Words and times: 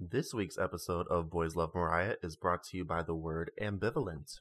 This 0.00 0.32
week's 0.32 0.56
episode 0.56 1.08
of 1.08 1.28
Boys 1.28 1.56
Love 1.56 1.74
Mariah 1.74 2.14
is 2.22 2.36
brought 2.36 2.62
to 2.68 2.76
you 2.76 2.84
by 2.84 3.02
the 3.02 3.16
word 3.16 3.50
ambivalent. 3.60 4.38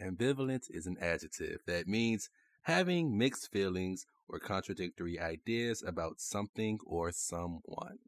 Ambivalent 0.00 0.70
is 0.70 0.86
an 0.86 0.96
adjective 1.00 1.58
that 1.66 1.88
means 1.88 2.30
having 2.62 3.18
mixed 3.18 3.50
feelings 3.50 4.06
or 4.28 4.38
contradictory 4.38 5.18
ideas 5.18 5.82
about 5.84 6.20
something 6.20 6.78
or 6.86 7.10
someone. 7.10 7.98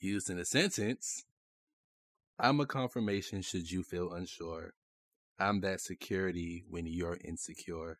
Used 0.00 0.30
in 0.30 0.38
a 0.38 0.44
sentence, 0.46 1.26
I'm 2.38 2.60
a 2.60 2.66
confirmation 2.66 3.42
should 3.42 3.70
you 3.70 3.82
feel 3.82 4.14
unsure. 4.14 4.72
I'm 5.38 5.60
that 5.60 5.82
security 5.82 6.64
when 6.66 6.86
you're 6.86 7.18
insecure. 7.22 7.98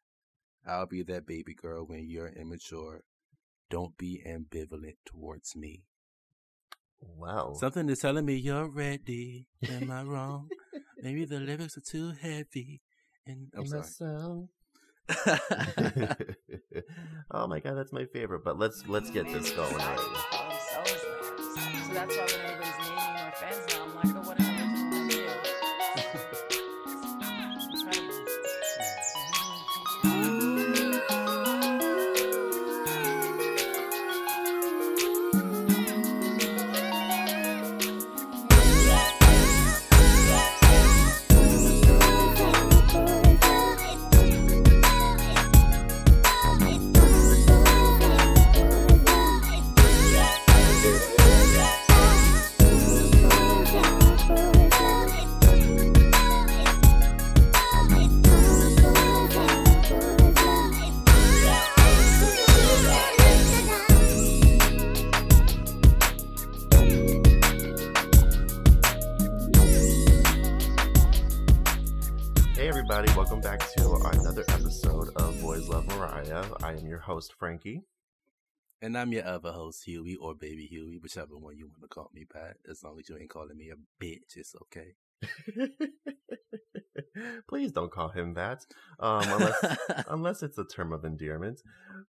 I'll 0.67 0.87
be 0.87 1.03
that 1.03 1.27
baby 1.27 1.53
girl 1.53 1.85
when 1.85 2.09
you're 2.09 2.29
immature. 2.29 3.03
Don't 3.69 3.99
be 3.99 4.23
ambivalent 4.27 4.97
towards 5.05 5.55
me. 5.55 5.83
Wow. 7.01 7.55
Something 7.55 7.89
is 7.89 8.01
telling 8.01 8.25
me 8.25 8.35
you're 8.35 8.69
ready. 8.69 9.47
Am 9.69 9.91
I 9.91 10.03
wrong? 10.03 10.49
Maybe 11.03 11.25
the 11.25 11.41
lyrics 11.41 11.77
are 11.77 11.83
too 11.83 12.13
heavy. 12.21 12.81
And 13.27 13.53
I'm 13.57 13.67
sorry. 13.67 14.49
oh 17.31 17.47
my 17.47 17.61
god, 17.61 17.75
that's 17.77 17.93
my 17.93 18.05
favorite. 18.07 18.45
But 18.45 18.59
let's 18.59 18.87
let's 18.89 19.11
get 19.11 19.27
this 19.27 19.51
going 19.51 19.75
already. 21.95 22.45
Host 77.19 77.35
Frankie. 77.37 77.83
And 78.81 78.97
I'm 78.97 79.13
your 79.13 79.27
other 79.27 79.51
host, 79.51 79.83
Huey, 79.87 80.15
or 80.15 80.37
Baby 80.37 80.67
Huey, 80.67 80.99
whichever 81.03 81.37
one 81.37 81.59
you 81.59 81.67
want 81.67 81.83
to 81.83 81.89
call 81.89 82.13
me, 82.15 82.25
Pat. 82.25 82.59
As 82.71 82.85
long 82.85 82.97
as 83.01 83.09
you 83.09 83.19
ain't 83.19 83.29
calling 83.29 83.57
me 83.57 83.71
a 83.71 84.05
bitch, 84.05 84.37
it's 84.37 84.55
okay. 84.63 84.95
Please 87.49 87.73
don't 87.73 87.91
call 87.91 88.11
him 88.11 88.35
that, 88.35 88.65
um, 89.01 89.25
unless 89.25 89.77
unless 90.09 90.43
it's 90.45 90.59
a 90.59 90.65
term 90.65 90.93
of 90.93 91.05
endearment. 91.05 91.61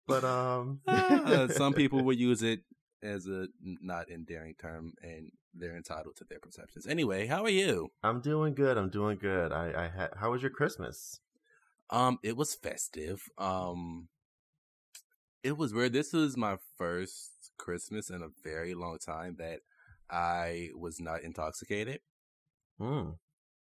But 0.05 0.25
um, 0.25 0.81
Uh, 0.87 1.47
some 1.47 1.71
people 1.71 2.03
will 2.03 2.17
use 2.17 2.43
it 2.43 2.63
as 3.01 3.27
a 3.27 3.47
not 3.61 4.09
endearing 4.11 4.55
term, 4.61 4.91
and 5.01 5.31
they're 5.53 5.77
entitled 5.77 6.17
to 6.17 6.25
their 6.25 6.41
perceptions. 6.41 6.85
Anyway, 6.85 7.27
how 7.27 7.43
are 7.43 7.49
you? 7.49 7.91
I'm 8.03 8.19
doing 8.19 8.55
good. 8.55 8.77
I'm 8.77 8.89
doing 8.89 9.17
good. 9.21 9.53
I, 9.53 9.85
I 9.85 9.97
had. 9.97 10.09
How 10.17 10.31
was 10.31 10.41
your 10.41 10.51
Christmas? 10.51 11.21
Um, 11.89 12.19
it 12.23 12.35
was 12.35 12.53
festive. 12.53 13.21
Um, 13.37 14.09
it 15.43 15.57
was 15.57 15.73
weird. 15.73 15.93
This 15.93 16.13
was 16.13 16.37
my 16.37 16.57
first 16.77 17.51
Christmas 17.57 18.09
in 18.09 18.21
a 18.21 18.29
very 18.43 18.73
long 18.73 18.97
time 18.99 19.35
that 19.39 19.59
I 20.09 20.69
was 20.75 20.99
not 20.99 21.23
intoxicated. 21.23 21.99
Hmm. 22.79 23.11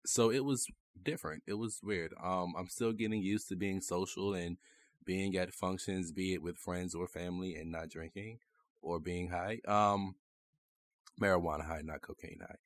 so 0.04 0.30
it 0.30 0.44
was 0.44 0.66
different. 1.02 1.42
It 1.46 1.54
was 1.54 1.80
weird. 1.82 2.12
Um, 2.22 2.54
I'm 2.58 2.68
still 2.68 2.92
getting 2.92 3.22
used 3.22 3.48
to 3.48 3.56
being 3.56 3.80
social 3.80 4.34
and 4.34 4.58
being 5.04 5.34
at 5.36 5.54
functions, 5.54 6.12
be 6.12 6.34
it 6.34 6.42
with 6.42 6.58
friends 6.58 6.94
or 6.94 7.08
family, 7.08 7.54
and 7.54 7.72
not 7.72 7.88
drinking 7.88 8.40
or 8.82 9.00
being 9.00 9.30
high. 9.30 9.60
Um, 9.66 10.16
marijuana 11.20 11.64
high, 11.66 11.80
not 11.82 12.02
cocaine 12.02 12.40
high. 12.40 12.56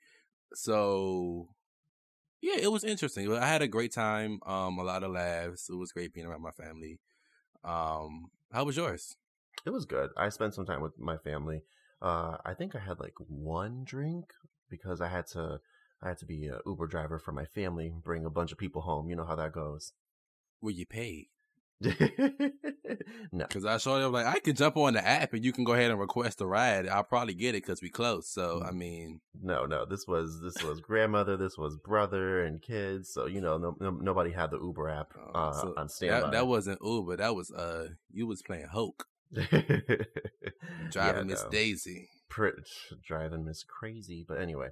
So, 0.54 1.48
yeah, 2.40 2.56
it 2.60 2.72
was 2.72 2.84
interesting. 2.84 3.32
I 3.32 3.46
had 3.46 3.62
a 3.62 3.68
great 3.68 3.92
time. 3.92 4.40
Um, 4.44 4.78
a 4.78 4.82
lot 4.82 5.04
of 5.04 5.12
laughs. 5.12 5.68
It 5.70 5.76
was 5.76 5.92
great 5.92 6.12
being 6.12 6.26
around 6.26 6.42
my 6.42 6.50
family. 6.50 6.98
Um, 7.64 8.30
how 8.52 8.64
was 8.64 8.76
yours? 8.76 9.16
It 9.64 9.70
was 9.70 9.84
good. 9.84 10.10
I 10.16 10.28
spent 10.28 10.54
some 10.54 10.66
time 10.66 10.82
with 10.82 10.98
my 10.98 11.16
family. 11.16 11.62
Uh, 12.00 12.36
I 12.44 12.54
think 12.54 12.74
I 12.74 12.80
had 12.80 13.00
like 13.00 13.14
one 13.18 13.84
drink 13.84 14.32
because 14.68 15.00
I 15.00 15.08
had 15.08 15.26
to. 15.28 15.60
I 16.02 16.08
had 16.08 16.18
to 16.18 16.26
be 16.26 16.48
a 16.48 16.58
Uber 16.66 16.88
driver 16.88 17.20
for 17.20 17.30
my 17.30 17.44
family, 17.44 17.94
bring 18.02 18.24
a 18.24 18.30
bunch 18.30 18.50
of 18.50 18.58
people 18.58 18.82
home. 18.82 19.08
You 19.08 19.14
know 19.14 19.24
how 19.24 19.36
that 19.36 19.52
goes. 19.52 19.92
Were 20.60 20.72
you 20.72 20.84
paid? 20.84 21.26
no, 23.32 23.46
Because 23.46 23.64
I 23.64 23.78
showed 23.78 24.00
them 24.00 24.12
like 24.12 24.26
I 24.26 24.38
can 24.38 24.54
jump 24.54 24.76
on 24.76 24.94
the 24.94 25.06
app 25.06 25.32
and 25.32 25.44
you 25.44 25.52
can 25.52 25.64
go 25.64 25.72
ahead 25.72 25.90
and 25.90 26.00
request 26.00 26.40
a 26.40 26.46
ride. 26.46 26.88
I'll 26.88 27.04
probably 27.04 27.34
get 27.34 27.54
it 27.54 27.62
because 27.62 27.82
we 27.82 27.90
close. 27.90 28.28
So 28.28 28.62
I 28.66 28.70
mean, 28.70 29.20
no, 29.42 29.66
no. 29.66 29.84
This 29.84 30.06
was 30.06 30.40
this 30.40 30.62
was 30.62 30.80
grandmother. 30.80 31.36
This 31.36 31.58
was 31.58 31.76
brother 31.76 32.44
and 32.44 32.60
kids. 32.60 33.12
So 33.12 33.26
you 33.26 33.40
know, 33.40 33.58
no, 33.58 33.76
no, 33.80 33.90
nobody 33.90 34.32
had 34.32 34.50
the 34.50 34.60
Uber 34.60 34.88
app 34.88 35.12
uh, 35.34 35.38
uh, 35.38 35.52
so 35.52 35.74
on 35.76 35.88
standby. 35.88 36.20
that, 36.20 36.32
that 36.32 36.46
wasn't 36.46 36.78
Uber. 36.82 37.16
That 37.16 37.34
was 37.34 37.50
uh, 37.50 37.88
you 38.12 38.26
was 38.26 38.42
playing 38.42 38.66
Yeah, 39.32 39.96
driving 40.90 41.26
Miss 41.26 41.42
no. 41.44 41.50
Daisy. 41.50 42.08
Driving 43.06 43.44
Miss 43.44 43.62
Crazy. 43.62 44.24
But 44.26 44.40
anyway, 44.40 44.68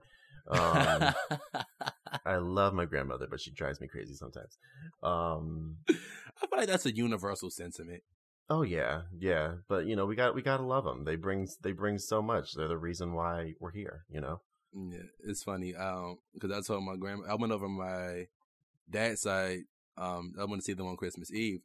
um, 0.49 1.15
I 2.25 2.37
love 2.37 2.75
my 2.75 2.85
grandmother, 2.85 3.27
but 3.31 3.41
she 3.41 3.51
drives 3.51 3.81
me 3.81 3.89
crazy 3.89 4.15
sometimes. 4.15 4.59
Um, 5.03 5.77
I 5.89 6.47
feel 6.47 6.59
like 6.59 6.69
that's 6.69 6.87
a 6.87 6.95
universal 6.95 7.51
sentiment. 7.51 8.03
oh 8.49 8.63
yeah, 8.63 9.03
yeah. 9.19 9.55
But 9.69 9.87
you 9.87 9.97
know, 9.97 10.07
we 10.07 10.17
got 10.17 10.35
we 10.35 10.43
gotta 10.43 10.63
love 10.65 10.85
them. 10.85 11.05
They 11.05 11.17
bring 11.17 11.49
they 11.63 11.73
bring 11.73 11.99
so 11.99 12.23
much. 12.23 12.55
They're 12.55 12.69
the 12.69 12.77
reason 12.79 13.13
why 13.13 13.55
we're 13.61 13.73
here. 13.73 14.05
You 14.11 14.21
know. 14.21 14.41
Yeah, 14.73 15.09
it's 15.25 15.43
funny. 15.43 15.75
Um, 15.75 16.19
because 16.33 16.53
I 16.53 16.61
told 16.61 16.85
my 16.85 16.97
grandma, 16.97 17.25
I 17.29 17.35
went 17.35 17.53
over 17.53 17.69
my 17.69 18.27
dad's 18.89 19.23
side. 19.23 19.63
Um, 19.97 20.35
I 20.41 20.45
went 20.45 20.63
to 20.63 20.65
see 20.65 20.73
them 20.75 20.87
on 20.87 20.97
Christmas 20.97 21.33
Eve, 21.33 21.61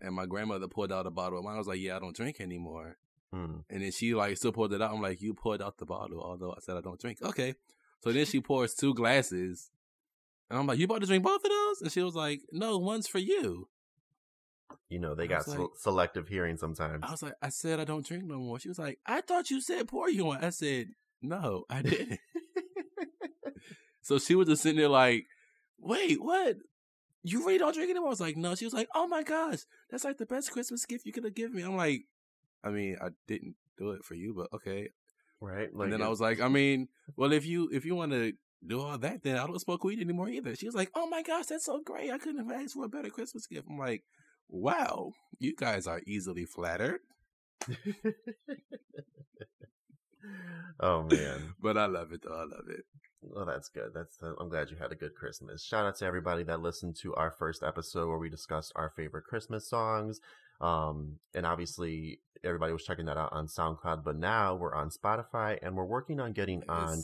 and 0.00 0.14
my 0.14 0.26
grandmother 0.26 0.66
pulled 0.68 0.90
out 0.92 1.06
a 1.06 1.10
bottle 1.10 1.38
of 1.38 1.44
wine. 1.44 1.54
I 1.54 1.58
was 1.58 1.66
like, 1.66 1.80
"Yeah, 1.80 1.96
I 1.96 2.00
don't 2.00 2.16
drink 2.16 2.40
anymore." 2.40 2.96
Hmm. 3.32 3.58
And 3.68 3.82
then 3.82 3.92
she 3.92 4.14
like 4.14 4.36
still 4.36 4.52
pulled 4.52 4.72
it 4.72 4.80
out. 4.80 4.92
I'm 4.92 5.02
like, 5.02 5.20
"You 5.20 5.34
poured 5.34 5.60
out 5.60 5.76
the 5.78 5.84
bottle, 5.84 6.22
although 6.22 6.52
I 6.52 6.60
said 6.60 6.76
I 6.76 6.80
don't 6.80 7.00
drink." 7.00 7.18
Okay, 7.22 7.54
so 8.06 8.12
then 8.12 8.24
she 8.24 8.40
pours 8.40 8.72
two 8.72 8.94
glasses, 8.94 9.72
and 10.48 10.56
I'm 10.56 10.66
like, 10.68 10.78
"You 10.78 10.84
about 10.84 11.00
to 11.00 11.08
drink 11.08 11.24
both 11.24 11.42
of 11.44 11.50
those?" 11.50 11.82
And 11.82 11.90
she 11.90 12.02
was 12.02 12.14
like, 12.14 12.40
"No, 12.52 12.78
one's 12.78 13.08
for 13.08 13.18
you." 13.18 13.68
You 14.88 15.00
know, 15.00 15.16
they 15.16 15.26
got 15.26 15.44
se- 15.44 15.74
selective 15.78 16.28
hearing 16.28 16.56
sometimes. 16.56 17.02
I 17.02 17.10
was 17.10 17.24
like, 17.24 17.34
"I 17.42 17.48
said 17.48 17.80
I 17.80 17.84
don't 17.84 18.06
drink 18.06 18.22
no 18.22 18.38
more." 18.38 18.60
She 18.60 18.68
was 18.68 18.78
like, 18.78 19.00
"I 19.04 19.22
thought 19.22 19.50
you 19.50 19.60
said 19.60 19.88
pour 19.88 20.08
you 20.08 20.26
one." 20.26 20.44
I 20.44 20.50
said, 20.50 20.90
"No, 21.20 21.64
I 21.68 21.82
didn't." 21.82 22.20
so 24.02 24.20
she 24.20 24.36
was 24.36 24.46
just 24.46 24.62
sitting 24.62 24.78
there 24.78 24.88
like, 24.88 25.26
"Wait, 25.80 26.22
what?" 26.22 26.58
You 27.24 27.40
really 27.40 27.58
don't 27.58 27.74
drink 27.74 27.90
anymore? 27.90 28.06
I 28.06 28.10
was 28.10 28.20
like, 28.20 28.36
no. 28.36 28.54
She 28.54 28.66
was 28.66 28.72
like, 28.72 28.86
oh 28.94 29.08
my 29.08 29.24
gosh, 29.24 29.58
that's 29.90 30.04
like 30.04 30.16
the 30.16 30.26
best 30.26 30.52
Christmas 30.52 30.86
gift 30.86 31.06
you 31.06 31.12
could 31.12 31.24
have 31.24 31.34
given 31.34 31.56
me. 31.56 31.62
I'm 31.64 31.76
like, 31.76 32.04
I 32.62 32.70
mean, 32.70 32.98
I 33.02 33.08
didn't 33.26 33.56
do 33.76 33.90
it 33.90 34.04
for 34.04 34.14
you, 34.14 34.32
but 34.32 34.46
okay. 34.54 34.90
Right? 35.40 35.68
and 35.72 35.92
then 35.92 36.02
I 36.02 36.08
was 36.08 36.20
like, 36.20 36.40
I 36.40 36.48
mean, 36.48 36.88
well, 37.16 37.32
if 37.32 37.46
you 37.46 37.68
if 37.72 37.84
you 37.84 37.94
want 37.94 38.12
to 38.12 38.32
do 38.66 38.80
all 38.80 38.98
that, 38.98 39.22
then 39.22 39.36
I 39.36 39.46
don't 39.46 39.60
smoke 39.60 39.84
weed 39.84 40.00
anymore 40.00 40.28
either. 40.28 40.54
She 40.56 40.66
was 40.66 40.74
like, 40.74 40.90
oh 40.94 41.06
my 41.06 41.22
gosh, 41.22 41.46
that's 41.46 41.66
so 41.66 41.80
great. 41.84 42.10
I 42.10 42.18
couldn't 42.18 42.48
have 42.48 42.60
asked 42.60 42.74
for 42.74 42.84
a 42.84 42.88
better 42.88 43.10
Christmas 43.10 43.46
gift. 43.46 43.66
I'm 43.70 43.78
like, 43.78 44.04
wow, 44.48 45.12
you 45.38 45.54
guys 45.54 45.86
are 45.86 46.00
easily 46.06 46.44
flattered, 46.44 47.00
oh 50.80 51.02
man. 51.02 51.54
but 51.62 51.76
I 51.76 51.86
love 51.86 52.12
it 52.12 52.22
though. 52.22 52.34
I 52.34 52.44
love 52.44 52.68
it. 52.68 52.84
Well, 53.22 53.46
that's 53.46 53.68
good. 53.68 53.90
That's 53.94 54.16
uh, 54.22 54.34
I'm 54.38 54.48
glad 54.48 54.70
you 54.70 54.76
had 54.76 54.92
a 54.92 54.96
good 54.96 55.14
Christmas. 55.14 55.64
Shout 55.64 55.86
out 55.86 55.96
to 55.96 56.04
everybody 56.04 56.44
that 56.44 56.60
listened 56.60 56.96
to 57.02 57.14
our 57.14 57.30
first 57.30 57.62
episode 57.62 58.08
where 58.08 58.18
we 58.18 58.28
discussed 58.28 58.72
our 58.76 58.90
favorite 58.90 59.24
Christmas 59.24 59.68
songs. 59.68 60.20
Um, 60.60 61.18
and 61.34 61.44
obviously 61.44 62.20
everybody 62.46 62.72
was 62.72 62.84
checking 62.84 63.06
that 63.06 63.16
out 63.16 63.32
on 63.32 63.46
SoundCloud, 63.46 64.04
but 64.04 64.16
now 64.16 64.54
we're 64.54 64.74
on 64.74 64.90
Spotify 64.90 65.58
and 65.62 65.76
we're 65.76 65.84
working 65.84 66.20
on 66.20 66.32
getting 66.32 66.62
on 66.68 67.02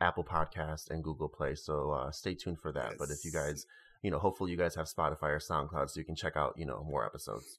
Apple 0.00 0.24
Podcast 0.24 0.90
and 0.90 1.02
Google 1.02 1.28
Play. 1.28 1.54
So 1.54 1.90
uh, 1.90 2.10
stay 2.10 2.34
tuned 2.34 2.60
for 2.60 2.72
that. 2.72 2.94
But 2.98 3.10
if 3.10 3.24
you 3.24 3.32
guys, 3.32 3.66
you 4.02 4.10
know, 4.10 4.18
hopefully 4.18 4.50
you 4.50 4.56
guys 4.56 4.74
have 4.74 4.86
Spotify 4.86 5.30
or 5.30 5.40
SoundCloud 5.40 5.90
so 5.90 5.98
you 6.00 6.04
can 6.04 6.16
check 6.16 6.36
out, 6.36 6.54
you 6.56 6.66
know, 6.66 6.84
more 6.88 7.04
episodes. 7.04 7.58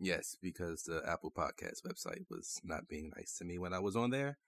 Yes, 0.00 0.36
because 0.42 0.82
the 0.82 1.02
Apple 1.08 1.30
Podcast 1.30 1.82
website 1.86 2.24
was 2.28 2.60
not 2.64 2.88
being 2.88 3.12
nice 3.16 3.36
to 3.38 3.44
me 3.44 3.58
when 3.58 3.72
I 3.72 3.78
was 3.78 3.96
on 3.96 4.10
there. 4.10 4.38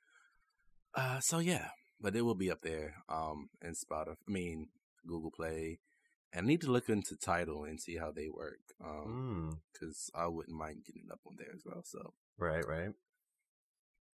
Uh, 0.94 1.20
so 1.20 1.38
yeah, 1.38 1.68
but 2.00 2.16
it 2.16 2.22
will 2.22 2.34
be 2.34 2.50
up 2.50 2.62
there. 2.62 2.96
Um, 3.08 3.48
in 3.62 3.74
Spotify. 3.74 4.16
I 4.28 4.32
mean, 4.32 4.68
Google 5.06 5.30
Play. 5.30 5.78
I 6.34 6.40
need 6.42 6.60
to 6.62 6.70
look 6.70 6.88
into 6.88 7.16
Tidal 7.16 7.64
and 7.64 7.80
see 7.80 7.96
how 7.96 8.10
they 8.12 8.28
work. 8.28 8.58
Um, 8.84 9.06
Mm, 9.52 9.58
because 9.72 10.10
I 10.14 10.26
wouldn't 10.26 10.56
mind 10.56 10.84
getting 10.86 11.04
it 11.06 11.12
up 11.12 11.20
on 11.26 11.36
there 11.38 11.52
as 11.54 11.62
well. 11.64 11.82
So, 11.84 12.12
right, 12.38 12.66
right. 12.66 12.90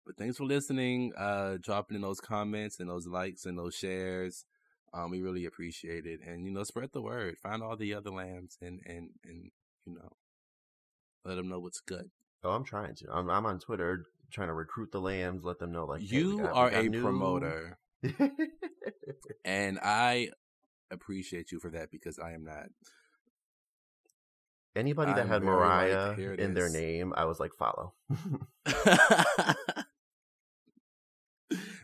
but 0.05 0.17
thanks 0.17 0.37
for 0.39 0.45
listening. 0.45 1.13
Uh, 1.17 1.59
dropping 1.61 1.95
in 1.97 2.03
those 2.03 2.21
comments 2.21 2.81
and 2.81 2.89
those 2.91 3.07
likes 3.07 3.45
and 3.47 3.59
those 3.59 3.75
shares. 3.75 4.45
Um, 4.93 5.11
we 5.11 5.21
really 5.21 5.45
appreciate 5.45 6.07
it. 6.07 6.21
And 6.27 6.45
you 6.45 6.51
know, 6.51 6.65
spread 6.65 6.91
the 6.93 7.03
word. 7.03 7.37
Find 7.43 7.63
all 7.63 7.77
the 7.77 7.95
other 7.95 8.11
lambs 8.11 8.57
and 8.61 8.81
and 8.87 9.11
and 9.25 9.51
you 9.87 9.95
know, 9.95 10.13
let 11.25 11.37
them 11.37 11.49
know 11.49 11.61
what's 11.61 11.81
good. 11.81 12.11
Oh, 12.43 12.51
I'm 12.51 12.65
trying 12.65 12.95
to. 12.97 13.07
I'm, 13.13 13.29
I'm 13.31 13.47
on 13.47 13.59
Twitter 13.61 14.07
trying 14.33 14.49
to 14.49 14.55
recruit 14.55 14.91
the 14.93 15.01
lambs, 15.01 15.45
let 15.45 15.59
them 15.59 15.73
know 15.73 15.85
like 15.87 16.01
hey, 16.01 16.17
you 16.17 16.39
got- 16.39 16.53
are 16.53 16.69
a 16.69 16.89
new- 16.89 17.03
promoter, 17.03 17.79
and 19.45 19.79
I 19.83 20.31
appreciate 20.91 21.53
you 21.53 21.59
for 21.61 21.71
that 21.71 21.91
because 21.91 22.19
I 22.19 22.33
am 22.33 22.45
not. 22.45 22.67
Anybody 24.77 25.13
that 25.13 25.23
I'm 25.23 25.29
had 25.29 25.43
like, 25.43 25.55
Mariah 25.55 26.15
in 26.39 26.55
their 26.55 26.69
name, 26.71 27.13
I 27.17 27.25
was 27.25 27.41
like, 27.41 27.53
follow. 27.59 27.95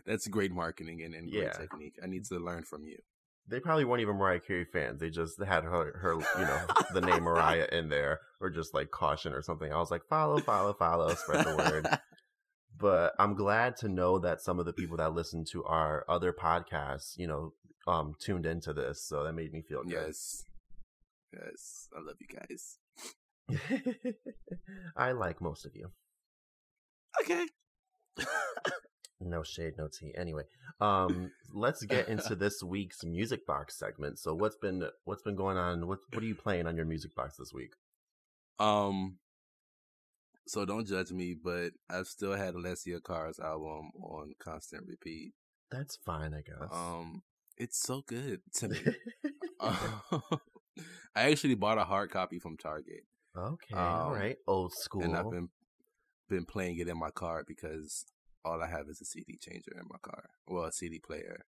That's 0.05 0.27
great 0.27 0.51
marketing 0.51 1.01
and, 1.03 1.13
and 1.15 1.29
great 1.31 1.43
Yeah. 1.45 1.51
technique. 1.51 1.95
I 2.03 2.05
need 2.07 2.25
to 2.25 2.37
learn 2.37 2.63
from 2.63 2.85
you. 2.85 2.97
they 3.47 3.59
probably 3.59 3.85
weren't 3.85 4.01
even 4.01 4.15
Mariah 4.17 4.39
Carey 4.39 4.65
fans. 4.65 4.99
They 4.99 5.09
just 5.11 5.39
had 5.43 5.63
her, 5.63 5.97
her, 5.99 6.13
you 6.13 6.45
know, 6.45 6.65
the 6.93 7.01
name 7.01 7.23
Mariah 7.29 7.67
in 7.71 7.89
there, 7.89 8.19
or 8.41 8.49
just 8.49 8.73
like 8.73 8.89
caution 8.89 9.33
or 9.33 9.41
something. 9.43 9.71
I 9.71 9.77
was 9.77 9.91
like, 9.91 10.01
follow, 10.09 10.39
follow, 10.39 10.73
follow, 10.73 11.13
spread 11.13 11.45
the 11.45 11.55
word. 11.55 11.87
But 12.77 13.13
I'm 13.19 13.35
glad 13.35 13.77
to 13.77 13.87
know 13.87 14.17
that 14.19 14.41
some 14.41 14.59
of 14.59 14.65
the 14.65 14.73
people 14.73 14.97
that 14.97 15.13
listen 15.13 15.45
to 15.51 15.63
our 15.63 16.03
other 16.09 16.33
podcasts, 16.33 17.17
you 17.17 17.27
know, 17.27 17.53
um, 17.87 18.13
tuned 18.19 18.45
into 18.45 18.73
this. 18.73 19.03
So 19.03 19.23
that 19.23 19.33
made 19.33 19.53
me 19.53 19.61
feel 19.61 19.83
good. 19.83 19.91
yes, 19.91 20.43
yes, 21.33 21.87
I 21.95 22.01
love 22.01 22.17
you 22.19 22.27
guys. 22.27 22.77
I 24.97 25.11
like 25.11 25.41
most 25.41 25.65
of 25.65 25.75
you. 25.75 25.91
Okay. 27.21 27.45
No 29.21 29.43
shade, 29.43 29.73
no 29.77 29.87
tea. 29.87 30.13
Anyway, 30.17 30.43
um, 30.81 31.31
let's 31.53 31.83
get 31.83 32.09
into 32.09 32.35
this 32.35 32.61
week's 32.61 33.03
music 33.03 33.45
box 33.45 33.77
segment. 33.77 34.19
So 34.19 34.33
what's 34.33 34.57
been 34.57 34.87
what's 35.05 35.23
been 35.23 35.35
going 35.35 35.57
on? 35.57 35.87
What 35.87 35.99
what 36.11 36.23
are 36.23 36.27
you 36.27 36.35
playing 36.35 36.67
on 36.67 36.75
your 36.75 36.85
music 36.85 37.15
box 37.15 37.37
this 37.37 37.53
week? 37.53 37.73
Um. 38.59 39.17
So 40.47 40.63
don't 40.63 40.85
judge 40.85 41.11
me, 41.11 41.33
but 41.33 41.71
I've 41.89 42.07
still 42.07 42.33
had 42.33 42.53
Alessia 42.53 43.03
Cara's 43.03 43.39
album 43.39 43.89
on 43.99 44.33
constant 44.37 44.85
repeat. 44.85 45.33
That's 45.71 45.95
fine, 46.05 46.35
I 46.35 46.41
guess. 46.41 46.69
Um, 46.71 47.23
it's 47.57 47.79
so 47.79 48.03
good 48.05 48.41
to 48.55 48.69
me. 48.69 48.77
I 51.15 51.29
actually 51.29 51.55
bought 51.55 51.77
a 51.77 51.83
hard 51.83 52.11
copy 52.11 52.39
from 52.39 52.57
Target, 52.57 53.03
okay, 53.37 53.75
all 53.75 54.11
um, 54.11 54.13
right, 54.13 54.37
old 54.47 54.73
school. 54.73 55.03
and 55.03 55.15
I've 55.15 55.31
been 55.31 55.49
been 56.29 56.45
playing 56.45 56.77
it 56.79 56.87
in 56.89 56.97
my 56.97 57.11
car 57.11 57.43
because 57.47 58.05
all 58.43 58.61
I 58.61 58.67
have 58.67 58.89
is 58.89 58.99
a 59.01 59.05
CD 59.05 59.37
changer 59.39 59.71
in 59.79 59.87
my 59.89 59.97
car. 60.01 60.29
Well, 60.47 60.65
a 60.65 60.71
CD 60.71 60.99
player. 60.99 61.45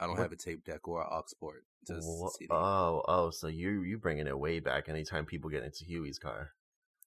I 0.00 0.06
don't 0.06 0.16
What- 0.16 0.22
have 0.22 0.32
a 0.32 0.36
tape 0.36 0.64
deck 0.64 0.88
or 0.88 1.02
an 1.02 1.08
aux 1.10 1.24
port. 1.38 1.64
Just 1.86 2.08
CD. 2.38 2.48
Oh, 2.50 3.02
oh, 3.06 3.30
so 3.30 3.46
you 3.46 3.82
you 3.82 3.98
bringing 3.98 4.26
it 4.26 4.38
way 4.38 4.58
back 4.60 4.88
anytime 4.88 5.26
people 5.26 5.50
get 5.50 5.62
into 5.62 5.84
Huey's 5.84 6.18
car. 6.18 6.52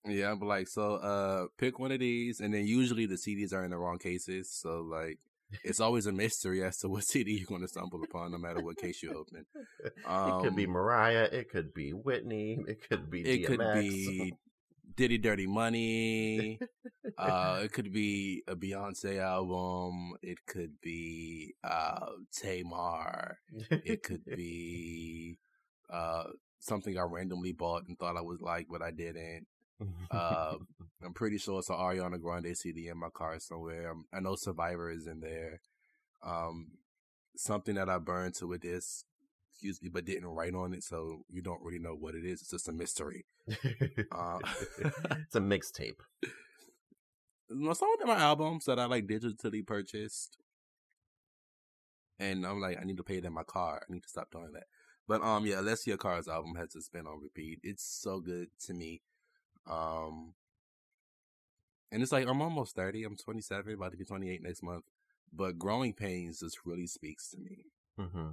Yeah, 0.05 0.35
but 0.35 0.45
like, 0.45 0.67
so, 0.67 0.95
uh, 0.95 1.47
pick 1.57 1.79
one 1.79 1.91
of 1.91 1.99
these, 1.99 2.39
and 2.39 2.53
then 2.53 2.65
usually 2.65 3.07
the 3.07 3.15
CDs 3.15 3.51
are 3.51 3.65
in 3.65 3.71
the 3.71 3.77
wrong 3.77 3.97
cases. 3.97 4.49
So, 4.49 4.81
like, 4.81 5.19
it's 5.63 5.79
always 5.79 6.05
a 6.05 6.11
mystery 6.11 6.63
as 6.63 6.77
to 6.79 6.89
what 6.89 7.03
CD 7.05 7.37
you're 7.37 7.47
going 7.47 7.61
to 7.61 7.67
stumble 7.67 8.03
upon, 8.03 8.31
no 8.31 8.37
matter 8.37 8.61
what 8.61 8.77
case 8.77 9.01
you 9.03 9.11
open. 9.11 9.45
it 9.83 9.93
could 10.41 10.55
be 10.55 10.65
Um, 10.65 10.71
Mariah, 10.71 11.29
it 11.31 11.49
could 11.49 11.73
be 11.73 11.91
Whitney, 11.91 12.59
it 12.67 12.87
could 12.87 13.09
be 13.09 13.21
It 13.21 13.47
could 13.47 13.59
be 13.75 14.33
Diddy 14.95 15.17
Dirty 15.17 15.47
Money. 15.47 16.59
uh, 17.17 17.61
it 17.63 17.71
could 17.71 17.93
be 17.93 18.43
a 18.47 18.55
Beyonce 18.55 19.19
album. 19.19 20.13
It 20.21 20.39
could 20.47 20.81
be 20.81 21.53
uh, 21.63 22.07
Tamar. 22.33 23.37
It 23.69 24.01
could 24.03 24.25
be 24.25 25.37
uh, 25.91 26.23
something 26.59 26.97
I 26.97 27.03
randomly 27.03 27.53
bought 27.53 27.87
and 27.87 27.97
thought 27.97 28.17
I 28.17 28.21
was 28.21 28.41
like, 28.41 28.67
but 28.69 28.81
I 28.81 28.91
didn't. 28.91 29.45
Uh, 30.11 30.55
I'm 31.03 31.13
pretty 31.13 31.37
sure 31.37 31.59
it's 31.59 31.69
an 31.69 31.75
Ariana 31.75 32.19
Grande 32.19 32.57
CD 32.57 32.87
in 32.87 32.97
my 32.97 33.09
car 33.09 33.39
somewhere. 33.39 33.91
Um, 33.91 34.05
I 34.13 34.19
know 34.19 34.35
Survivor 34.35 34.89
is 34.89 35.07
in 35.07 35.19
there. 35.19 35.61
Um, 36.25 36.71
something 37.35 37.75
that 37.75 37.89
I 37.89 37.99
burned 37.99 38.35
to 38.35 38.53
a 38.53 38.57
disc, 38.57 39.05
excuse 39.53 39.81
me, 39.81 39.89
but 39.89 40.05
didn't 40.05 40.25
write 40.27 40.55
on 40.55 40.73
it, 40.73 40.83
so 40.83 41.21
you 41.29 41.41
don't 41.41 41.61
really 41.61 41.79
know 41.79 41.95
what 41.95 42.15
it 42.15 42.25
is. 42.25 42.41
It's 42.41 42.49
just 42.51 42.67
a 42.67 42.73
mystery. 42.73 43.25
Uh, 44.11 44.39
it's 44.79 45.35
a 45.35 45.39
mixtape. 45.39 45.99
Some 47.49 47.69
of 47.69 47.99
them 47.99 48.09
are 48.09 48.17
albums 48.17 48.65
that 48.65 48.79
I 48.79 48.85
like 48.85 49.07
digitally 49.07 49.65
purchased, 49.65 50.37
and 52.19 52.45
I'm 52.45 52.59
like, 52.59 52.77
I 52.81 52.83
need 52.83 52.97
to 52.97 53.03
pay 53.03 53.17
it 53.17 53.25
in 53.25 53.33
my 53.33 53.43
car. 53.43 53.83
I 53.87 53.93
need 53.93 54.03
to 54.03 54.09
stop 54.09 54.31
doing 54.31 54.51
that. 54.53 54.65
But 55.07 55.21
um, 55.21 55.45
yeah, 55.45 55.55
Alessia 55.57 55.97
Cara's 55.97 56.27
album 56.27 56.55
has 56.55 56.73
just 56.73 56.91
been 56.91 57.07
on 57.07 57.21
repeat. 57.21 57.59
It's 57.63 57.83
so 57.83 58.19
good 58.19 58.49
to 58.65 58.73
me. 58.73 59.01
Um, 59.69 60.33
and 61.91 62.01
it's 62.01 62.11
like 62.11 62.27
I'm 62.27 62.41
almost 62.41 62.75
thirty. 62.75 63.03
I'm 63.03 63.15
27, 63.17 63.73
about 63.73 63.91
to 63.91 63.97
be 63.97 64.05
28 64.05 64.41
next 64.43 64.63
month. 64.63 64.85
But 65.33 65.57
Growing 65.59 65.93
Pains 65.93 66.39
just 66.39 66.59
really 66.65 66.87
speaks 66.87 67.29
to 67.31 67.37
me. 67.37 67.65
hmm 67.97 68.29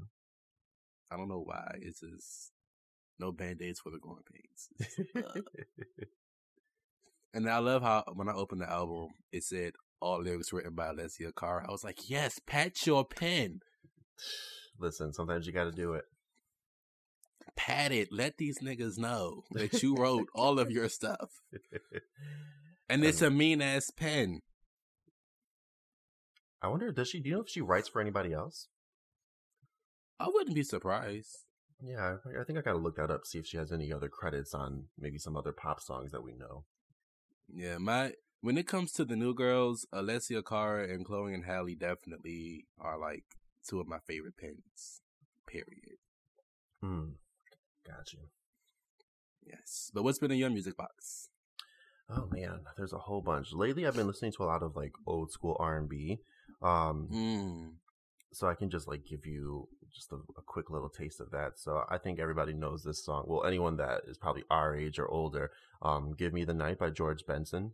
I 1.11 1.17
don't 1.17 1.29
know 1.29 1.43
why. 1.45 1.77
It's 1.81 2.01
just 2.01 2.53
no 3.19 3.31
band 3.33 3.63
aids 3.63 3.81
for 3.81 3.91
the 3.91 3.99
growing 3.99 4.23
pains. 4.33 4.69
Uh, 5.15 5.41
And 7.35 7.49
I 7.51 7.59
love 7.59 7.83
how 7.83 8.05
when 8.15 8.29
I 8.29 8.33
opened 8.33 8.61
the 8.61 8.71
album, 8.71 9.09
it 9.33 9.43
said 9.43 9.73
all 10.01 10.23
lyrics 10.23 10.53
written 10.53 10.75
by 10.75 10.87
Alessia 10.87 11.33
Cara. 11.37 11.67
I 11.69 11.73
was 11.73 11.83
like, 11.83 12.09
yes, 12.09 12.39
pat 12.47 12.87
your 12.87 13.05
pen. 13.05 13.59
Listen, 14.79 15.13
sometimes 15.13 15.47
you 15.47 15.53
got 15.53 15.65
to 15.65 15.73
do 15.73 15.95
it. 15.95 16.05
Pat 17.57 17.93
it. 17.93 18.09
Let 18.13 18.37
these 18.37 18.59
niggas 18.59 18.99
know 18.99 19.45
that 19.53 19.83
you 19.83 19.95
wrote 19.97 20.29
all 20.35 20.59
of 20.59 20.71
your 20.71 20.89
stuff. 20.89 21.31
And 22.87 23.03
it's 23.03 23.23
a 23.23 23.31
mean 23.31 23.63
ass 23.63 23.89
pen. 23.89 24.41
I 26.61 26.69
wonder, 26.69 26.93
does 26.93 27.09
she? 27.09 27.21
Do 27.21 27.29
you 27.29 27.37
know 27.37 27.41
if 27.43 27.49
she 27.49 27.61
writes 27.63 27.89
for 27.89 28.01
anybody 28.01 28.33
else? 28.33 28.69
I 30.21 30.29
wouldn't 30.29 30.55
be 30.55 30.63
surprised. 30.63 31.45
Yeah, 31.83 32.17
I- 32.25 32.45
think 32.45 32.59
I 32.59 32.63
gotta 32.63 32.79
look 32.79 32.97
that 32.97 33.11
up. 33.11 33.27
See 33.27 33.39
if 33.39 33.47
she 33.47 33.57
has 33.57 33.73
any 33.73 33.93
other 33.93 34.09
credits 34.09 34.55
on 34.55 34.89
maybe 34.99 35.19
some 35.19 35.37
other 35.37 35.53
pop 35.53 35.81
songs 35.81 36.13
that 36.13 36.23
we 36.23 36.35
know. 36.35 36.65
Yeah, 37.53 37.79
my 37.79 38.13
when 38.41 38.57
it 38.59 38.67
comes 38.69 38.93
to 38.93 39.05
the 39.05 39.17
new 39.17 39.35
girls, 39.35 39.87
Alessia 39.93 40.43
Cara 40.45 40.85
and 40.89 41.05
Chloe 41.05 41.35
and 41.35 41.45
Halle 41.45 41.75
definitely 41.75 42.67
are 42.79 42.99
like 42.99 43.25
two 43.67 43.81
of 43.81 43.89
my 43.89 43.99
favorite 44.07 44.37
pens. 44.37 45.01
Period. 45.47 45.97
Hmm. 46.83 47.13
Got 47.87 48.13
you. 48.13 48.21
Yes. 49.47 49.91
But 49.93 50.05
what's 50.05 50.19
been 50.19 50.31
in 50.31 50.39
your 50.39 50.51
music 50.51 50.77
box? 50.77 51.29
Oh 52.11 52.27
man, 52.31 52.61
there's 52.77 52.93
a 52.93 52.99
whole 52.99 53.23
bunch. 53.23 53.53
Lately, 53.53 53.87
I've 53.87 53.97
been 53.97 54.07
listening 54.07 54.33
to 54.33 54.45
a 54.45 54.47
lot 54.47 54.63
of 54.63 54.77
like 54.77 54.93
old 55.07 55.31
school 55.33 55.57
R 55.59 55.77
and 55.79 55.89
B. 55.89 56.19
Um, 56.63 57.09
Mm. 57.13 57.73
so 58.33 58.47
I 58.49 58.55
can 58.55 58.71
just 58.71 58.87
like 58.89 59.05
give 59.05 59.25
you 59.27 59.69
just 59.95 60.13
a, 60.13 60.17
a 60.17 60.43
quick 60.47 60.71
little 60.71 60.89
taste 60.91 61.21
of 61.21 61.31
that. 61.31 61.53
So 61.59 61.85
I 61.89 61.99
think 61.99 62.19
everybody 62.19 62.53
knows 62.53 62.83
this 62.83 63.05
song. 63.05 63.25
Well, 63.27 63.45
anyone 63.45 63.77
that 63.79 64.03
is 64.07 64.19
probably 64.19 64.45
our 64.51 64.77
age 64.77 64.99
or 64.99 65.09
older. 65.09 65.51
Um, 65.83 66.15
"Give 66.17 66.33
Me 66.33 66.45
the 66.45 66.55
Night" 66.55 66.79
by 66.79 66.91
George 66.91 67.25
Benson. 67.27 67.73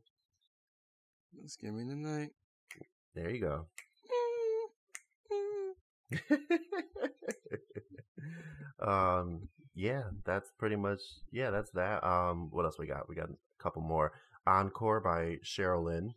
Let's 1.41 1.57
give 1.57 1.73
me 1.75 1.85
the 1.85 1.95
night. 1.97 2.31
There 3.15 3.31
you 3.31 3.41
go. 3.41 3.67
um, 8.87 9.49
yeah, 9.75 10.03
that's 10.25 10.51
pretty 10.59 10.77
much 10.77 11.01
yeah, 11.31 11.51
that's 11.51 11.71
that. 11.73 12.05
Um, 12.05 12.49
what 12.51 12.65
else 12.65 12.79
we 12.79 12.87
got? 12.87 13.09
We 13.09 13.15
got 13.15 13.31
a 13.31 13.63
couple 13.63 13.83
more. 13.83 14.13
Encore 14.47 15.01
by 15.01 15.37
Cheryl 15.45 15.85
Lynn. 15.85 16.15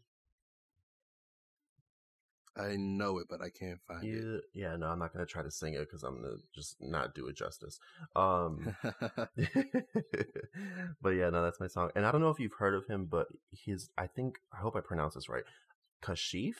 I 2.55 2.75
know 2.75 3.17
it, 3.17 3.27
but 3.29 3.41
I 3.41 3.49
can't 3.49 3.79
find 3.87 4.03
Yeah, 4.03 4.37
yeah, 4.53 4.75
no, 4.75 4.87
I'm 4.87 4.99
not 4.99 5.11
gonna 5.11 5.25
try 5.25 5.41
to 5.41 5.49
sing 5.49 5.73
it 5.73 5.79
because 5.79 6.03
I'm 6.03 6.21
gonna 6.21 6.35
just 6.53 6.77
not 6.79 7.15
do 7.15 7.27
it 7.27 7.35
justice. 7.35 7.79
Um, 8.15 8.75
but 11.01 11.09
yeah, 11.09 11.29
no, 11.31 11.43
that's 11.43 11.59
my 11.59 11.67
song. 11.67 11.89
And 11.95 12.05
I 12.05 12.11
don't 12.11 12.21
know 12.21 12.29
if 12.29 12.39
you've 12.39 12.53
heard 12.53 12.75
of 12.75 12.85
him, 12.85 13.05
but 13.05 13.27
his 13.51 13.89
I 13.97 14.07
think 14.07 14.39
I 14.53 14.57
hope 14.57 14.75
I 14.75 14.81
pronounce 14.81 15.15
this 15.15 15.29
right. 15.29 15.43
Kashif. 16.03 16.55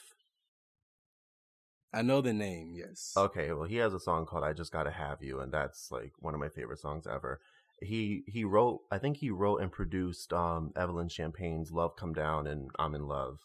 I 1.94 2.02
know 2.02 2.20
the 2.20 2.32
name, 2.32 2.72
yes. 2.74 3.14
Okay, 3.16 3.52
well, 3.52 3.64
he 3.68 3.76
has 3.76 3.94
a 3.94 4.00
song 4.00 4.26
called 4.26 4.44
"I 4.44 4.52
Just 4.52 4.72
Gotta 4.72 4.90
Have 4.90 5.22
You," 5.22 5.40
and 5.40 5.52
that's 5.52 5.90
like 5.92 6.12
one 6.18 6.34
of 6.34 6.40
my 6.40 6.48
favorite 6.48 6.80
songs 6.80 7.06
ever. 7.06 7.40
He 7.80 8.24
he 8.26 8.44
wrote, 8.44 8.80
I 8.90 8.98
think 8.98 9.16
he 9.16 9.30
wrote 9.30 9.60
and 9.60 9.70
produced 9.70 10.32
um 10.32 10.72
Evelyn 10.76 11.08
Champagne's 11.08 11.70
"Love 11.70 11.96
Come 11.96 12.12
Down" 12.12 12.46
and 12.48 12.70
"I'm 12.78 12.94
in 12.94 13.06
Love." 13.06 13.38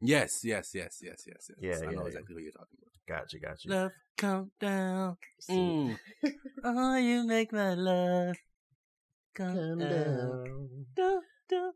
Yes, 0.00 0.44
yes, 0.44 0.70
yes, 0.74 1.00
yes, 1.02 1.24
yes, 1.26 1.50
yes. 1.50 1.58
Yeah, 1.60 1.88
I 1.88 1.90
yeah, 1.90 1.96
know 1.96 2.02
yeah. 2.02 2.06
exactly 2.08 2.34
what 2.34 2.44
you're 2.44 2.52
talking 2.52 2.78
about. 2.80 2.92
Gotcha, 3.08 3.38
gotcha. 3.40 3.68
Love 3.68 3.92
come 4.16 4.50
down. 4.60 5.16
Mm. 5.50 5.98
oh, 6.64 6.96
you 6.96 7.26
make 7.26 7.52
my 7.52 7.74
love 7.74 8.36
come, 9.34 9.54
Come 9.56 9.78
down. 9.78 10.86
down. 10.96 11.72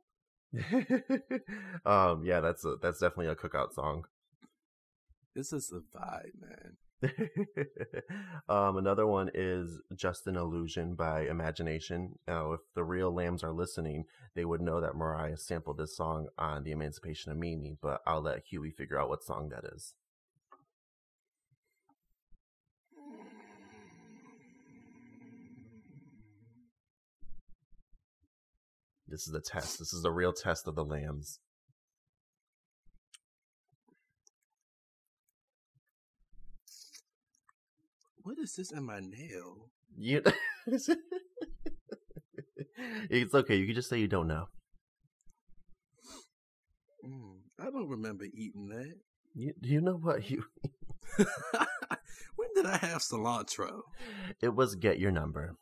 Um, 1.84 2.24
yeah, 2.24 2.40
that's 2.40 2.64
a 2.64 2.76
that's 2.80 3.00
definitely 3.00 3.28
a 3.28 3.34
cookout 3.34 3.72
song. 3.72 4.04
This 5.34 5.52
is 5.52 5.72
a 5.72 5.80
vibe, 5.96 6.32
man. 6.40 6.76
um, 8.48 8.76
another 8.76 9.06
one 9.06 9.30
is 9.32 9.80
Just 9.96 10.26
an 10.26 10.36
Illusion 10.36 10.94
by 10.94 11.22
Imagination. 11.22 12.18
Now, 12.28 12.52
if 12.52 12.60
the 12.74 12.84
real 12.84 13.12
lambs 13.12 13.42
are 13.42 13.52
listening, 13.52 14.04
they 14.34 14.44
would 14.44 14.60
know 14.60 14.80
that 14.82 14.94
Mariah 14.94 15.38
sampled 15.38 15.78
this 15.78 15.96
song 15.96 16.28
on 16.36 16.64
The 16.64 16.72
Emancipation 16.72 17.32
of 17.32 17.38
Mimi, 17.38 17.78
but 17.80 18.02
I'll 18.06 18.20
let 18.20 18.44
Huey 18.44 18.70
figure 18.70 19.00
out 19.00 19.08
what 19.08 19.24
song 19.24 19.48
that 19.48 19.64
is. 19.72 19.94
This 29.08 29.26
is 29.26 29.32
the 29.32 29.40
test. 29.40 29.78
This 29.78 29.92
is 29.92 30.02
the 30.02 30.10
real 30.12 30.32
test 30.32 30.68
of 30.68 30.74
the 30.74 30.84
lambs. 30.84 31.38
What 38.22 38.38
is 38.38 38.54
this 38.54 38.70
in 38.70 38.84
my 38.84 39.00
nail? 39.00 39.70
You. 39.96 40.22
it's 43.10 43.34
okay. 43.34 43.56
You 43.56 43.66
can 43.66 43.74
just 43.74 43.90
say 43.90 43.98
you 43.98 44.06
don't 44.08 44.28
know. 44.28 44.46
Mm, 47.04 47.40
I 47.60 47.64
don't 47.64 47.88
remember 47.88 48.24
eating 48.24 48.68
that. 48.68 48.94
You, 49.34 49.52
do 49.60 49.68
you 49.68 49.80
know 49.80 49.96
what 49.96 50.30
you? 50.30 50.44
when 52.36 52.48
did 52.54 52.66
I 52.66 52.76
have 52.76 53.02
cilantro? 53.02 53.80
It 54.40 54.54
was 54.54 54.76
get 54.76 54.98
your 55.00 55.10
number. 55.10 55.56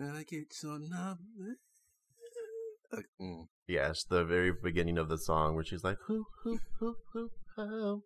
I 0.00 0.24
get 0.28 0.54
your 0.62 0.78
number. 0.78 1.58
Uh, 2.92 3.00
mm. 3.20 3.46
Yeah, 3.66 3.92
the 4.08 4.24
very 4.24 4.52
beginning 4.52 4.98
of 4.98 5.08
the 5.08 5.18
song 5.18 5.54
where 5.54 5.64
she's 5.64 5.82
like, 5.82 5.98
"Who, 6.06 6.26
who, 6.42 6.60
who, 6.78 6.96
who, 7.12 7.30
how." 7.56 8.02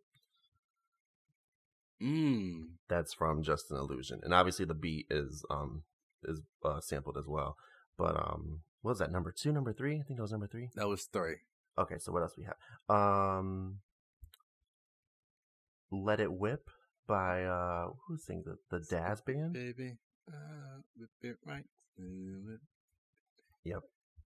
Mm. 2.02 2.68
That's 2.88 3.12
from 3.12 3.42
Just 3.42 3.70
an 3.70 3.76
Illusion, 3.76 4.20
and 4.22 4.32
obviously 4.32 4.64
the 4.64 4.74
beat 4.74 5.06
is 5.10 5.44
um 5.50 5.82
is 6.24 6.40
uh, 6.64 6.80
sampled 6.80 7.16
as 7.18 7.26
well. 7.26 7.56
But 7.96 8.16
um, 8.16 8.60
what 8.82 8.92
was 8.92 8.98
that 9.00 9.10
number 9.10 9.32
two, 9.32 9.52
number 9.52 9.72
three? 9.72 9.98
I 9.98 10.02
think 10.02 10.18
that 10.18 10.22
was 10.22 10.32
number 10.32 10.46
three. 10.46 10.70
That 10.76 10.88
was 10.88 11.04
three. 11.04 11.36
Okay, 11.76 11.96
so 11.98 12.12
what 12.12 12.22
else 12.22 12.36
we 12.36 12.44
have? 12.44 12.56
Um, 12.88 13.80
"Let 15.90 16.20
It 16.20 16.32
Whip" 16.32 16.70
by 17.08 17.44
uh 17.44 17.88
who 18.06 18.16
sings 18.16 18.46
it? 18.46 18.58
The 18.70 18.80
Dazz 18.80 19.20
Band. 19.22 19.54
Baby, 19.54 19.96
uh, 20.28 20.82
whip 20.96 21.10
it 21.22 21.36
right. 21.44 21.64
it. 21.98 22.60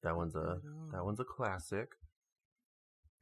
That 0.02 0.16
one's 0.16 0.34
a 0.34 0.60
that 0.92 1.04
one's 1.04 1.20
a 1.20 1.24
classic. 1.24 1.90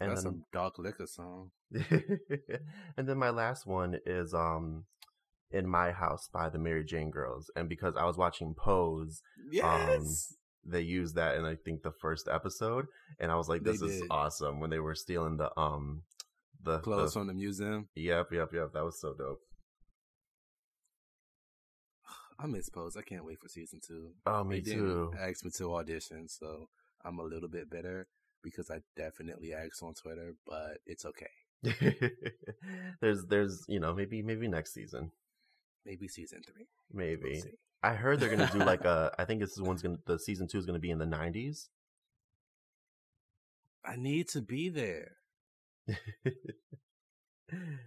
And 0.01 0.11
That's 0.13 0.25
then 0.25 0.43
a 0.53 0.57
dark 0.57 0.79
liquor 0.79 1.07
song. 1.07 1.51
and 1.73 3.07
then 3.09 3.19
my 3.19 3.31
last 3.31 3.67
one 3.67 3.99
is 4.07 4.33
um 4.33 4.85
in 5.51 5.67
my 5.67 5.91
house 5.93 6.29
by 6.33 6.49
the 6.49 6.59
Mary 6.59 6.85
Jane 6.85 7.11
Girls, 7.11 7.51
and 7.57 7.69
because 7.69 7.97
I 7.97 8.05
was 8.05 8.17
watching 8.17 8.55
Pose, 8.55 9.21
Yes. 9.51 10.35
they 10.65 10.81
used 10.81 11.17
that 11.17 11.37
in 11.37 11.45
I 11.45 11.57
think 11.57 11.83
the 11.83 11.93
first 11.93 12.29
episode, 12.31 12.87
and 13.19 13.31
I 13.31 13.35
was 13.37 13.49
like, 13.49 13.63
They 13.63 13.73
"This 13.73 13.83
is 13.83 14.01
did. 14.01 14.09
awesome!" 14.11 14.59
When 14.61 14.71
they 14.71 14.79
were 14.81 14.95
stealing 14.95 15.37
the 15.37 15.51
um 15.59 16.03
the 16.63 16.79
Clothes 16.81 17.13
the, 17.15 17.21
from 17.21 17.27
the 17.27 17.35
museum. 17.35 17.89
Yep, 17.95 18.29
yep, 18.33 18.51
yep. 18.55 18.73
That 18.73 18.85
was 18.85 19.01
so 19.01 19.13
dope. 19.15 19.41
I 22.39 22.47
miss 22.47 22.69
Pose. 22.69 22.97
I 22.97 23.03
can't 23.03 23.25
wait 23.25 23.39
for 23.41 23.49
season 23.49 23.81
two. 23.87 24.13
Oh, 24.27 24.45
me 24.45 24.61
they 24.61 24.73
too. 24.73 25.11
didn't 25.13 25.29
ask 25.31 25.45
me 25.45 25.51
to 25.57 25.75
audition, 25.75 26.29
so 26.29 26.69
I'm 27.05 27.19
a 27.19 27.23
little 27.25 27.49
bit 27.49 27.71
bitter 27.71 28.07
because 28.43 28.71
I 28.71 28.81
definitely 28.97 29.53
asked 29.55 29.83
on 29.83 29.95
Twitter, 29.95 30.35
but 30.47 30.79
it's 30.87 31.05
okay. 31.05 31.31
there's 33.03 33.25
there's 33.27 33.65
you 33.69 33.81
know 33.81 33.93
maybe 33.95 34.23
maybe 34.23 34.49
next 34.49 34.73
season 34.73 35.13
Maybe 35.85 36.09
season 36.09 36.43
three. 36.47 36.67
maybe. 36.93 37.43
We'll. 37.45 37.53
I 37.83 37.95
heard 37.95 38.21
they're 38.21 38.31
gonna 38.35 38.51
do 38.53 38.59
like 38.59 38.85
a. 38.85 39.13
I 39.19 39.25
think 39.25 39.41
this 39.41 39.53
is 39.53 39.63
one's 39.63 39.83
gonna. 39.83 39.99
The 40.07 40.19
season 40.19 40.47
two 40.49 40.59
is 40.59 40.67
gonna 40.67 40.79
be 40.79 40.91
in 40.91 40.99
the 40.99 41.07
nineties. 41.07 41.69
I 43.85 43.97
need 43.97 44.29
to 44.29 44.43
be 44.43 44.69
there. 44.69 45.13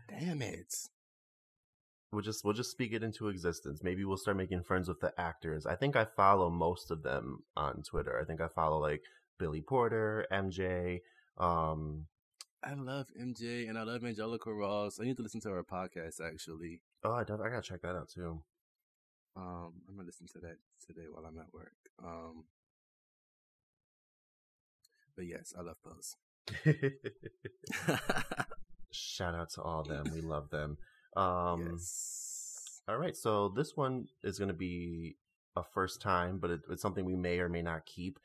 Damn 0.09 0.41
it. 0.41 0.73
we'll 2.11 2.21
just 2.23 2.43
we'll 2.43 2.53
just 2.53 2.71
speak 2.71 2.93
it 2.93 3.03
into 3.03 3.27
existence. 3.29 3.81
Maybe 3.83 4.03
we'll 4.05 4.17
start 4.17 4.37
making 4.37 4.63
friends 4.63 4.87
with 4.87 4.99
the 4.99 5.13
actors. 5.19 5.65
I 5.65 5.75
think 5.75 5.95
I 5.95 6.05
follow 6.05 6.49
most 6.49 6.91
of 6.91 7.03
them 7.03 7.43
on 7.55 7.83
Twitter. 7.83 8.19
I 8.19 8.25
think 8.25 8.41
I 8.41 8.47
follow 8.47 8.79
like 8.79 9.03
Billy 9.43 9.59
Porter, 9.59 10.25
MJ. 10.31 11.01
Um, 11.37 12.05
I 12.63 12.75
love 12.75 13.07
MJ 13.21 13.67
and 13.67 13.77
I 13.77 13.83
love 13.83 14.05
Angelica 14.05 14.53
Ross. 14.53 15.01
I 15.01 15.03
need 15.03 15.17
to 15.17 15.21
listen 15.21 15.41
to 15.41 15.49
her 15.49 15.65
podcast 15.65 16.21
actually. 16.25 16.79
oh, 17.03 17.11
I, 17.11 17.25
def- 17.25 17.41
I 17.41 17.49
gotta 17.49 17.61
check 17.61 17.81
that 17.81 17.93
out 17.97 18.07
too. 18.09 18.41
Um, 19.35 19.73
I'm 19.89 19.97
gonna 19.97 20.05
listen 20.05 20.27
to 20.27 20.39
that 20.39 20.55
today 20.87 21.07
while 21.11 21.25
I'm 21.25 21.37
at 21.39 21.53
work. 21.53 21.73
Um, 22.01 22.45
but 25.17 25.25
yes, 25.25 25.53
I 25.59 25.61
love 25.61 25.75
those. 25.83 26.15
Shout 28.91 29.35
out 29.35 29.49
to 29.55 29.61
all 29.61 29.81
of 29.81 29.89
them. 29.89 30.05
We 30.13 30.21
love 30.35 30.49
them. 30.51 30.77
Um, 31.17 31.67
yes. 31.69 32.81
All 32.87 32.97
right, 32.97 33.15
so 33.15 33.49
this 33.49 33.75
one 33.75 34.05
is 34.23 34.37
going 34.37 34.47
to 34.47 34.53
be 34.53 35.17
a 35.57 35.63
first 35.63 36.01
time, 36.01 36.37
but 36.39 36.49
it, 36.49 36.61
it's 36.69 36.81
something 36.81 37.03
we 37.03 37.15
may 37.15 37.39
or 37.39 37.49
may 37.49 37.61
not 37.61 37.85
keep, 37.85 38.19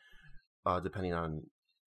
uh, 0.68 0.80
depending 0.80 1.14
on 1.14 1.42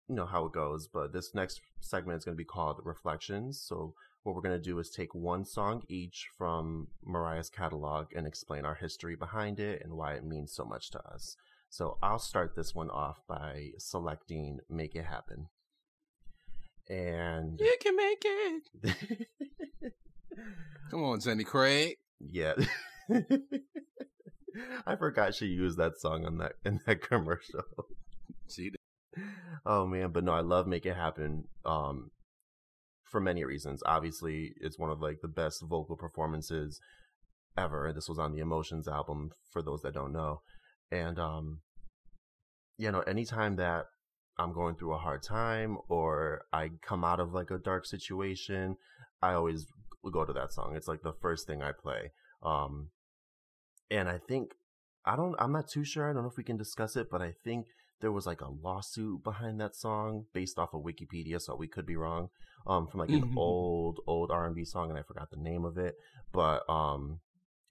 you 0.08 0.16
know 0.16 0.26
how 0.26 0.46
it 0.46 0.54
goes. 0.54 0.88
But 0.92 1.14
this 1.14 1.36
next 1.36 1.62
segment 1.80 2.18
is 2.18 2.26
going 2.26 2.36
to 2.36 2.42
be 2.42 2.44
called 2.44 2.82
Reflections. 2.84 3.62
So 3.62 3.94
what 4.24 4.36
we're 4.36 4.42
going 4.42 4.60
to 4.60 4.70
do 4.70 4.80
is 4.80 4.90
take 4.90 5.14
one 5.14 5.46
song 5.46 5.84
each 5.88 6.28
from 6.38 6.88
Mariah's 7.06 7.50
catalog 7.50 8.08
and 8.16 8.26
explain 8.26 8.66
our 8.66 8.76
history 8.76 9.16
behind 9.16 9.60
it 9.60 9.82
and 9.84 9.94
why 9.94 10.14
it 10.14 10.26
means 10.26 10.54
so 10.54 10.66
much 10.66 10.90
to 10.92 11.00
us. 11.06 11.36
So 11.70 11.98
I'll 12.02 12.20
start 12.20 12.56
this 12.56 12.76
one 12.76 12.90
off 12.90 13.22
by 13.28 13.70
selecting 13.78 14.60
"Make 14.70 14.96
It 14.96 15.06
Happen," 15.06 15.48
and 16.90 17.60
You 17.60 17.78
can 17.80 17.96
make 17.96 18.24
it. 18.26 18.64
Come 20.90 21.04
on, 21.04 21.20
Jenny 21.22 21.44
Craig. 21.44 21.98
Yeah. 22.20 22.54
I 24.86 24.96
forgot 24.98 25.34
she 25.34 25.46
used 25.46 25.78
that 25.78 25.98
song 26.00 26.26
on 26.26 26.40
that 26.40 26.54
in 26.66 26.82
that 26.86 27.02
commercial. 27.08 27.64
Oh 29.66 29.86
man, 29.86 30.12
but 30.12 30.24
no, 30.24 30.32
I 30.32 30.42
love 30.42 30.68
Make 30.68 30.86
It 30.86 30.96
Happen 30.96 31.46
um 31.66 32.12
for 33.12 33.20
many 33.20 33.44
reasons. 33.44 33.84
Obviously, 33.86 34.54
it's 34.62 34.80
one 34.80 34.90
of 34.90 35.02
like 35.02 35.20
the 35.22 35.28
best 35.28 35.62
vocal 35.62 35.98
performances 35.98 36.80
ever. 37.58 37.92
This 37.94 38.08
was 38.08 38.18
on 38.18 38.32
the 38.34 38.40
Emotions 38.40 38.88
album 38.88 39.32
for 39.52 39.62
those 39.62 39.82
that 39.82 39.94
don't 39.94 40.14
know. 40.14 40.42
And 40.92 41.20
um 41.20 41.60
you 42.78 42.92
know, 42.92 43.02
anytime 43.02 43.58
that 43.58 43.86
I'm 44.40 44.54
going 44.54 44.76
through 44.76 44.94
a 44.94 45.00
hard 45.00 45.22
time 45.22 45.78
or 45.88 46.46
I 46.52 46.72
come 46.82 47.04
out 47.04 47.20
of 47.20 47.34
like 47.34 47.52
a 47.52 47.60
dark 47.60 47.86
situation, 47.86 48.78
I 49.22 49.34
always 49.34 49.68
go 50.12 50.26
to 50.26 50.34
that 50.34 50.54
song. 50.54 50.76
It's 50.76 50.88
like 50.88 51.04
the 51.04 51.14
first 51.22 51.46
thing 51.46 51.62
I 51.62 51.72
play. 51.72 52.12
Um 52.42 52.90
and 53.92 54.10
I 54.10 54.20
think 54.28 54.54
I 55.06 55.16
don't 55.16 55.36
I'm 55.38 55.52
not 55.52 55.68
too 55.68 55.84
sure. 55.84 56.10
I 56.10 56.14
don't 56.14 56.24
know 56.24 56.30
if 56.30 56.38
we 56.38 56.44
can 56.44 56.58
discuss 56.58 56.96
it, 56.96 57.08
but 57.12 57.22
I 57.22 57.34
think 57.44 57.68
there 58.02 58.12
was 58.12 58.26
like 58.26 58.42
a 58.42 58.50
lawsuit 58.50 59.24
behind 59.24 59.60
that 59.62 59.76
song 59.76 60.26
based 60.34 60.58
off 60.60 60.74
of 60.74 60.84
Wikipedia, 60.84 61.40
so 61.42 61.56
we 61.56 61.68
could 61.68 61.86
be 61.86 61.96
wrong. 61.96 62.30
Um 62.68 62.88
from 62.88 63.00
like 63.00 63.10
an 63.10 63.22
Mhm. 63.24 63.38
old 63.38 64.00
old 64.08 64.30
R&B 64.32 64.66
song 64.66 64.90
and 64.90 65.00
I 65.00 65.04
forgot 65.04 65.30
the 65.32 65.38
name 65.38 65.66
of 65.66 65.78
it, 65.78 65.96
but 66.32 66.68
um 66.70 67.20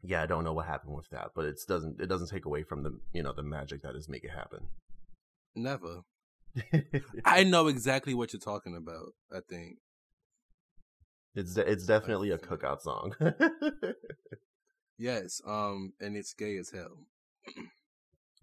yeah, 0.03 0.23
I 0.23 0.27
don't 0.27 0.45
know 0.45 0.55
what 0.55 0.67
happened 0.67 0.95
with 0.97 1.11
that, 1.11 1.33
but 1.35 1.45
it 1.45 1.61
doesn't 1.69 2.01
it 2.01 2.07
doesn't 2.07 2.29
take 2.29 2.47
away 2.47 2.63
from 2.63 2.83
the, 2.83 2.99
you 3.13 3.23
know, 3.23 3.33
the 3.33 3.43
magic 3.43 3.83
that 3.83 3.95
is 3.95 4.09
make 4.09 4.25
it 4.25 4.31
happen. 4.31 4.69
Never. 5.55 6.03
I 7.25 7.45
know 7.45 7.67
exactly 7.69 8.15
what 8.15 8.33
you're 8.33 8.41
talking 8.41 8.75
about. 8.77 9.15
I 9.33 9.41
think. 9.49 9.79
it's 11.35 11.55
de- 11.55 11.71
it's 11.71 11.87
definitely 11.87 12.31
a 12.31 12.39
cookout 12.39 12.81
song. 12.81 13.15
Yes. 14.99 15.41
Um, 15.47 15.95
and 15.99 16.15
it's 16.15 16.35
gay 16.35 16.57
as 16.59 16.71
hell 16.71 17.07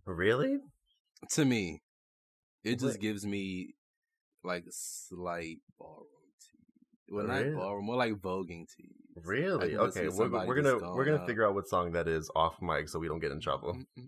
really? 0.06 0.58
To 1.32 1.46
me. 1.46 1.82
It 2.64 2.80
just 2.80 3.00
gives 3.00 3.26
me 3.26 3.76
like 4.44 4.66
slight 4.70 5.58
ballroom 5.80 6.08
tea. 6.42 7.14
Well, 7.14 7.26
Really? 7.26 7.50
not 7.52 7.60
ballroom, 7.60 7.86
more 7.86 7.96
like 7.96 8.14
voguing 8.16 8.66
tea. 8.76 8.96
Really? 9.24 9.76
Okay, 9.78 10.10
we're, 10.10 10.30
we're 10.30 10.56
gonna 10.62 10.80
going 10.80 10.96
we're 10.96 11.06
gonna 11.06 11.26
figure 11.26 11.46
out 11.48 11.54
what 11.56 11.68
song 11.68 11.94
that 11.94 12.08
is 12.08 12.30
off 12.36 12.62
mic 12.62 12.90
so 12.90 13.00
we 13.00 13.08
don't 13.08 13.20
get 13.20 13.32
in 13.32 13.40
trouble. 13.40 13.78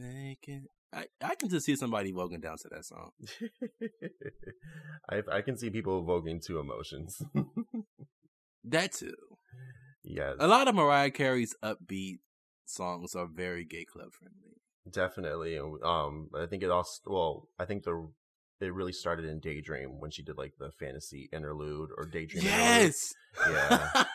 I 0.00 1.06
I 1.22 1.34
can 1.34 1.48
just 1.48 1.66
see 1.66 1.76
somebody 1.76 2.12
voguing 2.12 2.42
down 2.42 2.56
to 2.58 2.68
that 2.70 2.84
song. 2.84 3.10
I 5.10 5.22
I 5.30 5.40
can 5.42 5.56
see 5.56 5.70
people 5.70 6.00
evoking 6.00 6.40
to 6.46 6.58
emotions. 6.60 7.20
That 8.66 8.92
too. 8.92 9.12
yes, 10.02 10.36
A 10.40 10.46
lot 10.46 10.68
of 10.68 10.74
Mariah 10.74 11.10
Carey's 11.10 11.54
upbeat 11.62 12.20
songs 12.66 13.14
are 13.14 13.26
very 13.26 13.64
gay 13.64 13.84
club 13.84 14.12
friendly. 14.12 14.56
definitely. 14.90 15.58
Um, 15.58 16.28
I 16.34 16.46
think 16.46 16.62
it 16.62 16.70
also. 16.70 17.00
Well, 17.06 17.48
I 17.58 17.64
think 17.64 17.84
the 17.84 18.08
it 18.60 18.72
really 18.72 18.92
started 18.92 19.26
in 19.26 19.40
Daydream 19.40 20.00
when 20.00 20.10
she 20.10 20.22
did 20.22 20.38
like 20.38 20.54
the 20.58 20.70
fantasy 20.70 21.28
interlude 21.32 21.90
or 21.98 22.04
Daydream. 22.06 22.44
interlude. 22.44 22.60
Yes. 22.60 23.14
Yeah. 23.50 24.04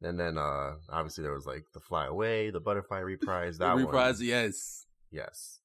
And 0.00 0.18
then 0.20 0.38
uh 0.38 0.74
obviously 0.90 1.22
there 1.22 1.34
was 1.34 1.44
like 1.46 1.64
the 1.74 1.80
Fly 1.80 2.06
Away, 2.06 2.50
the 2.50 2.60
Butterfly 2.60 2.98
reprise, 3.00 3.58
that 3.58 3.74
reprise, 3.74 4.18
one. 4.18 4.28
yes. 4.28 4.86
Yes. 5.10 5.58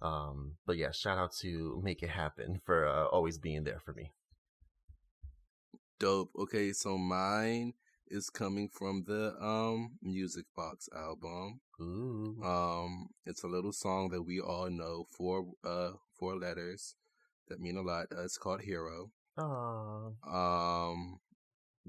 Um 0.00 0.52
but 0.66 0.76
yeah, 0.76 0.92
shout 0.92 1.18
out 1.18 1.32
to 1.40 1.80
Make 1.82 2.00
It 2.00 2.10
Happen 2.10 2.60
for 2.64 2.86
uh, 2.86 3.06
always 3.06 3.38
being 3.38 3.64
there 3.64 3.80
for 3.84 3.92
me. 3.92 4.12
Dope. 5.98 6.30
Okay, 6.38 6.72
so 6.72 6.96
mine 6.96 7.72
is 8.12 8.30
coming 8.30 8.68
from 8.68 9.04
the 9.06 9.34
um 9.40 9.92
Music 10.02 10.44
Box 10.54 10.88
album. 10.94 11.60
Ooh. 11.80 12.36
Um, 12.44 13.08
it's 13.24 13.42
a 13.42 13.48
little 13.48 13.72
song 13.72 14.10
that 14.10 14.22
we 14.22 14.38
all 14.40 14.70
know, 14.70 15.06
four 15.16 15.46
uh 15.64 15.92
four 16.18 16.36
letters 16.36 16.94
that 17.48 17.60
mean 17.60 17.76
a 17.76 17.82
lot. 17.82 18.06
Uh, 18.12 18.22
it's 18.22 18.38
called 18.38 18.60
Hero. 18.60 19.10
Aw. 19.38 20.90
Um, 20.90 21.18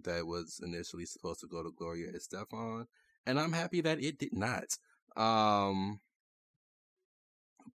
that 0.01 0.25
was 0.25 0.59
initially 0.63 1.05
supposed 1.05 1.41
to 1.41 1.47
go 1.47 1.61
to 1.61 1.71
Gloria 1.77 2.11
Estefan, 2.13 2.85
and 3.25 3.39
I'm 3.39 3.53
happy 3.53 3.81
that 3.81 4.01
it 4.01 4.17
did 4.17 4.33
not. 4.33 4.77
Um, 5.15 5.99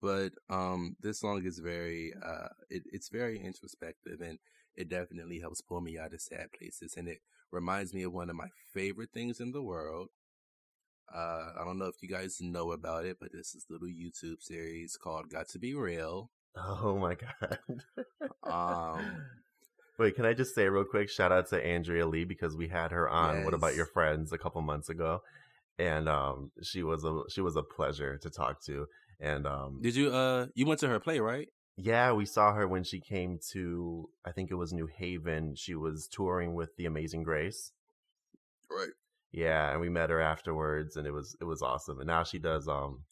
but 0.02 0.32
um, 0.50 0.96
this 1.02 1.20
song 1.20 1.44
is 1.46 1.60
very 1.60 2.14
uh, 2.24 2.50
it, 2.70 2.84
it's 2.92 3.10
very 3.10 3.40
introspective, 3.40 4.22
and 4.22 4.40
it 4.76 4.88
definitely 4.90 5.40
helps 5.40 5.62
pull 5.62 5.82
me 5.82 5.98
out 5.98 6.14
of 6.14 6.22
sad 6.22 6.52
places, 6.58 6.96
and 6.96 7.08
it 7.08 7.20
reminds 7.56 7.94
me 7.94 8.04
of 8.04 8.14
one 8.14 8.30
of 8.30 8.36
my 8.36 8.50
favorite 8.74 9.10
things 9.14 9.40
in 9.40 9.52
the 9.52 9.64
world. 9.64 10.10
Uh, 11.14 11.52
I 11.60 11.64
don't 11.64 11.80
know 11.80 11.86
if 11.86 11.96
you 12.02 12.10
guys 12.10 12.38
know 12.42 12.72
about 12.72 13.06
it, 13.06 13.18
but 13.20 13.32
this 13.32 13.56
is 13.56 13.66
a 13.70 13.74
little 13.74 13.88
YouTube 13.88 14.42
series 14.42 14.98
called 14.98 15.30
"Got 15.30 15.48
to 15.50 15.60
Be 15.60 15.74
Real." 15.74 16.30
Oh 16.56 16.98
my 16.98 17.16
god. 17.16 17.60
Um, 18.44 19.24
Wait, 19.98 20.16
can 20.16 20.26
I 20.26 20.34
just 20.34 20.54
say 20.54 20.70
real 20.70 20.84
quick? 20.84 21.10
Shout 21.10 21.32
out 21.32 21.50
to 21.50 21.66
Andrea 21.66 22.06
Lee 22.06 22.26
because 22.26 22.56
we 22.56 22.68
had 22.68 22.92
her 22.92 23.10
on 23.10 23.44
What 23.44 23.56
About 23.56 23.76
Your 23.76 23.88
Friends 23.88 24.32
a 24.32 24.38
couple 24.38 24.62
months 24.62 24.90
ago. 24.90 25.22
And 25.80 26.08
um 26.08 26.52
she 26.62 26.84
was 26.84 27.04
a 27.04 27.24
she 27.30 27.42
was 27.42 27.56
a 27.56 27.64
pleasure 27.64 28.18
to 28.18 28.30
talk 28.30 28.64
to. 28.66 28.88
And 29.20 29.48
um 29.48 29.80
Did 29.82 29.96
you 29.96 30.14
uh 30.14 30.48
you 30.54 30.66
went 30.66 30.80
to 30.82 30.88
her 30.88 31.00
play, 31.00 31.20
right? 31.20 31.50
Yeah, 31.78 32.14
we 32.14 32.26
saw 32.26 32.54
her 32.54 32.68
when 32.68 32.84
she 32.84 33.00
came 33.02 33.40
to 33.52 34.10
I 34.26 34.32
think 34.32 34.50
it 34.52 34.56
was 34.56 34.72
New 34.74 34.88
Haven. 34.88 35.56
She 35.56 35.76
was 35.76 36.08
touring 36.08 36.54
with 36.56 36.76
the 36.78 36.86
Amazing 36.86 37.24
Grace. 37.24 37.72
Right. 38.72 38.92
Yeah, 39.32 39.72
and 39.72 39.82
we 39.82 39.90
met 39.90 40.10
her 40.10 40.22
afterwards 40.22 40.96
and 40.96 41.06
it 41.06 41.12
was 41.12 41.36
it 41.42 41.44
was 41.44 41.62
awesome. 41.62 42.00
And 42.00 42.08
now 42.08 42.24
she 42.24 42.40
does 42.40 42.68
um 42.70 43.04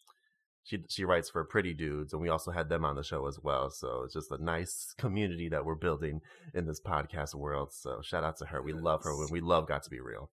she 0.63 0.79
she 0.87 1.03
writes 1.03 1.29
for 1.29 1.43
Pretty 1.43 1.73
Dudes 1.73 2.13
and 2.13 2.21
we 2.21 2.29
also 2.29 2.51
had 2.51 2.69
them 2.69 2.85
on 2.85 2.95
the 2.95 3.03
show 3.03 3.27
as 3.27 3.37
well. 3.43 3.69
So 3.69 4.03
it's 4.05 4.13
just 4.13 4.31
a 4.31 4.41
nice 4.41 4.93
community 4.97 5.49
that 5.49 5.65
we're 5.65 5.75
building 5.75 6.21
in 6.53 6.65
this 6.65 6.79
podcast 6.79 7.35
world. 7.35 7.73
So 7.73 8.01
shout 8.01 8.23
out 8.23 8.37
to 8.37 8.45
her. 8.45 8.61
We 8.61 8.71
love 8.71 9.03
her 9.03 9.11
Yes. 9.11 9.23
and 9.23 9.31
we 9.31 9.41
love 9.41 9.67
Got 9.67 9.83
to 9.83 9.89
Be 9.89 9.99
Real. 9.99 10.29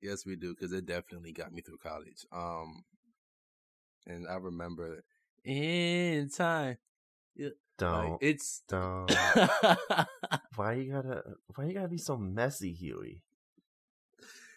Yes, 0.00 0.24
we 0.24 0.36
do, 0.36 0.54
because 0.54 0.72
it 0.72 0.86
definitely 0.86 1.32
got 1.32 1.52
me 1.52 1.60
through 1.60 1.78
college. 1.78 2.24
Um 2.30 2.84
and 4.06 4.28
I 4.28 4.36
remember 4.36 5.02
in 5.44 6.30
time. 6.30 6.78
Like, 7.38 7.52
Don't 7.78 8.18
it's 8.22 8.62
don't 8.68 9.08
why 10.56 10.72
you 10.74 10.92
gotta 10.92 11.22
why 11.54 11.64
you 11.66 11.74
gotta 11.74 11.88
be 11.88 11.98
so 11.98 12.16
messy, 12.16 12.72
Huey? 12.72 13.22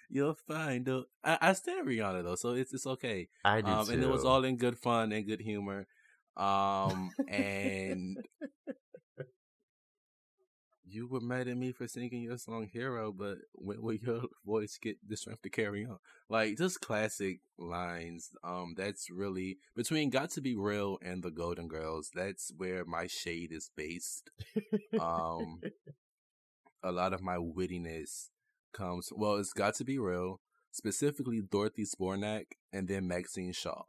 You're 0.10 0.36
fine, 0.36 0.84
though. 0.84 1.06
I, 1.23 1.38
I 1.41 1.53
stand 1.53 1.88
Rihanna 1.88 2.23
though, 2.23 2.36
so 2.36 2.49
it's 2.53 2.73
it's 2.73 2.88
okay. 2.88 3.29
I 3.45 3.62
do 3.62 3.71
Um 3.71 3.86
too. 3.86 3.93
and 3.93 4.03
it 4.03 4.10
was 4.10 4.25
all 4.25 4.43
in 4.43 4.58
good 4.58 4.77
fun 4.77 5.12
and 5.12 5.25
good 5.25 5.39
humor. 5.39 5.88
Um 6.36 7.12
and 7.27 8.17
you 10.91 11.08
were 11.08 11.21
mad 11.21 11.47
at 11.47 11.58
me 11.58 11.71
for 11.71 11.88
singing 11.88 12.23
your 12.23 12.38
song 12.38 12.67
Hero, 12.71 13.12
but 13.12 13.38
when 13.54 13.82
will 13.82 13.93
your 13.93 14.23
voice 14.45 14.77
get 14.82 14.97
the 15.08 15.15
strength 15.17 15.41
to 15.43 15.49
carry 15.49 15.86
on? 15.86 15.97
Like 16.30 16.58
just 16.58 16.82
classic 16.82 17.39
lines. 17.58 18.30
Um 18.43 18.73
that's 18.77 19.10
really 19.10 19.58
between 19.75 20.10
Got 20.10 20.32
to 20.32 20.41
Be 20.41 20.56
Real 20.56 20.97
and 21.01 21.23
the 21.23 21.32
Golden 21.32 21.67
Girls, 21.67 22.12
that's 22.13 22.51
where 22.56 22.86
my 22.86 23.08
shade 23.08 23.51
is 23.51 23.69
based. 23.75 24.30
Um 24.99 25.62
a 26.84 26.91
lot 26.91 27.13
of 27.13 27.21
my 27.21 27.38
wittiness 27.38 28.30
comes 28.73 29.10
well, 29.15 29.36
it's 29.36 29.54
got 29.54 29.75
to 29.75 29.84
be 29.84 29.97
real. 29.97 30.39
Specifically 30.71 31.41
Dorothy 31.41 31.86
Zbornak 31.86 32.45
and 32.71 32.88
then 32.88 33.08
Maxine 33.08 33.54
Shaw 33.54 33.84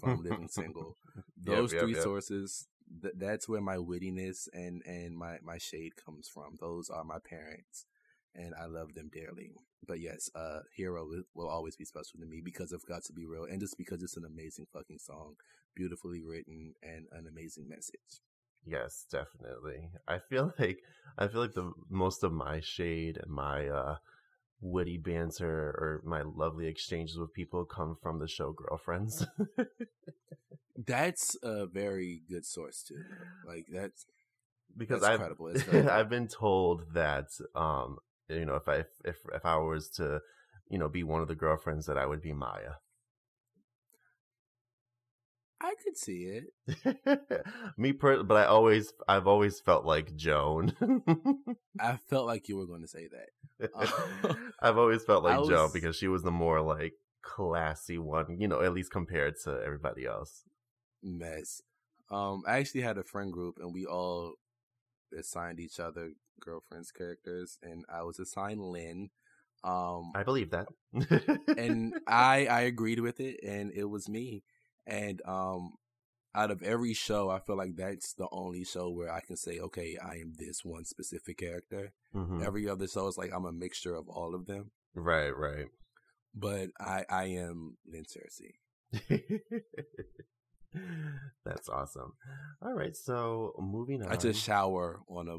from 0.00 0.22
Living 0.22 0.48
Single. 0.48 0.96
Yep, 1.44 1.56
Those 1.56 1.72
yep, 1.72 1.82
three 1.82 1.94
yep. 1.94 2.02
sources, 2.02 2.68
th- 3.02 3.14
that's 3.16 3.48
where 3.48 3.60
my 3.60 3.76
wittiness 3.76 4.48
and 4.52 4.82
and 4.86 5.16
my 5.16 5.38
my 5.42 5.58
shade 5.58 5.96
comes 5.96 6.28
from. 6.28 6.56
Those 6.60 6.88
are 6.90 7.04
my 7.04 7.18
parents, 7.18 7.86
and 8.34 8.54
I 8.54 8.66
love 8.66 8.94
them 8.94 9.10
dearly. 9.12 9.52
But 9.86 10.00
yes, 10.00 10.30
uh, 10.34 10.60
Hero 10.74 11.06
will, 11.34 11.48
always 11.48 11.76
be 11.76 11.84
special 11.84 12.20
to 12.20 12.26
me 12.26 12.40
because 12.42 12.72
of 12.72 12.86
Got 12.86 13.04
to 13.04 13.12
Be 13.12 13.26
Real, 13.26 13.44
and 13.44 13.60
just 13.60 13.76
because 13.76 14.02
it's 14.02 14.16
an 14.16 14.24
amazing 14.24 14.66
fucking 14.72 14.98
song, 15.00 15.34
beautifully 15.74 16.22
written, 16.22 16.74
and 16.82 17.06
an 17.12 17.26
amazing 17.26 17.68
message. 17.68 18.20
Yes, 18.64 19.06
definitely. 19.10 19.90
I 20.06 20.18
feel 20.18 20.52
like 20.58 20.78
I 21.18 21.28
feel 21.28 21.40
like 21.40 21.54
the 21.54 21.72
most 21.90 22.22
of 22.22 22.32
my 22.32 22.60
shade 22.60 23.18
and 23.20 23.30
my 23.30 23.68
uh 23.68 23.96
witty 24.62 24.96
banter 24.96 25.74
or 25.76 26.00
my 26.04 26.22
lovely 26.22 26.66
exchanges 26.68 27.18
with 27.18 27.34
people 27.34 27.64
come 27.64 27.96
from 28.00 28.20
the 28.20 28.28
show 28.28 28.52
Girlfriends. 28.52 29.26
That's 30.86 31.36
a 31.42 31.66
very 31.66 32.22
good 32.28 32.46
source 32.46 32.82
too. 32.82 33.02
Like 33.46 33.66
that's 33.70 34.06
because 34.76 35.02
That's 35.02 35.12
I've 35.12 35.18
credible. 35.18 35.48
It's 35.48 35.62
very 35.64 35.86
I've 35.88 36.08
been 36.08 36.28
told 36.28 36.94
that 36.94 37.26
um 37.54 37.98
you 38.28 38.44
know 38.46 38.54
if 38.54 38.68
I 38.68 38.84
if 39.04 39.18
if 39.34 39.44
I 39.44 39.56
was 39.56 39.90
to 39.96 40.20
you 40.70 40.78
know 40.78 40.88
be 40.88 41.02
one 41.02 41.20
of 41.20 41.28
the 41.28 41.34
girlfriends 41.34 41.86
that 41.86 41.98
I 41.98 42.06
would 42.06 42.22
be 42.22 42.32
Maya. 42.32 42.74
I 45.62 45.74
could 45.82 45.96
see 45.96 46.40
it. 46.66 47.46
Me 47.76 47.92
per 47.92 48.24
but 48.24 48.36
I 48.36 48.44
always 48.46 48.92
I've 49.06 49.28
always 49.28 49.60
felt 49.60 49.84
like 49.84 50.16
Joan. 50.16 50.74
I 51.80 51.98
felt 52.08 52.26
like 52.26 52.48
you 52.48 52.56
were 52.56 52.66
going 52.66 52.82
to 52.82 52.88
say 52.88 53.08
that. 53.08 53.70
I've 54.60 54.76
always 54.78 55.04
felt 55.04 55.22
like 55.22 55.38
I 55.38 55.44
Joan 55.44 55.70
because 55.72 55.94
she 55.94 56.08
was 56.08 56.22
the 56.22 56.32
more 56.32 56.60
like 56.60 56.94
classy 57.22 57.96
one, 57.98 58.40
you 58.40 58.48
know, 58.48 58.60
at 58.60 58.74
least 58.74 58.90
compared 58.90 59.34
to 59.44 59.60
everybody 59.64 60.04
else. 60.04 60.42
Mess. 61.02 61.62
Um, 62.10 62.42
I 62.46 62.58
actually 62.58 62.82
had 62.82 62.98
a 62.98 63.04
friend 63.04 63.32
group, 63.32 63.58
and 63.58 63.72
we 63.72 63.86
all 63.86 64.34
assigned 65.16 65.60
each 65.60 65.80
other 65.80 66.10
girlfriends 66.40 66.90
characters, 66.90 67.58
and 67.62 67.84
I 67.88 68.02
was 68.02 68.18
assigned 68.18 68.60
Lynn. 68.60 69.10
Um, 69.64 70.10
I 70.14 70.24
believe 70.24 70.50
that. 70.50 70.66
and 71.56 71.94
I 72.06 72.46
I 72.46 72.60
agreed 72.62 72.98
with 73.00 73.20
it, 73.20 73.40
and 73.44 73.72
it 73.72 73.84
was 73.84 74.08
me. 74.08 74.42
And 74.86 75.20
um, 75.26 75.72
out 76.34 76.50
of 76.50 76.62
every 76.62 76.94
show, 76.94 77.30
I 77.30 77.38
feel 77.40 77.56
like 77.56 77.76
that's 77.76 78.12
the 78.14 78.28
only 78.32 78.64
show 78.64 78.90
where 78.90 79.12
I 79.12 79.20
can 79.20 79.36
say, 79.36 79.58
okay, 79.58 79.96
I 80.02 80.14
am 80.16 80.32
this 80.38 80.64
one 80.64 80.84
specific 80.84 81.38
character. 81.38 81.92
Mhm. 82.14 82.44
Every 82.44 82.68
other 82.68 82.86
show 82.88 83.06
is 83.08 83.16
like 83.18 83.32
I'm 83.34 83.44
a 83.44 83.52
mixture 83.52 83.94
of 83.94 84.08
all 84.08 84.34
of 84.34 84.46
them. 84.46 84.70
Right, 84.94 85.30
right. 85.36 85.66
But 86.34 86.70
I 86.80 87.04
I 87.08 87.24
am 87.26 87.76
Lynn 87.86 88.04
Searcy. 88.04 88.54
That's 91.44 91.68
awesome. 91.68 92.14
All 92.62 92.72
right, 92.72 92.96
so 92.96 93.52
moving 93.58 94.02
on. 94.02 94.10
I 94.10 94.16
just 94.16 94.42
shower 94.42 95.00
on 95.08 95.28
a 95.28 95.36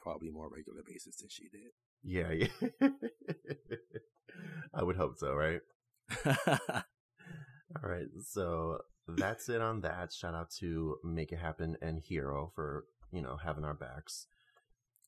probably 0.00 0.30
more 0.30 0.48
regular 0.48 0.82
basis 0.86 1.16
than 1.16 1.28
she 1.28 1.48
did. 1.48 1.72
yeah, 2.04 2.30
yeah. 2.80 2.88
I 4.74 4.82
would 4.84 4.96
hope 4.96 5.16
so, 5.18 5.32
right? 5.34 5.60
All 7.76 7.90
right, 7.90 8.06
so 8.24 8.78
that's 9.06 9.48
it 9.48 9.60
on 9.60 9.82
that. 9.82 10.12
Shout 10.12 10.34
out 10.34 10.50
to 10.58 10.96
Make 11.04 11.32
It 11.32 11.38
Happen 11.38 11.76
and 11.82 11.98
Hero 11.98 12.50
for 12.54 12.84
you 13.12 13.20
know 13.20 13.36
having 13.36 13.64
our 13.64 13.74
backs. 13.74 14.26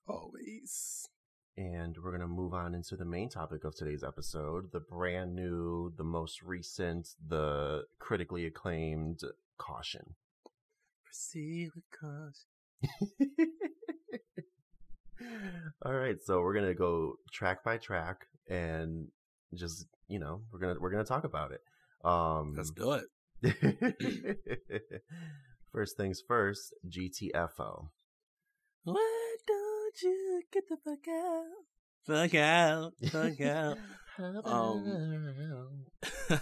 Always. 0.06 1.08
And 1.56 1.96
we're 2.02 2.10
going 2.10 2.20
to 2.22 2.28
move 2.28 2.54
on 2.54 2.74
into 2.74 2.96
the 2.96 3.04
main 3.04 3.28
topic 3.28 3.64
of 3.64 3.74
today's 3.74 4.04
episode 4.04 4.72
the 4.72 4.80
brand 4.80 5.34
new, 5.34 5.92
the 5.96 6.04
most 6.04 6.42
recent, 6.42 7.08
the 7.26 7.84
critically 7.98 8.46
acclaimed 8.46 9.20
Caution. 9.58 10.14
Proceed 11.04 11.70
with 11.74 11.84
caution. 11.90 13.50
All 15.84 15.92
right, 15.92 16.16
so 16.22 16.40
we're 16.40 16.54
going 16.54 16.66
to 16.66 16.74
go 16.74 17.16
track 17.32 17.62
by 17.62 17.76
track 17.76 18.26
and 18.48 19.08
just, 19.54 19.86
you 20.08 20.18
know, 20.18 20.42
we're 20.52 20.60
going 20.60 20.74
to 20.74 20.80
we're 20.80 20.90
going 20.90 21.04
to 21.04 21.08
talk 21.08 21.24
about 21.24 21.52
it. 21.52 21.60
Um 22.04 22.54
Let's 22.56 22.70
do 22.70 22.92
it. 22.92 23.04
first 25.72 25.96
things 25.96 26.22
first, 26.26 26.74
GTFO. 26.88 27.88
Why 28.84 29.36
don't 29.46 30.02
you 30.02 30.42
get 30.52 30.68
the 30.68 30.76
fuck 30.84 31.06
out? 31.08 31.44
Fuck 32.06 32.34
out. 32.34 32.92
Fuck 33.10 33.40
out. 33.40 33.78
um, 34.44 35.86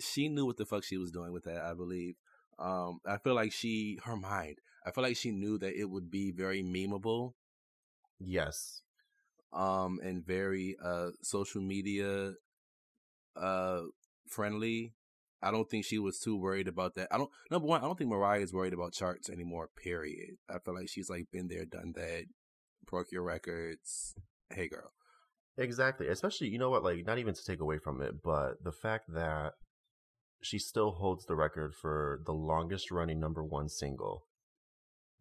she 0.00 0.28
knew 0.28 0.46
what 0.46 0.56
the 0.56 0.66
fuck 0.66 0.84
she 0.84 0.96
was 0.96 1.10
doing 1.10 1.32
with 1.32 1.44
that, 1.44 1.62
I 1.62 1.74
believe. 1.74 2.14
Um, 2.58 3.00
I 3.06 3.18
feel 3.18 3.34
like 3.34 3.52
she, 3.52 3.98
her 4.04 4.16
mind, 4.16 4.58
I 4.84 4.90
feel 4.90 5.04
like 5.04 5.16
she 5.16 5.30
knew 5.30 5.58
that 5.58 5.78
it 5.78 5.84
would 5.84 6.10
be 6.10 6.32
very 6.32 6.62
memeable. 6.62 7.32
Yes. 8.18 8.82
Um, 9.52 10.00
and 10.02 10.26
very 10.26 10.76
uh 10.84 11.10
social 11.22 11.62
media 11.62 12.32
uh 13.34 13.80
friendly. 14.30 14.94
I 15.40 15.50
don't 15.50 15.70
think 15.70 15.84
she 15.84 15.98
was 15.98 16.18
too 16.18 16.36
worried 16.36 16.66
about 16.66 16.94
that. 16.96 17.08
I 17.12 17.18
don't 17.18 17.30
number 17.50 17.66
one, 17.66 17.80
I 17.80 17.84
don't 17.84 17.96
think 17.96 18.10
Mariah 18.10 18.40
is 18.40 18.52
worried 18.52 18.72
about 18.72 18.92
charts 18.92 19.30
anymore, 19.30 19.68
period. 19.82 20.36
I 20.48 20.58
feel 20.58 20.74
like 20.74 20.88
she's 20.88 21.08
like 21.08 21.26
been 21.32 21.48
there, 21.48 21.64
done 21.64 21.92
that, 21.96 22.24
broke 22.86 23.12
your 23.12 23.22
records. 23.22 24.14
Hey 24.50 24.68
girl. 24.68 24.92
Exactly. 25.56 26.08
Especially, 26.08 26.48
you 26.48 26.58
know 26.58 26.70
what, 26.70 26.84
like 26.84 27.06
not 27.06 27.18
even 27.18 27.34
to 27.34 27.44
take 27.44 27.60
away 27.60 27.78
from 27.78 28.00
it, 28.02 28.22
but 28.22 28.62
the 28.62 28.72
fact 28.72 29.12
that 29.12 29.52
she 30.40 30.58
still 30.58 30.92
holds 30.92 31.26
the 31.26 31.34
record 31.34 31.74
for 31.74 32.20
the 32.26 32.32
longest 32.32 32.90
running 32.90 33.18
number 33.18 33.44
one 33.44 33.68
single 33.68 34.24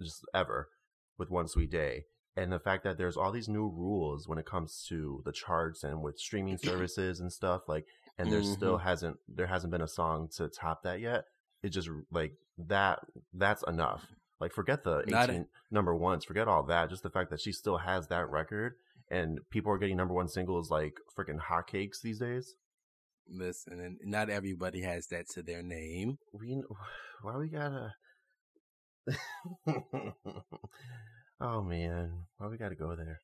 just 0.01 0.23
ever 0.33 0.69
with 1.17 1.29
One 1.29 1.47
Sweet 1.47 1.71
Day. 1.71 2.03
And 2.35 2.51
the 2.51 2.59
fact 2.59 2.83
that 2.83 2.99
there's 2.99 3.17
all 3.17 3.31
these 3.31 3.49
new 3.49 3.67
rules 3.67 4.27
when 4.27 4.37
it 4.37 4.45
comes 4.45 4.85
to 4.89 5.23
the 5.25 5.31
charts 5.31 5.83
and 5.83 6.03
with 6.03 6.19
streaming 6.19 6.57
services 6.63 7.19
and 7.19 7.33
stuff, 7.33 7.63
like 7.67 7.85
and 8.17 8.31
there 8.31 8.43
still 8.43 8.77
Mhm. 8.77 8.83
hasn't 8.83 9.19
there 9.27 9.47
hasn't 9.47 9.71
been 9.71 9.81
a 9.81 9.87
song 9.87 10.27
to 10.37 10.47
top 10.49 10.83
that 10.83 10.99
yet. 10.99 11.25
It 11.63 11.69
just 11.69 11.89
like 12.11 12.33
that 12.57 12.99
that's 13.33 13.63
enough. 13.67 14.05
Like 14.39 14.53
forget 14.53 14.83
the 14.83 15.03
Not 15.07 15.29
18 15.29 15.47
number 15.71 15.95
ones, 15.95 16.25
forget 16.25 16.47
all 16.47 16.63
that. 16.63 16.89
Just 16.89 17.03
the 17.03 17.09
fact 17.09 17.29
that 17.31 17.41
she 17.41 17.51
still 17.51 17.77
has 17.77 18.07
that 18.07 18.29
record 18.29 18.75
and 19.09 19.39
people 19.49 19.71
are 19.71 19.77
getting 19.77 19.97
number 19.97 20.13
one 20.13 20.27
singles 20.27 20.69
like 20.69 20.99
freaking 21.17 21.39
hotcakes 21.39 22.01
these 22.01 22.19
days. 22.19 22.55
Listen, 23.29 23.79
and 23.79 23.99
not 24.03 24.29
everybody 24.29 24.81
has 24.81 25.07
that 25.07 25.27
to 25.29 25.41
their 25.41 25.61
name. 25.63 26.17
We 26.31 26.61
why 27.21 27.37
we 27.37 27.49
gotta 27.49 27.93
Oh 31.39 31.61
man, 31.61 32.25
why 32.37 32.47
we 32.47 32.57
gotta 32.57 32.75
go 32.75 32.95
there? 32.95 33.21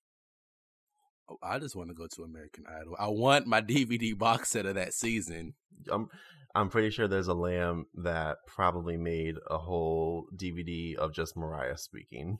Oh, 1.41 1.47
I 1.47 1.59
just 1.59 1.75
want 1.75 1.89
to 1.89 1.95
go 1.95 2.07
to 2.07 2.23
American 2.23 2.65
Idol. 2.67 2.95
I 2.99 3.07
want 3.07 3.47
my 3.47 3.61
DVD 3.61 4.17
box 4.17 4.49
set 4.49 4.65
of 4.65 4.75
that 4.75 4.93
season. 4.93 5.53
I'm 5.91 6.09
I'm 6.55 6.69
pretty 6.69 6.91
sure 6.91 7.07
there's 7.07 7.27
a 7.27 7.33
lamb 7.33 7.87
that 7.95 8.37
probably 8.47 8.95
made 8.95 9.35
a 9.49 9.57
whole 9.57 10.27
DVD 10.35 10.95
of 10.95 11.13
just 11.13 11.35
Mariah 11.35 11.77
speaking. 11.77 12.39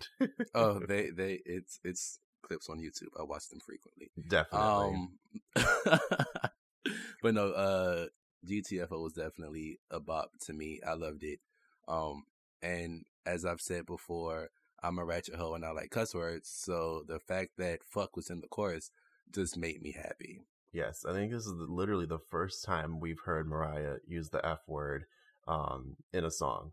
Oh, 0.53 0.79
they 0.87 1.09
they 1.09 1.41
it's 1.45 1.79
it's 1.83 2.19
clips 2.43 2.69
on 2.69 2.79
YouTube. 2.79 3.19
I 3.19 3.23
watch 3.23 3.49
them 3.49 3.59
frequently. 3.59 4.11
Definitely. 4.29 4.67
Um, 4.67 5.19
but 7.23 7.33
no, 7.33 7.51
uh, 7.51 8.05
GTFO 8.47 9.01
was 9.01 9.13
definitely 9.13 9.79
a 9.89 9.99
bop 9.99 10.31
to 10.45 10.53
me. 10.53 10.79
I 10.85 10.93
loved 10.93 11.23
it. 11.23 11.39
Um, 11.87 12.23
and 12.61 13.05
as 13.25 13.45
I've 13.45 13.61
said 13.61 13.85
before, 13.85 14.49
I'm 14.83 14.99
a 14.99 15.05
ratchet 15.05 15.35
hoe 15.35 15.53
and 15.53 15.63
I 15.65 15.71
like 15.71 15.91
cuss 15.91 16.13
words. 16.13 16.49
So 16.53 17.03
the 17.07 17.19
fact 17.19 17.51
that 17.57 17.79
fuck 17.89 18.15
was 18.15 18.29
in 18.29 18.41
the 18.41 18.47
chorus 18.47 18.91
just 19.33 19.57
made 19.57 19.81
me 19.81 19.93
happy. 19.93 20.41
yes, 20.73 21.05
I 21.07 21.13
think 21.13 21.31
this 21.31 21.45
is 21.45 21.53
literally 21.69 22.05
the 22.05 22.19
first 22.29 22.65
time 22.65 22.99
we've 22.99 23.21
heard 23.25 23.47
Mariah 23.47 23.97
use 24.07 24.29
the 24.29 24.45
F 24.45 24.59
word 24.67 25.05
um 25.47 25.95
in 26.11 26.25
a 26.25 26.31
song. 26.31 26.71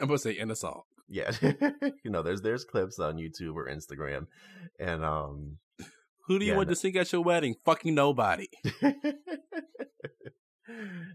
I'm 0.00 0.08
gonna 0.08 0.18
say 0.18 0.36
in 0.38 0.50
a 0.50 0.56
song. 0.56 0.82
Yeah. 1.08 1.30
you 1.42 2.10
know, 2.10 2.22
there's 2.22 2.42
there's 2.42 2.64
clips 2.64 2.98
on 2.98 3.16
YouTube 3.16 3.54
or 3.54 3.68
Instagram 3.68 4.26
and 4.80 5.04
um 5.04 5.58
Who 6.26 6.38
do 6.38 6.44
you 6.44 6.52
Yeah, 6.52 6.56
want 6.56 6.68
no- 6.68 6.74
to 6.74 6.80
sing 6.80 6.96
at 6.96 7.12
your 7.12 7.22
wedding? 7.22 7.54
Fucking 7.64 7.94
nobody. 7.94 8.48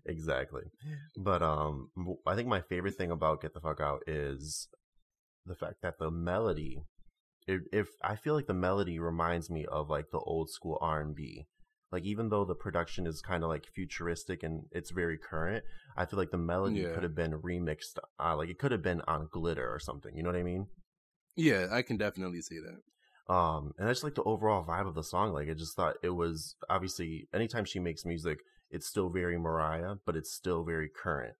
exactly. 0.05 0.63
But 1.17 1.41
um 1.41 1.89
I 2.27 2.35
think 2.35 2.47
my 2.47 2.61
favorite 2.61 2.95
thing 2.95 3.11
about 3.11 3.41
Get 3.41 3.53
the 3.53 3.59
Fuck 3.59 3.81
Out 3.81 4.01
is 4.07 4.67
the 5.49 5.55
fact 5.55 5.81
that 5.81 5.95
the 5.99 6.09
melody 6.11 6.77
if, 7.47 7.61
if 7.73 7.87
I 8.03 8.15
feel 8.15 8.35
like 8.35 8.45
the 8.47 8.53
melody 8.53 8.99
reminds 8.99 9.49
me 9.49 9.65
of 9.65 9.89
like 9.89 10.11
the 10.11 10.19
old 10.19 10.49
school 10.51 10.77
R&B. 10.81 11.45
Like 11.91 12.03
even 12.03 12.29
though 12.29 12.45
the 12.45 12.53
production 12.53 13.07
is 13.07 13.21
kind 13.21 13.43
of 13.43 13.49
like 13.49 13.65
futuristic 13.73 14.43
and 14.43 14.65
it's 14.71 14.91
very 14.91 15.17
current, 15.17 15.63
I 15.97 16.05
feel 16.05 16.19
like 16.19 16.29
the 16.29 16.37
melody 16.37 16.81
Yeah. 16.81 16.93
could 16.93 17.01
have 17.01 17.15
been 17.15 17.41
remixed 17.41 17.97
uh, 18.23 18.35
like 18.37 18.49
it 18.49 18.59
could 18.59 18.71
have 18.71 18.83
been 18.83 19.01
on 19.07 19.27
glitter 19.31 19.67
or 19.67 19.79
something, 19.79 20.15
you 20.15 20.21
know 20.21 20.29
what 20.29 20.37
I 20.39 20.43
mean? 20.43 20.67
Yeah, 21.35 21.67
I 21.71 21.81
can 21.81 21.97
definitely 21.97 22.41
see 22.41 22.59
that. 22.59 23.33
Um, 23.33 23.71
and 23.79 23.87
I 23.87 23.91
just 23.91 24.03
like 24.03 24.15
the 24.15 24.23
overall 24.23 24.63
vibe 24.65 24.87
of 24.87 24.95
the 24.95 25.03
song. 25.03 25.33
Like, 25.33 25.49
I 25.49 25.53
just 25.53 25.75
thought 25.75 25.95
it 26.03 26.09
was 26.09 26.55
obviously 26.69 27.27
anytime 27.33 27.65
she 27.65 27.79
makes 27.79 28.05
music, 28.05 28.39
it's 28.71 28.87
still 28.87 29.09
very 29.09 29.37
Mariah, 29.37 29.95
but 30.05 30.15
it's 30.15 30.33
still 30.33 30.63
very 30.63 30.89
current. 30.89 31.35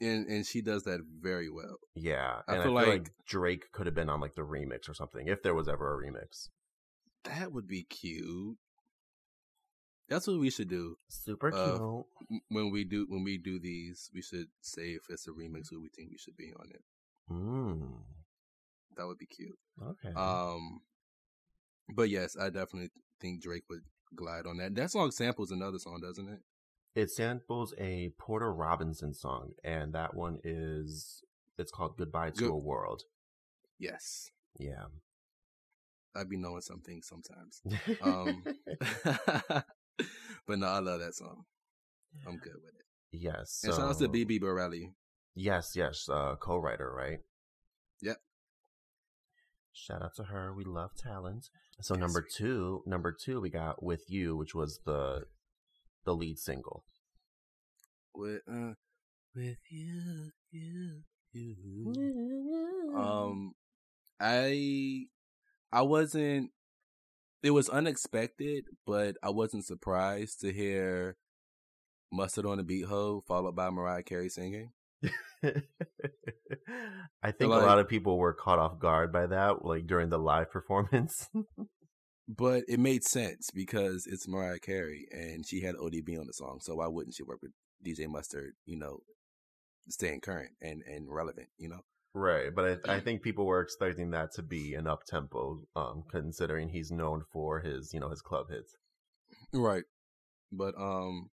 And 0.00 0.26
and 0.28 0.46
she 0.46 0.62
does 0.62 0.84
that 0.84 1.00
very 1.20 1.50
well. 1.50 1.76
Yeah, 1.94 2.42
I 2.46 2.52
feel 2.52 2.60
I 2.60 2.62
feel 2.64 2.72
like- 2.72 2.86
like 2.86 3.10
Drake 3.26 3.72
could 3.72 3.86
have 3.86 3.94
been 3.96 4.08
on 4.08 4.20
like 4.20 4.34
the 4.36 4.42
remix 4.42 4.88
or 4.88 4.94
something 4.94 5.26
if 5.26 5.42
there 5.42 5.54
was 5.54 5.66
ever 5.68 5.92
a 5.92 5.98
remix. 6.06 6.48
That 7.24 7.52
would 7.52 7.66
be 7.66 7.82
cute. 7.82 8.56
That's 10.08 10.26
what 10.26 10.38
we 10.38 10.50
should 10.50 10.68
do. 10.68 10.96
Super 11.08 11.52
Uh, 11.52 11.76
cute. 11.76 12.42
When 12.48 12.70
we 12.70 12.84
do 12.84 13.06
when 13.08 13.24
we 13.24 13.38
do 13.38 13.58
these, 13.58 14.08
we 14.14 14.22
should 14.22 14.46
say 14.60 14.92
if 14.92 15.02
it's 15.10 15.26
a 15.26 15.32
remix 15.32 15.68
who 15.70 15.80
we 15.82 15.88
think 15.88 16.10
we 16.10 16.18
should 16.18 16.36
be 16.36 16.52
on 16.58 16.70
it. 16.70 16.82
Mm, 17.30 18.04
That 18.96 19.06
would 19.06 19.18
be 19.18 19.26
cute. 19.26 19.58
okay. 19.82 20.12
Um 20.14 20.80
but 21.94 22.08
yes, 22.08 22.36
I 22.36 22.50
definitely 22.50 22.90
think 23.20 23.42
Drake 23.42 23.64
would 23.68 23.82
glide 24.14 24.46
on 24.46 24.58
that. 24.58 24.74
That 24.74 24.90
song 24.90 25.10
samples 25.10 25.50
another 25.50 25.78
song, 25.78 26.00
doesn't 26.00 26.28
it? 26.28 26.40
It 26.94 27.10
samples 27.10 27.74
a 27.78 28.10
Porter 28.18 28.52
Robinson 28.52 29.14
song, 29.14 29.52
and 29.62 29.92
that 29.94 30.14
one 30.14 30.38
is 30.42 31.22
it's 31.56 31.70
called 31.70 31.96
"Goodbye 31.96 32.30
to 32.30 32.36
Good- 32.44 32.50
a 32.50 32.56
World." 32.56 33.02
Yes. 33.78 34.30
Yeah. 34.58 34.86
I'd 36.16 36.28
be 36.28 36.36
knowing 36.36 36.62
some 36.62 36.80
things 36.80 37.06
sometimes. 37.08 37.62
Um 38.02 38.42
but 40.46 40.58
no, 40.58 40.66
I 40.66 40.78
love 40.80 41.00
that 41.00 41.14
song. 41.14 41.44
I'm 42.26 42.38
good 42.38 42.54
with 42.64 42.74
it. 42.74 42.86
yes. 43.12 43.60
And 43.62 43.72
shout 43.74 43.82
out 43.82 43.98
to 43.98 44.04
so- 44.06 44.08
Bibi 44.08 44.40
Bourelly. 44.40 44.92
Yes, 45.34 45.74
yes, 45.76 46.08
uh, 46.08 46.34
co-writer, 46.40 46.92
right? 46.92 47.20
Yep. 48.02 48.16
Shout 49.72 50.02
out 50.02 50.16
to 50.16 50.24
her. 50.24 50.52
We 50.52 50.64
love 50.64 50.90
talent. 50.96 51.48
So 51.80 51.94
Yes, 51.94 52.00
number 52.00 52.26
two, 52.36 52.82
number 52.86 53.12
two, 53.12 53.40
we 53.40 53.48
got 53.48 53.80
"With 53.80 54.02
You," 54.08 54.36
which 54.36 54.52
was 54.56 54.80
the 54.84 55.26
the 56.08 56.14
lead 56.14 56.38
single. 56.38 56.84
With 58.14 58.40
uh 58.50 58.72
with 59.36 59.58
you, 59.68 60.30
you, 60.50 61.02
you. 61.32 62.92
Um, 62.96 63.52
I 64.18 65.04
I 65.70 65.82
wasn't. 65.82 66.50
It 67.42 67.50
was 67.50 67.68
unexpected, 67.68 68.64
but 68.86 69.16
I 69.22 69.28
wasn't 69.28 69.66
surprised 69.66 70.40
to 70.40 70.50
hear 70.50 71.18
"Mustard 72.10 72.46
on 72.46 72.56
the 72.56 72.64
Beat" 72.64 72.86
ho 72.86 73.22
followed 73.28 73.54
by 73.54 73.68
Mariah 73.68 74.02
Carey 74.02 74.30
singing. 74.30 74.72
I 77.22 77.30
think 77.30 77.50
like- 77.50 77.62
a 77.62 77.66
lot 77.66 77.78
of 77.78 77.86
people 77.86 78.16
were 78.16 78.32
caught 78.32 78.58
off 78.58 78.78
guard 78.78 79.12
by 79.12 79.26
that, 79.26 79.62
like 79.64 79.86
during 79.86 80.08
the 80.08 80.18
live 80.18 80.50
performance. 80.50 81.28
But 82.28 82.64
it 82.68 82.78
made 82.78 83.04
sense 83.04 83.50
because 83.50 84.06
it's 84.06 84.28
Mariah 84.28 84.58
Carey 84.58 85.06
and 85.10 85.46
she 85.46 85.62
had 85.62 85.76
ODB 85.76 86.20
on 86.20 86.26
the 86.26 86.34
song, 86.34 86.58
so 86.60 86.74
why 86.76 86.86
wouldn't 86.86 87.14
she 87.14 87.22
work 87.22 87.38
with 87.40 87.52
DJ 87.84 88.06
Mustard? 88.06 88.52
You 88.66 88.78
know, 88.78 89.00
staying 89.88 90.20
current 90.20 90.50
and 90.60 90.82
and 90.82 91.08
relevant. 91.08 91.48
You 91.56 91.70
know. 91.70 91.80
right, 92.12 92.54
but 92.54 92.80
I, 92.86 92.96
I 92.96 93.00
think 93.04 93.22
people 93.22 93.46
were 93.46 93.62
expecting 93.62 94.10
that 94.10 94.32
to 94.34 94.42
be 94.42 94.74
an 94.74 94.86
up 94.86 95.04
tempo, 95.04 95.62
um, 95.74 96.04
considering 96.10 96.68
he's 96.68 96.90
known 96.90 97.24
for 97.32 97.60
his, 97.60 97.94
you 97.94 98.00
know, 98.00 98.10
his 98.10 98.20
club 98.20 98.50
hits. 98.50 98.76
Right. 99.52 99.84
But 100.52 100.74
um 100.78 101.30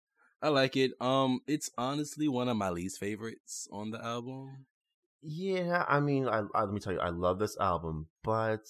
I 0.42 0.48
like 0.48 0.76
it. 0.76 0.92
Um 1.00 1.40
it's 1.46 1.70
honestly 1.78 2.26
one 2.28 2.48
of 2.48 2.56
my 2.56 2.70
least 2.70 2.98
favorites 2.98 3.68
on 3.70 3.90
the 3.90 4.04
album. 4.04 4.66
Yeah, 5.22 5.84
I 5.86 6.00
mean, 6.00 6.26
I, 6.28 6.42
I 6.54 6.64
let 6.64 6.72
me 6.72 6.80
tell 6.80 6.94
you, 6.94 7.00
I 7.00 7.10
love 7.10 7.38
this 7.38 7.56
album, 7.58 8.08
but 8.24 8.66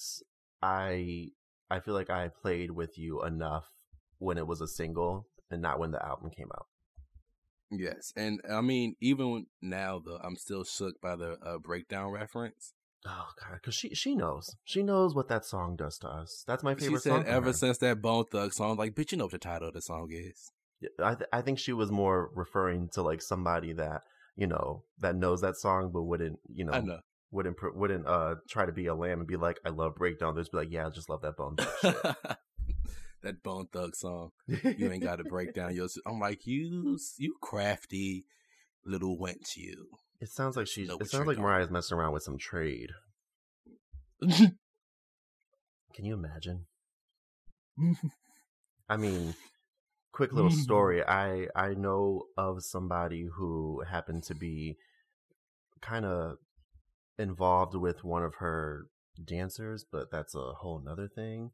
I 0.62 1.28
I 1.70 1.80
feel 1.80 1.94
like 1.94 2.11
I 2.11 2.28
played 2.28 2.72
with 2.72 2.98
you 2.98 3.24
enough 3.24 3.70
when 4.18 4.38
it 4.38 4.46
was 4.46 4.61
a 4.61 4.68
single 4.68 5.26
and 5.50 5.62
not 5.62 5.78
when 5.78 5.92
the 5.92 6.04
album 6.04 6.30
came 6.30 6.48
out. 6.54 6.66
Yes. 7.70 8.12
And 8.16 8.40
I 8.50 8.61
mean 8.61 8.96
even 9.00 9.46
now 9.62 10.02
though 10.04 10.18
I'm 10.22 10.37
still 10.37 10.64
shook 10.64 11.00
by 11.00 11.16
the 11.16 11.38
uh, 11.44 11.59
breakdown 11.59 12.11
reference. 12.11 12.74
Oh 13.06 13.28
god, 13.40 13.54
because 13.54 13.74
she 13.74 13.94
she 13.94 14.14
knows 14.14 14.56
she 14.64 14.83
knows 14.83 15.14
what 15.14 15.28
that 15.28 15.44
song 15.44 15.76
does 15.76 15.98
to 15.98 16.09
us. 16.09 16.44
That's 16.46 16.62
my 16.62 16.74
favorite. 16.74 16.96
She 16.96 17.02
said 17.02 17.22
song. 17.22 17.24
ever 17.26 17.46
her. 17.46 17.52
since 17.52 17.78
that 17.78 18.02
Bone 18.02 18.24
Thug 18.30 18.52
song 18.52 18.76
like 18.76 18.94
bitch 18.94 19.12
you 19.12 19.18
know 19.18 19.24
what 19.24 19.33
the 19.33 19.38
title 19.38 19.68
of 19.68 19.74
the 19.74 19.80
song 19.80 20.09
is. 20.11 20.50
I 21.02 21.14
th- 21.14 21.28
I 21.33 21.42
think 21.42 21.59
she 21.59 21.72
was 21.72 21.90
more 21.90 22.30
referring 22.35 22.88
to 22.94 23.02
like 23.02 23.22
somebody 23.22 23.72
that 23.74 24.02
you 24.37 24.46
know 24.46 24.83
that 24.98 25.14
knows 25.14 25.40
that 25.42 25.56
song 25.56 25.90
but 25.92 26.02
wouldn't 26.02 26.40
you 26.52 26.64
know, 26.64 26.80
know. 26.80 27.00
Wouldn't 27.31 27.57
pr- 27.57 27.71
wouldn't 27.75 28.07
uh 28.07 28.37
try 28.49 28.66
to 28.66 28.73
be 28.73 28.87
a 28.87 28.95
lamb 28.95 29.21
and 29.21 29.29
be 29.29 29.37
like 29.37 29.59
I 29.64 29.71
love 29.71 29.95
breakdown. 29.95 30.35
There's 30.35 30.49
be 30.49 30.59
like 30.59 30.71
yeah 30.71 30.87
I 30.87 30.90
just 30.90 31.09
love 31.09 31.23
that 31.23 31.37
bone. 31.37 31.57
Shit." 31.81 31.97
that 33.23 33.43
Bone 33.43 33.66
Thug 33.73 33.95
song. 33.95 34.31
You 34.47 34.90
ain't 34.90 35.03
got 35.03 35.16
to 35.16 35.25
break 35.25 35.55
down 35.55 35.75
your. 35.75 35.88
I'm 36.07 36.19
like 36.19 36.47
you, 36.47 36.99
you 37.19 37.35
crafty 37.40 38.25
little 38.85 39.19
wench. 39.19 39.57
You. 39.57 39.88
It 40.21 40.31
sounds 40.31 40.57
like 40.57 40.66
she's. 40.66 40.88
Know 40.88 40.99
It 41.01 41.11
sounds 41.11 41.27
like 41.27 41.37
doing. 41.37 41.47
Mariah's 41.47 41.71
messing 41.71 41.97
around 41.97 42.12
with 42.12 42.23
some 42.23 42.38
trade. 42.38 42.90
Can 44.23 46.05
you 46.05 46.14
imagine? 46.14 46.66
I 48.88 48.97
mean, 48.97 49.35
quick 50.12 50.33
little 50.33 50.51
story. 50.51 51.03
I 51.07 51.47
I 51.55 51.75
know 51.75 52.25
of 52.37 52.62
somebody 52.62 53.27
who 53.37 53.83
happened 53.88 54.25
to 54.25 54.35
be 54.35 54.77
kind 55.81 56.05
of 56.05 56.37
involved 57.20 57.74
with 57.74 58.02
one 58.04 58.24
of 58.24 58.37
her 58.37 58.87
dancers, 59.22 59.85
but 59.90 60.11
that's 60.11 60.35
a 60.35 60.54
whole 60.54 60.80
nother 60.85 61.09
thing. 61.09 61.52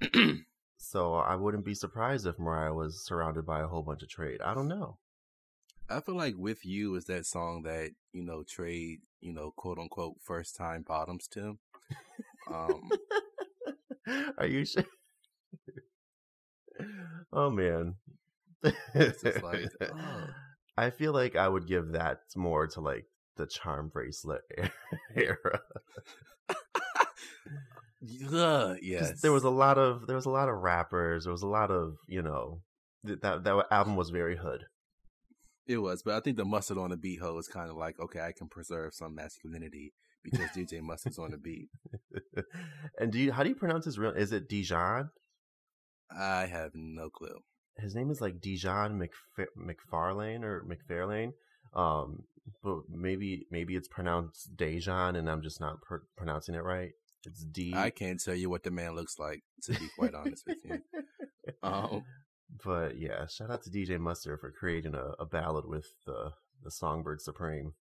So 0.82 1.14
I 1.16 1.36
wouldn't 1.36 1.66
be 1.66 1.74
surprised 1.74 2.26
if 2.26 2.38
Mariah 2.38 2.72
was 2.72 3.04
surrounded 3.04 3.44
by 3.44 3.60
a 3.60 3.66
whole 3.66 3.82
bunch 3.82 4.02
of 4.02 4.08
trade. 4.08 4.40
I 4.40 4.54
don't 4.54 4.66
know. 4.66 4.96
I 5.90 6.00
feel 6.00 6.16
like 6.16 6.34
with 6.38 6.64
you 6.64 6.94
is 6.94 7.04
that 7.04 7.26
song 7.26 7.62
that 7.64 7.90
you 8.12 8.24
know 8.24 8.42
trade 8.42 9.00
you 9.20 9.34
know 9.34 9.52
quote 9.54 9.78
unquote 9.78 10.16
first 10.22 10.56
time 10.56 10.82
bottoms 10.88 11.28
to. 11.28 11.58
Um, 12.50 12.88
Are 14.38 14.46
you 14.46 14.64
sure? 14.64 14.84
oh 17.32 17.50
man. 17.50 17.96
Like, 18.62 18.74
oh. 19.82 20.26
I 20.78 20.88
feel 20.88 21.12
like 21.12 21.36
I 21.36 21.46
would 21.46 21.68
give 21.68 21.92
that 21.92 22.20
more 22.34 22.66
to 22.68 22.80
like 22.80 23.04
the 23.40 23.46
charm 23.46 23.88
bracelet 23.92 24.42
era. 25.16 25.60
yeah, 28.00 28.26
'Cause 28.28 28.78
yes, 28.82 29.20
There 29.20 29.32
was 29.32 29.44
a 29.44 29.50
lot 29.50 29.78
of 29.78 30.06
there 30.06 30.16
was 30.16 30.26
a 30.26 30.30
lot 30.30 30.48
of 30.48 30.56
rappers. 30.56 31.24
There 31.24 31.32
was 31.32 31.42
a 31.42 31.46
lot 31.48 31.70
of 31.70 31.96
you 32.06 32.22
know 32.22 32.62
th- 33.06 33.20
that 33.22 33.44
that 33.44 33.66
album 33.70 33.96
was 33.96 34.10
very 34.10 34.36
hood. 34.36 34.64
It 35.66 35.78
was, 35.78 36.02
but 36.02 36.14
I 36.14 36.20
think 36.20 36.36
the 36.36 36.44
mustard 36.44 36.78
on 36.78 36.90
the 36.90 36.96
beat 36.96 37.20
hoe 37.20 37.38
is 37.38 37.46
kind 37.48 37.70
of 37.70 37.76
like 37.76 37.98
okay, 38.00 38.20
I 38.20 38.32
can 38.36 38.48
preserve 38.48 38.94
some 38.94 39.14
masculinity 39.14 39.92
because 40.24 40.48
DJ 40.56 40.80
Mustard's 40.82 41.18
on 41.18 41.30
the 41.30 41.38
beat. 41.38 41.68
and 42.98 43.12
do 43.12 43.18
you 43.18 43.32
how 43.32 43.42
do 43.42 43.48
you 43.50 43.54
pronounce 43.54 43.84
his 43.84 43.98
real? 43.98 44.12
Is 44.12 44.32
it 44.32 44.48
Dijon? 44.48 45.10
I 46.10 46.46
have 46.46 46.72
no 46.74 47.08
clue. 47.10 47.38
his 47.78 47.94
name 47.94 48.10
is 48.10 48.20
like 48.20 48.40
Dijon 48.40 48.98
McF- 48.98 49.46
McFarlane 49.56 50.42
or 50.42 50.64
McFarlane. 50.64 51.32
Um, 51.74 52.24
but 52.62 52.88
maybe 52.88 53.46
maybe 53.50 53.76
it's 53.76 53.88
pronounced 53.88 54.56
Dejan, 54.56 55.16
and 55.16 55.30
I'm 55.30 55.42
just 55.42 55.60
not 55.60 55.80
pr- 55.82 56.06
pronouncing 56.16 56.54
it 56.54 56.64
right. 56.64 56.92
It's 57.24 57.44
D. 57.44 57.72
I 57.74 57.90
can't 57.90 58.22
tell 58.22 58.34
you 58.34 58.48
what 58.48 58.62
the 58.62 58.70
man 58.70 58.94
looks 58.94 59.18
like 59.18 59.42
to 59.64 59.72
be 59.72 59.88
quite 59.98 60.14
honest 60.14 60.46
with 60.46 60.58
you. 60.64 60.80
Um, 61.62 62.04
but 62.64 62.98
yeah, 62.98 63.26
shout 63.26 63.50
out 63.50 63.62
to 63.64 63.70
DJ 63.70 63.98
Mustard 63.98 64.40
for 64.40 64.50
creating 64.52 64.94
a, 64.94 65.14
a 65.18 65.26
ballad 65.26 65.64
with 65.66 65.86
the 66.06 66.32
the 66.62 66.70
Songbird 66.70 67.20
Supreme. 67.20 67.74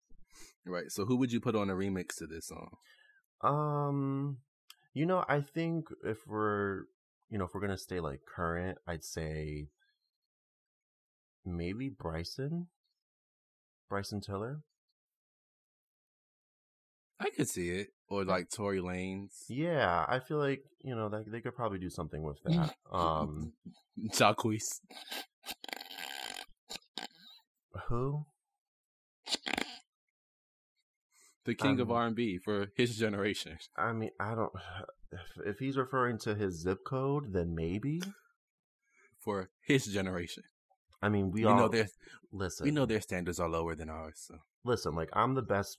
right. 0.64 0.90
So 0.90 1.04
who 1.04 1.16
would 1.16 1.32
you 1.32 1.40
put 1.40 1.56
on 1.56 1.68
a 1.70 1.74
remix 1.74 2.16
to 2.18 2.26
this 2.26 2.46
song? 2.46 2.76
Um, 3.42 4.38
you 4.94 5.04
know, 5.04 5.24
I 5.28 5.40
think 5.40 5.88
if 6.04 6.26
we're 6.26 6.82
you 7.28 7.38
know 7.38 7.46
if 7.46 7.54
we're 7.54 7.60
gonna 7.60 7.78
stay 7.78 8.00
like 8.00 8.20
current, 8.24 8.78
I'd 8.86 9.04
say 9.04 9.68
maybe 11.44 11.88
Bryson, 11.88 12.68
Bryson 13.88 14.20
Tiller. 14.20 14.60
I 17.18 17.30
could 17.30 17.48
see 17.48 17.70
it, 17.70 17.88
or 18.08 18.24
like 18.24 18.50
Tory 18.50 18.78
Lanez, 18.80 19.30
Yeah, 19.48 20.04
I 20.06 20.18
feel 20.20 20.36
like 20.38 20.64
you 20.84 20.94
know 20.94 21.08
that 21.08 21.30
they 21.30 21.40
could 21.40 21.56
probably 21.56 21.78
do 21.78 21.88
something 21.90 22.22
with 22.22 22.38
that. 22.44 22.74
Um, 22.92 23.52
Jacquees. 24.12 24.80
who? 27.88 28.26
the 31.44 31.54
king 31.54 31.78
of 31.80 31.90
Um, 31.90 31.96
R 31.96 32.06
and 32.08 32.16
B 32.16 32.38
for 32.44 32.66
his 32.76 32.96
generation. 32.98 33.56
I 33.76 33.92
mean, 33.92 34.10
I 34.20 34.34
don't. 34.34 34.52
If, 35.12 35.46
if 35.54 35.58
he's 35.60 35.76
referring 35.76 36.18
to 36.20 36.34
his 36.34 36.60
zip 36.62 36.78
code, 36.84 37.32
then 37.32 37.54
maybe. 37.54 38.02
For 39.20 39.50
his 39.60 39.86
generation, 39.86 40.44
I 41.02 41.08
mean, 41.08 41.30
we 41.30 41.44
we 41.44 41.50
all 41.50 41.56
know 41.56 41.68
their 41.68 41.88
listen. 42.32 42.64
we 42.64 42.70
know 42.70 42.86
their 42.86 43.00
standards 43.00 43.38
are 43.38 43.48
lower 43.48 43.74
than 43.74 43.88
ours. 43.90 44.24
So 44.28 44.36
listen. 44.64 44.94
Like 44.94 45.10
I'm 45.12 45.34
the 45.34 45.42
best, 45.42 45.78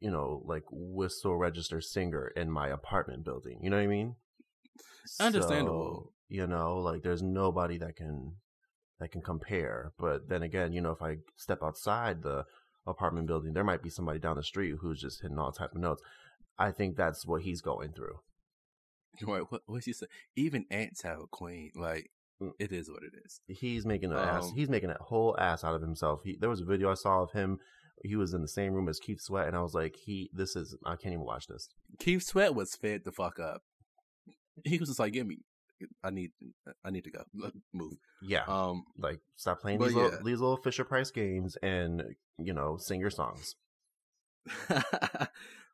you 0.00 0.10
know, 0.10 0.42
like 0.44 0.64
whistle 0.70 1.36
register 1.36 1.80
singer 1.80 2.32
in 2.36 2.50
my 2.50 2.68
apartment 2.68 3.24
building. 3.24 3.60
You 3.62 3.70
know 3.70 3.76
what 3.76 3.84
I 3.84 3.88
mean? 3.88 4.16
Understandable. 5.20 6.06
So, 6.06 6.12
you 6.28 6.46
know, 6.46 6.78
like 6.78 7.02
there's 7.02 7.22
nobody 7.22 7.78
that 7.78 7.96
can 7.96 8.34
that 8.98 9.12
can 9.12 9.22
compare. 9.22 9.92
But 9.98 10.28
then 10.28 10.42
again, 10.42 10.72
you 10.72 10.80
know, 10.80 10.90
if 10.90 11.02
I 11.02 11.18
step 11.36 11.62
outside 11.62 12.22
the 12.22 12.44
apartment 12.86 13.26
building, 13.28 13.52
there 13.52 13.64
might 13.64 13.82
be 13.82 13.90
somebody 13.90 14.18
down 14.18 14.36
the 14.36 14.42
street 14.42 14.74
who's 14.80 15.00
just 15.00 15.22
hitting 15.22 15.38
all 15.38 15.52
type 15.52 15.72
of 15.74 15.80
notes. 15.80 16.02
I 16.58 16.70
think 16.72 16.96
that's 16.96 17.26
what 17.26 17.42
he's 17.42 17.60
going 17.60 17.92
through. 17.92 18.18
Right, 19.22 19.44
what 19.48 19.62
what's 19.66 19.86
he 19.86 19.92
say? 19.92 20.06
Even 20.34 20.66
ants 20.70 21.02
have 21.02 21.20
a 21.20 21.26
queen. 21.26 21.70
Like. 21.74 22.10
It 22.58 22.72
is 22.72 22.90
what 22.90 23.02
it 23.02 23.12
is. 23.24 23.40
He's 23.48 23.86
making 23.86 24.12
an 24.12 24.18
ass. 24.18 24.44
Um, 24.44 24.52
He's 24.54 24.68
making 24.68 24.90
a 24.90 24.96
whole 25.00 25.36
ass 25.38 25.64
out 25.64 25.74
of 25.74 25.82
himself. 25.82 26.20
He, 26.24 26.36
there 26.38 26.50
was 26.50 26.60
a 26.60 26.64
video 26.64 26.90
I 26.90 26.94
saw 26.94 27.22
of 27.22 27.32
him. 27.32 27.58
He 28.04 28.16
was 28.16 28.34
in 28.34 28.42
the 28.42 28.48
same 28.48 28.74
room 28.74 28.88
as 28.88 28.98
Keith 28.98 29.20
Sweat, 29.20 29.48
and 29.48 29.56
I 29.56 29.62
was 29.62 29.72
like, 29.74 29.96
"He, 29.96 30.28
this 30.32 30.54
is. 30.54 30.76
I 30.84 30.96
can't 30.96 31.14
even 31.14 31.24
watch 31.24 31.46
this." 31.46 31.68
Keith 31.98 32.22
Sweat 32.22 32.54
was 32.54 32.74
fed 32.74 33.02
the 33.04 33.12
fuck 33.12 33.38
up. 33.40 33.62
He 34.64 34.78
was 34.78 34.90
just 34.90 34.98
like, 34.98 35.14
"Give 35.14 35.26
me, 35.26 35.38
I 36.04 36.10
need, 36.10 36.30
I 36.84 36.90
need 36.90 37.04
to 37.04 37.10
go, 37.10 37.24
move." 37.72 37.94
Yeah, 38.22 38.42
Um, 38.46 38.84
like 38.98 39.20
stop 39.36 39.60
playing 39.60 39.78
these 39.78 39.94
yeah. 39.94 40.02
little, 40.02 40.24
these 40.24 40.40
little 40.40 40.56
Fisher 40.58 40.84
Price 40.84 41.10
games, 41.10 41.56
and 41.62 42.02
you 42.38 42.52
know, 42.52 42.76
sing 42.76 43.00
your 43.00 43.10
songs. 43.10 43.54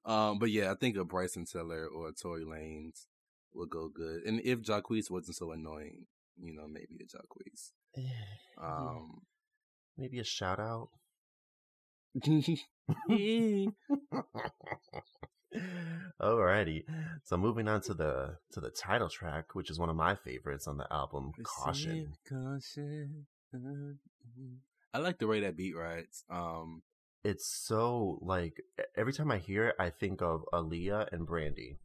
um, 0.05 0.39
but 0.39 0.51
yeah, 0.51 0.71
I 0.71 0.75
think 0.75 0.97
a 0.97 1.05
Bryson 1.05 1.45
Tiller 1.45 1.87
or 1.87 2.09
a 2.09 2.13
Tory 2.13 2.45
Lanez 2.45 3.07
would 3.55 3.71
go 3.71 3.89
good. 3.89 4.23
And 4.25 4.41
if 4.41 4.61
Jacquees 4.61 5.11
wasn't 5.11 5.37
so 5.37 5.53
annoying, 5.53 6.07
you 6.41 6.55
know, 6.55 6.67
maybe 6.69 6.99
a 7.01 7.07
Jacquees. 7.07 7.73
Um, 8.63 9.23
Maybe 9.99 10.19
a 10.21 10.25
shout 10.25 10.59
out. 10.61 10.89
Alrighty. 16.21 16.85
So 17.25 17.37
moving 17.37 17.69
on 17.69 17.83
to 17.83 17.95
the 17.95 18.37
to 18.53 18.61
the 18.61 18.71
title 18.71 19.09
track, 19.09 19.55
which 19.55 19.71
is 19.71 19.79
one 19.79 19.91
of 19.91 19.97
my 19.97 20.15
favorites 20.15 20.67
on 20.67 20.79
the 20.79 20.87
album, 20.93 21.33
Caution. 21.43 22.13
Caution. 22.29 23.27
I 24.95 24.99
like 24.99 25.19
the 25.19 25.27
way 25.27 25.41
that 25.41 25.57
beat 25.57 25.77
rides. 25.77 26.25
Um, 26.31 26.83
It's 27.25 27.47
so 27.67 28.19
like 28.23 28.63
every 28.97 29.13
time 29.13 29.31
I 29.31 29.39
hear 29.39 29.69
it, 29.69 29.77
I 29.79 29.91
think 29.91 30.23
of 30.23 30.45
Aaliyah 30.53 31.13
and 31.13 31.27
Brandy. 31.27 31.79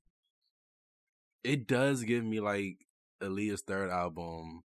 it 1.43 1.67
does 1.67 2.03
give 2.03 2.23
me 2.23 2.39
like 2.39 2.86
Aaliyah's 3.21 3.61
third 3.61 3.89
album, 3.89 4.61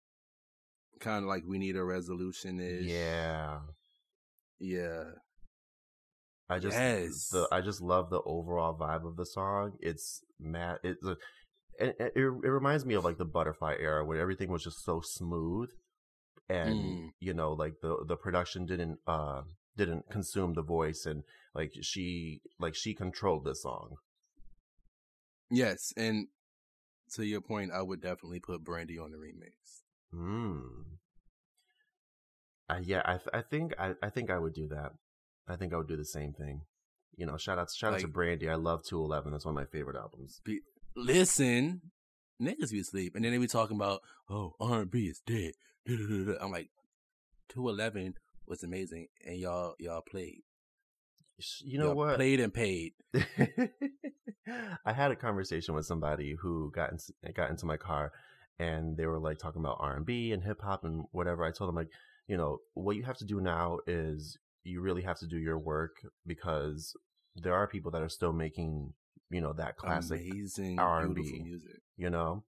kind 1.00 1.24
of 1.24 1.28
like 1.28 1.44
we 1.46 1.58
need 1.58 1.76
a 1.76 1.84
resolution 1.84 2.60
is. 2.60 2.86
Yeah. 2.86 3.60
yeah. 4.58 5.04
I 6.50 6.58
just 6.58 6.76
Yes. 6.76 7.28
the 7.28 7.46
I 7.52 7.60
just 7.60 7.80
love 7.82 8.08
the 8.10 8.22
overall 8.22 8.74
vibe 8.76 9.06
of 9.06 9.16
the 9.16 9.26
song. 9.26 9.74
It's 9.80 10.22
mad. 10.40 10.78
It's 10.82 11.04
a, 11.04 11.16
it, 11.78 11.96
it 12.00 12.12
it 12.16 12.22
reminds 12.22 12.86
me 12.86 12.94
of 12.94 13.04
like 13.04 13.18
the 13.18 13.26
Butterfly 13.26 13.76
era 13.78 14.04
where 14.04 14.18
everything 14.18 14.50
was 14.50 14.64
just 14.64 14.82
so 14.82 15.00
smooth, 15.02 15.68
and 16.48 16.74
Mm. 16.78 17.10
you 17.20 17.34
know 17.34 17.52
like 17.52 17.74
the 17.82 18.02
the 18.06 18.16
production 18.16 18.64
didn't 18.64 18.98
uh 19.06 19.42
didn't 19.76 20.08
consume 20.10 20.54
the 20.54 20.62
voice 20.62 21.04
and 21.06 21.22
like 21.54 21.72
she 21.82 22.40
like 22.58 22.74
she 22.74 22.94
controlled 22.94 23.44
the 23.44 23.54
song. 23.54 23.96
Yes, 25.50 25.92
and 25.96 26.28
to 27.14 27.24
your 27.26 27.40
point, 27.40 27.70
I 27.72 27.82
would 27.82 28.00
definitely 28.00 28.40
put 28.40 28.64
Brandy 28.64 28.98
on 28.98 29.10
the 29.10 29.18
remix. 29.18 29.82
Hmm. 30.12 30.58
Uh, 32.70 32.80
yeah, 32.82 33.02
I 33.04 33.12
th- 33.16 33.30
I 33.32 33.42
think 33.42 33.74
I 33.78 33.94
I 34.02 34.10
think 34.10 34.30
I 34.30 34.38
would 34.38 34.54
do 34.54 34.68
that. 34.68 34.92
I 35.48 35.56
think 35.56 35.72
I 35.72 35.78
would 35.78 35.88
do 35.88 35.96
the 35.96 36.04
same 36.04 36.32
thing. 36.32 36.62
You 37.16 37.26
know, 37.26 37.36
shout 37.36 37.58
out 37.58 37.68
shout 37.74 37.94
out 37.94 38.00
to 38.00 38.08
Brandy. 38.08 38.48
I 38.48 38.56
love 38.56 38.84
Two 38.84 39.00
Eleven. 39.00 39.32
That's 39.32 39.44
one 39.44 39.56
of 39.56 39.60
my 39.60 39.66
favorite 39.66 39.96
albums. 39.96 40.40
Listen, 40.94 41.80
niggas 42.40 42.72
be 42.72 42.80
asleep, 42.80 43.14
and 43.14 43.24
then 43.24 43.32
they 43.32 43.38
be 43.38 43.46
talking 43.46 43.76
about, 43.76 44.00
oh, 44.28 44.54
R 44.60 44.82
and 44.82 44.90
B 44.90 45.06
is 45.06 45.20
dead. 45.26 45.52
I'm 45.88 46.50
like, 46.50 46.68
two 47.48 47.68
eleven 47.68 48.14
was 48.46 48.62
amazing, 48.62 49.08
and 49.24 49.38
y'all 49.38 49.74
y'all 49.78 50.02
played. 50.02 50.42
You 51.64 51.78
know 51.78 51.86
Y'all 51.86 51.94
what? 51.94 52.16
Played 52.16 52.40
and 52.40 52.52
paid. 52.52 52.92
I 54.84 54.92
had 54.92 55.10
a 55.10 55.16
conversation 55.16 55.74
with 55.74 55.86
somebody 55.86 56.34
who 56.40 56.70
got 56.74 56.92
in, 56.92 56.98
eh, 57.24 57.32
got 57.32 57.50
into 57.50 57.66
my 57.66 57.76
car, 57.76 58.12
and 58.58 58.96
they 58.96 59.06
were 59.06 59.18
like 59.18 59.38
talking 59.38 59.60
about 59.60 59.78
R 59.80 59.96
and 59.96 60.06
B 60.06 60.32
and 60.32 60.42
hip 60.42 60.60
hop 60.60 60.84
and 60.84 61.04
whatever. 61.12 61.44
I 61.44 61.52
told 61.52 61.68
them 61.68 61.76
like, 61.76 61.90
you 62.26 62.36
know, 62.36 62.58
what 62.74 62.96
you 62.96 63.04
have 63.04 63.18
to 63.18 63.24
do 63.24 63.40
now 63.40 63.78
is 63.86 64.36
you 64.64 64.80
really 64.80 65.02
have 65.02 65.18
to 65.20 65.26
do 65.26 65.38
your 65.38 65.58
work 65.58 65.96
because 66.26 66.96
there 67.36 67.54
are 67.54 67.66
people 67.66 67.90
that 67.92 68.02
are 68.02 68.08
still 68.08 68.32
making, 68.32 68.92
you 69.30 69.40
know, 69.40 69.52
that 69.52 69.76
classic 69.76 70.20
amazing 70.20 70.78
R&B. 70.78 71.40
music. 71.42 71.80
you 71.96 72.10
know 72.10 72.42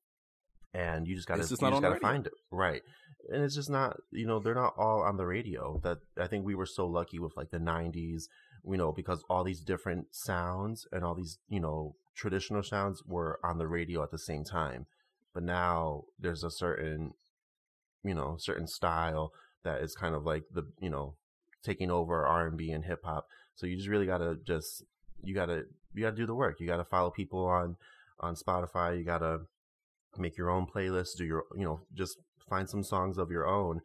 and 0.75 1.07
you 1.07 1.17
just 1.17 1.27
gotta 1.27 1.43
just 1.43 1.51
you 1.51 1.69
just 1.69 1.83
gotta 1.83 1.99
find 2.01 2.27
it 2.27 2.33
right 2.51 2.83
and 3.33 3.43
it's 3.43 3.55
just 3.55 3.71
not 3.71 3.97
you 4.13 4.27
know 4.27 4.39
they're 4.39 4.55
not 4.55 4.75
all 4.77 5.03
on 5.03 5.17
the 5.17 5.27
radio 5.27 5.81
that 5.83 5.99
i 6.19 6.27
think 6.27 6.45
we 6.45 6.55
were 6.55 6.67
so 6.67 6.87
lucky 6.87 7.19
with 7.19 7.37
like 7.37 7.51
the 7.51 7.59
90s 7.59 8.25
you 8.69 8.77
know 8.77 8.93
because 8.93 9.23
all 9.29 9.45
these 9.45 9.61
different 9.61 10.07
sounds 10.11 10.87
and 10.93 11.05
all 11.05 11.15
these 11.15 11.39
you 11.49 11.61
know 11.61 11.95
traditional 12.15 12.63
sounds 12.63 13.03
were 13.07 13.39
on 13.43 13.59
the 13.59 13.67
radio 13.67 14.03
at 14.03 14.11
the 14.11 14.19
same 14.19 14.45
time. 14.45 14.87
But 15.33 15.45
now 15.45 16.05
there's 16.19 16.45
a 16.45 16.51
certain 16.51 17.15
you 18.03 18.15
know 18.15 18.37
certain 18.39 18.67
style 18.67 19.33
that 19.63 19.83
is 19.83 19.95
kind 19.95 20.15
of 20.15 20.25
like 20.25 20.45
the 20.53 20.65
you 20.81 20.91
know 20.91 21.15
taking 21.63 21.91
over 21.91 22.27
r&b 22.27 22.71
and 22.71 22.87
hip-hop 22.87 23.27
so 23.61 23.67
you 23.67 23.77
just 23.77 23.91
really 23.91 24.07
gotta 24.07 24.39
just 24.47 24.83
you 25.23 25.35
gotta 25.35 25.65
you 25.95 26.03
gotta 26.03 26.17
do 26.17 26.27
the 26.27 26.35
work. 26.35 26.61
You 26.61 26.67
gotta 26.67 26.85
follow 26.85 27.11
people 27.11 27.45
on 27.45 27.77
on 28.19 28.35
spotify. 28.35 28.97
You 28.99 29.05
gotta 29.05 29.41
make 30.17 30.37
your 30.37 30.51
own 30.51 30.67
playlist. 30.67 31.19
Do 31.19 31.25
your 31.25 31.45
you 31.55 31.65
know 31.65 31.81
just 31.95 32.19
find 32.49 32.69
some 32.69 32.83
songs 32.83 33.19
of 33.19 33.31
your 33.31 33.47
own 33.47 33.81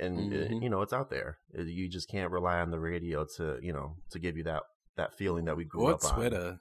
and 0.00 0.32
uh, 0.32 0.36
Mhm. 0.48 0.62
you 0.62 0.68
know 0.70 0.82
it's 0.82 0.92
out 0.92 1.10
there 1.10 1.38
Uh, 1.58 1.62
you 1.62 1.88
just 1.88 2.08
can't 2.08 2.30
rely 2.32 2.60
on 2.60 2.70
the 2.70 2.78
radio 2.80 3.24
to 3.36 3.58
you 3.62 3.72
know 3.72 3.96
to 4.10 4.18
give 4.18 4.36
you 4.36 4.44
that 4.44 4.62
that 4.96 5.14
feeling 5.14 5.44
that 5.46 5.56
we 5.56 5.64
grew 5.64 5.84
Or 5.86 5.92
up 5.94 6.00
Twitter, 6.00 6.60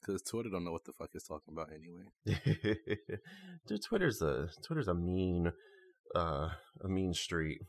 because 0.00 0.22
Twitter 0.22 0.50
don't 0.50 0.64
know 0.64 0.72
what 0.72 0.84
the 0.84 0.92
fuck 0.92 1.10
it's 1.14 1.28
talking 1.28 1.54
about 1.54 1.70
anyway. 1.72 2.06
Dude, 3.66 3.82
twitter's 3.82 4.20
a 4.22 4.48
twitter's 4.62 4.88
a 4.88 4.94
mean 4.94 5.52
uh 6.14 6.50
a 6.82 6.88
mean 6.88 7.12
street 7.14 7.60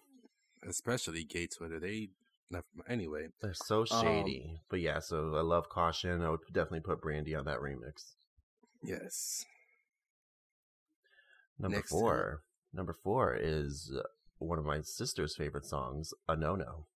Especially 0.68 1.24
gay 1.24 1.48
Twitter. 1.48 1.80
They 1.80 2.10
never 2.52 2.66
anyway. 2.88 3.28
they're 3.42 3.54
so 3.54 3.80
Um, 3.82 3.86
shady 4.02 4.62
but 4.70 4.80
yeah 4.80 4.98
so 5.00 5.36
i 5.36 5.42
love 5.42 5.70
caution 5.70 6.24
i 6.24 6.30
would 6.32 6.40
definitely 6.52 6.80
put 6.82 7.00
brandy 7.02 7.36
on 7.36 7.46
that 7.46 7.60
remix 7.60 8.16
Yes. 8.82 9.46
number 11.60 11.78
Next 11.78 11.90
four 11.92 12.42
number 12.74 12.94
four 13.04 13.36
is 13.36 13.92
uh, 13.96 14.02
one 14.40 14.58
of 14.58 14.66
my 14.66 14.82
sister's 14.82 15.36
favorite 15.36 15.66
songs 15.66 16.14
a 16.28 16.36
no-no 16.36 16.88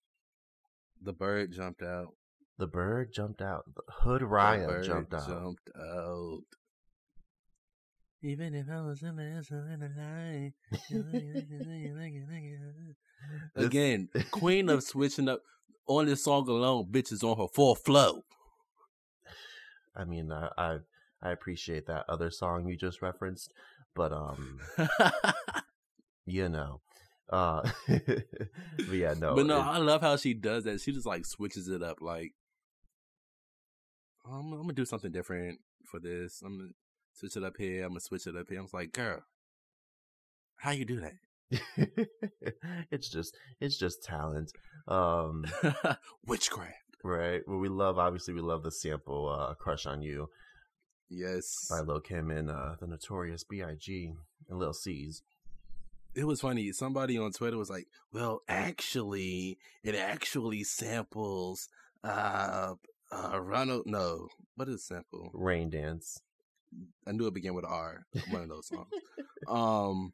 The 1.01 1.13
bird 1.13 1.51
jumped 1.51 1.83
out. 1.83 2.15
The 2.57 2.67
bird 2.67 3.13
jumped 3.13 3.41
out. 3.41 3.65
Hood 3.89 4.21
The 4.21 4.25
Raya 4.25 4.83
jumped 4.85 5.13
out. 5.13 5.27
Jumped 5.27 5.69
out. 5.77 6.41
Even 8.21 8.55
if 8.55 8.69
I 8.69 8.81
was 8.81 9.03
in 9.03 9.17
the. 9.17 10.53
This- 13.55 13.65
Again, 13.65 14.09
queen 14.31 14.69
of 14.69 14.83
switching 14.83 15.29
up 15.29 15.41
on 15.87 16.05
this 16.05 16.23
song 16.23 16.47
alone, 16.47 16.87
bitches 16.91 17.23
on 17.23 17.37
her 17.37 17.47
full 17.53 17.75
flow. 17.75 18.23
I 19.95 20.05
mean, 20.05 20.31
I, 20.31 20.49
I 20.57 20.77
I 21.21 21.31
appreciate 21.31 21.85
that 21.87 22.05
other 22.09 22.31
song 22.31 22.67
you 22.67 22.75
just 22.77 23.01
referenced, 23.01 23.53
but 23.95 24.11
um, 24.11 24.59
you 26.25 26.49
know, 26.49 26.81
uh, 27.31 27.69
but 27.87 28.91
yeah, 28.91 29.13
no, 29.17 29.35
but 29.35 29.45
no, 29.45 29.57
it- 29.59 29.63
I 29.65 29.77
love 29.77 30.01
how 30.01 30.15
she 30.17 30.33
does 30.33 30.63
that. 30.65 30.81
She 30.81 30.91
just 30.91 31.05
like 31.05 31.25
switches 31.25 31.67
it 31.67 31.81
up. 31.83 31.97
Like, 32.01 32.31
I'm, 34.25 34.53
I'm 34.53 34.61
gonna 34.61 34.73
do 34.73 34.85
something 34.85 35.11
different 35.11 35.59
for 35.89 35.99
this. 35.99 36.41
I'm 36.45 36.57
gonna 36.57 36.69
switch 37.13 37.35
it 37.35 37.43
up 37.43 37.53
here. 37.57 37.83
I'm 37.83 37.89
gonna 37.91 37.99
switch 38.01 38.27
it 38.27 38.35
up 38.35 38.47
here. 38.49 38.59
I 38.59 38.61
was 38.61 38.73
like, 38.73 38.91
girl, 38.93 39.21
how 40.57 40.71
you 40.71 40.85
do 40.85 41.01
that? 41.01 41.13
it's 42.91 43.09
just 43.09 43.35
it's 43.59 43.77
just 43.77 44.03
talent. 44.03 44.51
Um? 44.87 45.45
Witchcraft. 46.25 46.73
right. 47.03 47.41
Well, 47.47 47.59
we 47.59 47.69
love 47.69 47.97
obviously 47.99 48.33
we 48.33 48.41
love 48.41 48.63
the 48.63 48.71
sample 48.71 49.29
uh, 49.29 49.53
"Crush 49.55 49.85
on 49.85 50.01
You" 50.01 50.29
Yes. 51.09 51.67
by 51.69 51.81
Lil 51.81 51.99
Kim 51.99 52.31
and 52.31 52.49
uh, 52.49 52.75
the 52.79 52.87
Notorious 52.87 53.43
B.I.G. 53.43 54.13
and 54.49 54.59
Lil 54.59 54.73
Cease. 54.73 55.21
It 56.15 56.25
was 56.25 56.41
funny. 56.41 56.71
Somebody 56.71 57.17
on 57.17 57.31
Twitter 57.31 57.57
was 57.57 57.69
like, 57.69 57.87
"Well, 58.11 58.41
actually, 58.47 59.57
it 59.83 59.95
actually 59.95 60.63
samples 60.63 61.67
uh 62.03 62.75
uh 63.11 63.39
Ronald. 63.41 63.83
No, 63.85 64.27
what 64.55 64.69
is 64.69 64.85
sample? 64.85 65.31
Rain 65.33 65.69
Dance. 65.69 66.21
I 67.07 67.11
knew 67.11 67.27
it 67.27 67.33
began 67.33 67.53
with 67.53 67.65
R. 67.65 68.05
One 68.29 68.41
of 68.41 68.49
those 68.49 68.67
songs. 68.67 68.87
um, 69.47 70.13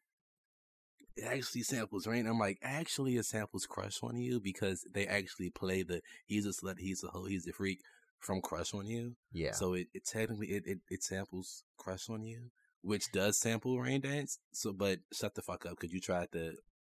it 1.15 1.23
actually 1.25 1.63
samples 1.63 2.07
Rain. 2.07 2.27
I'm 2.27 2.39
like, 2.39 2.59
actually, 2.62 3.17
it 3.17 3.25
samples 3.25 3.65
Crush 3.65 4.01
on 4.03 4.17
You 4.17 4.39
because 4.39 4.85
they 4.93 5.05
actually 5.07 5.49
play 5.49 5.83
the 5.83 6.01
"He's 6.25 6.45
a 6.45 6.49
slut, 6.49 6.79
he's 6.79 7.03
a 7.03 7.07
hoe, 7.07 7.25
he's 7.25 7.47
a 7.47 7.53
freak" 7.53 7.79
from 8.19 8.41
Crush 8.41 8.73
on 8.73 8.85
You. 8.88 9.15
Yeah. 9.31 9.51
So 9.53 9.73
it, 9.73 9.88
it 9.93 10.05
technically 10.05 10.47
it, 10.47 10.63
it 10.65 10.79
it 10.89 11.03
samples 11.03 11.63
Crush 11.77 12.09
on 12.09 12.23
You, 12.23 12.51
which 12.81 13.11
does 13.11 13.39
sample 13.39 13.79
Rain 13.79 14.01
Dance. 14.01 14.39
So, 14.51 14.73
but 14.73 14.99
shut 15.13 15.35
the 15.35 15.41
fuck 15.41 15.65
up 15.65 15.77
because 15.79 15.93
you 15.93 15.99
tried 15.99 16.31
to 16.33 16.53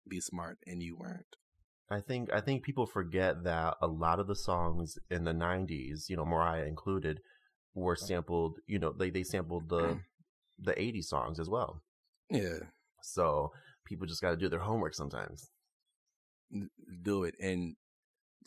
be 0.08 0.20
smart 0.20 0.58
and 0.66 0.82
you 0.82 0.96
weren't. 0.96 1.36
I 1.90 2.00
think 2.00 2.32
I 2.32 2.40
think 2.40 2.62
people 2.62 2.86
forget 2.86 3.44
that 3.44 3.76
a 3.80 3.86
lot 3.86 4.18
of 4.18 4.26
the 4.26 4.34
songs 4.36 4.98
in 5.10 5.24
the 5.24 5.32
'90s, 5.32 6.08
you 6.08 6.16
know, 6.16 6.24
Mariah 6.24 6.64
included, 6.66 7.20
were 7.74 7.96
sampled. 7.96 8.58
You 8.66 8.78
know, 8.78 8.92
they 8.92 9.10
they 9.10 9.22
sampled 9.22 9.68
the 9.68 10.00
the 10.58 10.72
'80s 10.72 11.04
songs 11.04 11.38
as 11.38 11.48
well. 11.48 11.82
Yeah, 12.30 12.60
So 13.02 13.52
people 13.84 14.06
just 14.06 14.22
got 14.22 14.30
to 14.30 14.36
do 14.36 14.48
their 14.48 14.60
homework 14.60 14.94
sometimes. 14.94 15.50
do 17.02 17.24
it 17.24 17.34
and 17.40 17.76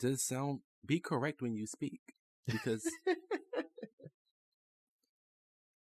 just 0.00 0.26
sound 0.26 0.60
be 0.86 0.98
correct 1.00 1.42
when 1.42 1.54
you 1.54 1.66
speak 1.66 2.00
because 2.46 2.84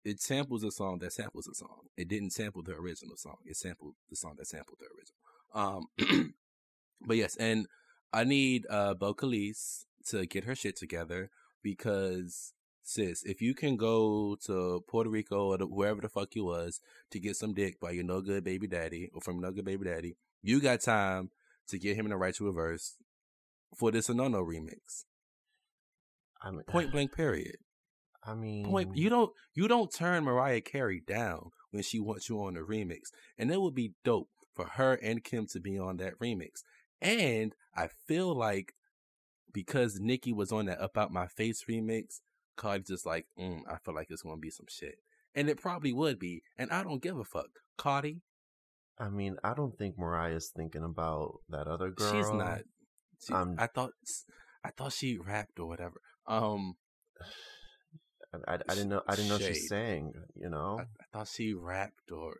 it 0.07 0.21
samples 0.21 0.63
a 0.63 0.71
song 0.71 0.99
that 0.99 1.13
samples 1.13 1.47
a 1.47 1.53
song. 1.53 1.89
It 1.97 2.07
didn't 2.07 2.31
sample 2.31 2.63
the 2.63 2.73
original 2.73 3.17
song. 3.17 3.37
It 3.45 3.57
sampled 3.57 3.95
the 4.09 4.15
song 4.15 4.35
that 4.37 4.47
sampled 4.47 4.79
the 4.79 4.87
original. 4.95 5.87
Um, 6.09 6.33
but 7.05 7.17
yes, 7.17 7.35
and 7.35 7.67
I 8.13 8.23
need 8.23 8.65
uh 8.69 8.95
Vocalise 8.95 9.85
to 10.09 10.25
get 10.25 10.45
her 10.45 10.55
shit 10.55 10.77
together 10.77 11.29
because 11.61 12.53
sis, 12.83 13.23
if 13.23 13.41
you 13.41 13.53
can 13.53 13.75
go 13.75 14.37
to 14.45 14.83
Puerto 14.87 15.09
Rico 15.09 15.47
or 15.47 15.57
the, 15.57 15.67
wherever 15.67 15.99
the 15.99 16.09
fuck 16.09 16.35
you 16.35 16.45
was 16.45 16.79
to 17.11 17.19
get 17.19 17.35
some 17.35 17.53
dick 17.53 17.79
by 17.79 17.91
your 17.91 18.05
no 18.05 18.21
good 18.21 18.43
baby 18.43 18.67
daddy 18.67 19.09
or 19.13 19.21
from 19.21 19.41
no 19.41 19.51
good 19.51 19.65
baby 19.65 19.85
daddy, 19.85 20.15
you 20.41 20.61
got 20.61 20.79
time 20.81 21.31
to 21.67 21.77
get 21.77 21.97
him 21.97 22.05
in 22.05 22.11
the 22.11 22.17
right 22.17 22.35
to 22.35 22.47
a 22.47 22.53
verse 22.53 22.95
for 23.75 23.91
this 23.91 24.09
no 24.09 24.29
no 24.29 24.41
remix. 24.41 25.03
I 26.41 26.51
mean, 26.51 26.63
Point 26.63 26.91
blank 26.91 27.13
period. 27.13 27.57
I 28.27 28.33
mean, 28.35 28.65
point 28.65 28.95
you 28.95 29.09
don't 29.09 29.31
you 29.53 29.67
don't 29.67 29.91
turn 29.91 30.25
Mariah 30.25 30.61
Carey 30.61 31.01
down 31.05 31.51
when 31.71 31.83
she 31.83 31.99
wants 31.99 32.29
you 32.29 32.41
on 32.41 32.55
the 32.55 32.61
remix. 32.61 33.11
And 33.37 33.51
it 33.51 33.61
would 33.61 33.75
be 33.75 33.93
dope 34.03 34.29
for 34.53 34.65
her 34.65 34.95
and 34.95 35.23
Kim 35.23 35.47
to 35.47 35.59
be 35.59 35.79
on 35.79 35.97
that 35.97 36.19
remix. 36.19 36.63
And 37.01 37.55
I 37.75 37.89
feel 38.07 38.35
like 38.35 38.73
because 39.53 39.99
Nicki 39.99 40.33
was 40.33 40.51
on 40.51 40.65
that 40.65 40.81
Up 40.81 40.97
Out 40.97 41.11
My 41.11 41.27
Face 41.27 41.63
remix, 41.69 42.19
Cardi 42.57 42.83
just 42.83 43.05
like, 43.05 43.27
mm, 43.39 43.61
I 43.69 43.77
feel 43.77 43.95
like 43.95 44.07
it's 44.09 44.23
gonna 44.23 44.37
be 44.37 44.49
some 44.49 44.65
shit. 44.69 44.95
And 45.33 45.49
it 45.49 45.61
probably 45.61 45.93
would 45.93 46.19
be. 46.19 46.41
And 46.57 46.71
I 46.71 46.83
don't 46.83 47.01
give 47.01 47.17
a 47.17 47.23
fuck. 47.23 47.49
Cardi, 47.77 48.21
I 48.99 49.09
mean, 49.09 49.37
I 49.43 49.53
don't 49.53 49.77
think 49.77 49.97
Mariah's 49.97 50.51
thinking 50.53 50.83
about 50.83 51.41
that 51.49 51.67
other 51.67 51.91
girl. 51.91 52.11
she's 52.11 52.31
not. 52.31 52.61
She, 53.23 53.33
I 53.33 53.67
thought 53.67 53.91
I 54.63 54.71
thought 54.71 54.93
she 54.93 55.17
rapped 55.17 55.59
or 55.59 55.67
whatever. 55.67 56.01
Um 56.27 56.75
I, 58.33 58.53
I, 58.53 58.55
I 58.55 58.73
didn't 58.75 58.89
know. 58.89 59.01
I 59.07 59.15
didn't 59.15 59.29
know 59.29 59.37
she 59.39 59.53
sang. 59.53 60.13
You 60.35 60.49
know. 60.49 60.77
I, 60.79 60.83
I 60.83 61.05
thought 61.11 61.27
she 61.27 61.53
rapped 61.53 62.11
or 62.11 62.37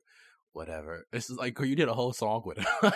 whatever. 0.54 1.06
It's 1.14 1.30
like, 1.30 1.60
you 1.60 1.76
did 1.76 1.88
a 1.90 1.94
whole 1.94 2.14
song 2.14 2.44
with 2.46 2.58
her. 2.58 2.94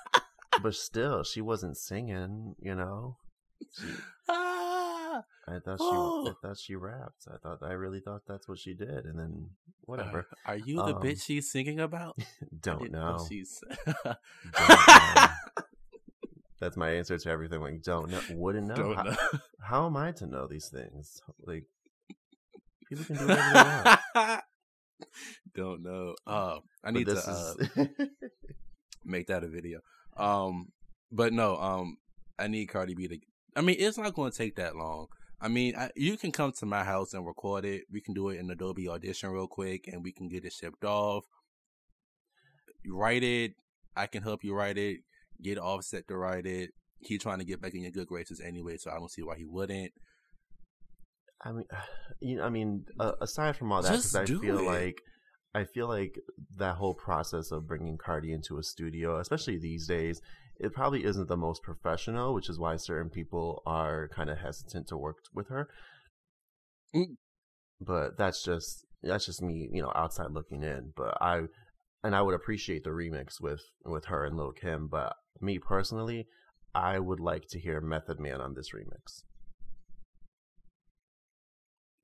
but 0.62 0.74
still, 0.74 1.22
she 1.22 1.40
wasn't 1.40 1.76
singing. 1.76 2.54
You 2.60 2.74
know. 2.74 3.16
She, 3.72 3.86
ah, 4.28 5.22
I 5.48 5.58
thought 5.64 5.78
she. 5.78 5.84
Oh. 5.84 6.28
I 6.28 6.46
thought 6.46 6.58
she 6.58 6.74
rapped. 6.74 7.26
I 7.32 7.36
thought. 7.38 7.58
I 7.62 7.72
really 7.72 8.00
thought 8.00 8.22
that's 8.26 8.48
what 8.48 8.58
she 8.58 8.74
did. 8.74 9.04
And 9.04 9.18
then 9.18 9.50
whatever. 9.82 10.26
Uh, 10.44 10.50
are 10.50 10.56
you 10.56 10.76
the 10.76 10.96
Um, 10.96 11.02
bitch 11.02 11.22
she's 11.22 11.50
singing 11.50 11.80
about? 11.80 12.18
Don't 12.60 12.80
didn't 12.80 12.92
know. 12.92 13.24
she's. 13.28 13.60
Don't 13.86 14.04
know. 14.04 15.28
That's 16.58 16.76
my 16.76 16.90
answer 16.90 17.18
to 17.18 17.28
everything. 17.30 17.60
Like, 17.60 17.82
don't 17.82 18.10
know. 18.10 18.20
Wouldn't 18.30 18.66
know. 18.66 18.74
Don't 18.76 18.94
how, 18.96 19.02
know. 19.02 19.16
how 19.60 19.86
am 19.86 19.96
I 19.96 20.12
to 20.12 20.26
know 20.26 20.46
these 20.46 20.68
things? 20.68 21.20
Like, 21.44 21.64
people 22.88 23.04
can 23.04 23.16
do 23.16 23.26
whatever 23.26 23.98
they 24.14 24.20
want. 24.20 24.42
Don't 25.54 25.82
know. 25.82 26.14
Uh, 26.26 26.58
I 26.84 26.90
need 26.90 27.06
to 27.06 27.14
this 27.14 27.26
uh, 27.26 27.54
make 29.04 29.26
that 29.28 29.44
a 29.44 29.48
video. 29.48 29.80
Um, 30.16 30.72
but 31.10 31.32
no. 31.32 31.56
Um, 31.56 31.98
I 32.38 32.48
need 32.48 32.66
Cardi 32.66 32.94
B 32.94 33.08
to. 33.08 33.18
I 33.54 33.62
mean, 33.62 33.76
it's 33.78 33.98
not 33.98 34.14
going 34.14 34.30
to 34.30 34.36
take 34.36 34.56
that 34.56 34.76
long. 34.76 35.06
I 35.40 35.48
mean, 35.48 35.76
I, 35.76 35.90
you 35.96 36.16
can 36.16 36.32
come 36.32 36.52
to 36.52 36.66
my 36.66 36.84
house 36.84 37.14
and 37.14 37.26
record 37.26 37.64
it. 37.64 37.84
We 37.90 38.00
can 38.00 38.14
do 38.14 38.28
it 38.30 38.38
in 38.38 38.50
Adobe 38.50 38.88
Audition 38.88 39.30
real 39.30 39.46
quick, 39.46 39.88
and 39.88 40.02
we 40.02 40.12
can 40.12 40.28
get 40.28 40.44
it 40.44 40.52
shipped 40.52 40.84
off. 40.84 41.24
write 42.86 43.22
it. 43.22 43.54
I 43.94 44.06
can 44.06 44.22
help 44.22 44.44
you 44.44 44.54
write 44.54 44.78
it. 44.78 45.00
Get 45.42 45.58
Offset 45.58 46.08
to 46.08 46.16
write 46.16 46.46
it. 46.46 46.70
He's 46.98 47.20
trying 47.22 47.38
to 47.38 47.44
get 47.44 47.60
back 47.60 47.74
in 47.74 47.82
your 47.82 47.90
good 47.90 48.08
graces 48.08 48.40
anyway, 48.40 48.78
so 48.78 48.90
I 48.90 48.94
don't 48.94 49.10
see 49.10 49.22
why 49.22 49.36
he 49.36 49.44
wouldn't. 49.44 49.92
I 51.44 51.52
mean, 51.52 51.64
you 52.20 52.36
know, 52.36 52.44
I 52.44 52.50
mean, 52.50 52.84
uh, 52.98 53.12
aside 53.20 53.56
from 53.56 53.72
all 53.72 53.82
that, 53.82 53.90
because 53.90 54.14
I 54.14 54.24
feel 54.26 54.58
it. 54.58 54.64
like 54.64 55.02
I 55.54 55.64
feel 55.64 55.88
like 55.88 56.18
that 56.56 56.76
whole 56.76 56.94
process 56.94 57.50
of 57.50 57.66
bringing 57.66 57.96
Cardi 57.96 58.32
into 58.32 58.58
a 58.58 58.62
studio, 58.62 59.18
especially 59.18 59.58
these 59.58 59.86
days, 59.86 60.20
it 60.58 60.72
probably 60.72 61.04
isn't 61.04 61.28
the 61.28 61.36
most 61.36 61.62
professional, 61.62 62.34
which 62.34 62.50
is 62.50 62.58
why 62.58 62.76
certain 62.76 63.10
people 63.10 63.62
are 63.66 64.08
kind 64.08 64.28
of 64.28 64.38
hesitant 64.38 64.88
to 64.88 64.96
work 64.96 65.16
with 65.34 65.48
her. 65.48 65.68
Mm. 66.94 67.16
But 67.80 68.18
that's 68.18 68.42
just 68.42 68.84
that's 69.02 69.26
just 69.26 69.42
me, 69.42 69.68
you 69.72 69.82
know, 69.82 69.92
outside 69.94 70.30
looking 70.30 70.62
in. 70.62 70.92
But 70.96 71.16
I 71.20 71.42
and 72.04 72.14
I 72.14 72.22
would 72.22 72.34
appreciate 72.34 72.84
the 72.84 72.90
remix 72.90 73.40
with 73.40 73.62
with 73.84 74.06
her 74.06 74.24
and 74.24 74.36
Lil 74.36 74.52
Kim. 74.52 74.88
But 74.88 75.14
me 75.40 75.58
personally, 75.58 76.26
I 76.74 76.98
would 76.98 77.20
like 77.20 77.48
to 77.48 77.58
hear 77.58 77.80
Method 77.80 78.20
Man 78.20 78.40
on 78.40 78.54
this 78.54 78.72
remix. 78.74 79.22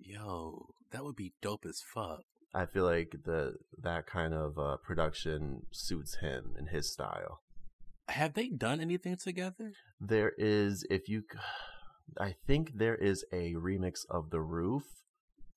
Yo, 0.05 0.67
that 0.91 1.05
would 1.05 1.17
be 1.17 1.33
dope 1.41 1.65
as 1.67 1.81
fuck. 1.95 2.23
I 2.55 2.67
feel 2.67 2.85
like 2.85 3.15
the 3.25 3.55
that 3.83 4.07
kind 4.07 4.35
of 4.35 4.59
uh, 4.59 4.77
production 4.79 5.63
suits 5.71 6.17
him 6.17 6.55
and 6.59 6.69
his 6.69 6.93
style. 6.93 7.41
Have 8.09 8.35
they 8.35 8.49
done 8.49 8.81
anything 8.81 9.17
together? 9.17 9.73
There 10.01 10.33
is, 10.37 10.85
if 10.91 11.09
you, 11.09 11.23
I 12.21 12.35
think 12.47 12.73
there 12.75 12.97
is 12.97 13.25
a 13.33 13.55
remix 13.55 14.01
of 14.11 14.31
The 14.31 14.41
Roof 14.41 14.83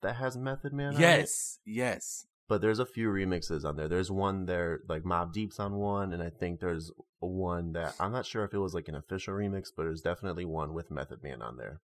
that 0.02 0.16
has 0.18 0.38
Method 0.38 0.72
Man. 0.72 0.90
on 0.90 0.96
it, 0.96 1.00
Yes, 1.00 1.60
yes. 1.66 2.26
but 2.48 2.62
there's 2.62 2.80
a 2.80 2.86
few 2.86 3.10
remixes 3.10 3.66
on 3.66 3.76
there. 3.76 3.88
There's 3.90 4.12
one 4.12 4.46
there, 4.46 4.82
like 4.88 5.02
Mobb 5.04 5.34
Deep's 5.34 5.60
on 5.60 5.74
one, 5.76 6.14
and 6.14 6.22
I 6.24 6.30
think 6.30 6.60
there's 6.60 6.92
one 7.20 7.74
that 7.74 7.96
I'm 8.00 8.12
not 8.12 8.26
sure 8.28 8.46
if 8.46 8.54
it 8.54 8.60
was 8.60 8.74
like 8.76 8.88
an 8.88 8.96
official 8.96 9.34
remix, 9.34 9.66
but 9.76 9.84
there's 9.84 10.02
definitely 10.02 10.46
one 10.46 10.74
with 10.74 10.92
Method 10.92 11.24
Man 11.24 11.42
on 11.42 11.58
there. 11.58 11.82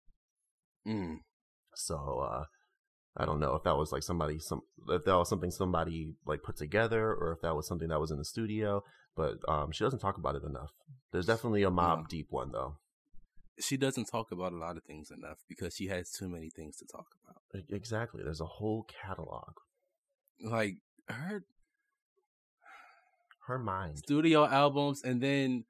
Mm. 0.87 1.17
So 1.75 2.19
uh 2.31 2.43
I 3.17 3.25
don't 3.25 3.39
know 3.39 3.55
if 3.55 3.63
that 3.63 3.77
was 3.77 3.91
like 3.91 4.03
somebody 4.03 4.39
some 4.39 4.61
if 4.89 5.05
that 5.05 5.15
was 5.15 5.29
something 5.29 5.51
somebody 5.51 6.15
like 6.25 6.43
put 6.43 6.57
together 6.57 7.13
or 7.13 7.31
if 7.33 7.41
that 7.41 7.55
was 7.55 7.67
something 7.67 7.87
that 7.89 7.99
was 7.99 8.11
in 8.11 8.17
the 8.17 8.25
studio. 8.25 8.83
But 9.15 9.37
um 9.47 9.71
she 9.71 9.83
doesn't 9.83 9.99
talk 9.99 10.17
about 10.17 10.35
it 10.35 10.43
enough. 10.43 10.71
There's 11.11 11.25
definitely 11.25 11.63
a 11.63 11.71
mob 11.71 11.99
No. 11.99 12.05
deep 12.09 12.27
one 12.29 12.51
though. 12.51 12.77
She 13.59 13.77
doesn't 13.77 14.05
talk 14.05 14.31
about 14.33 14.51
a 14.51 14.57
lot 14.57 14.75
of 14.75 14.83
things 14.83 15.09
enough 15.09 15.37
because 15.47 15.75
she 15.75 15.87
has 15.87 16.11
too 16.11 16.27
many 16.27 16.49
things 16.49 16.75
to 16.77 16.85
talk 16.85 17.07
about. 17.23 17.63
Exactly. 17.69 18.21
There's 18.21 18.41
a 18.41 18.45
whole 18.45 18.85
catalog. 19.01 19.53
Like 20.43 20.75
her 21.07 21.45
Her 23.47 23.57
mind. 23.59 23.99
studio 23.99 24.45
albums, 24.45 25.03
and 25.03 25.21
then 25.21 25.63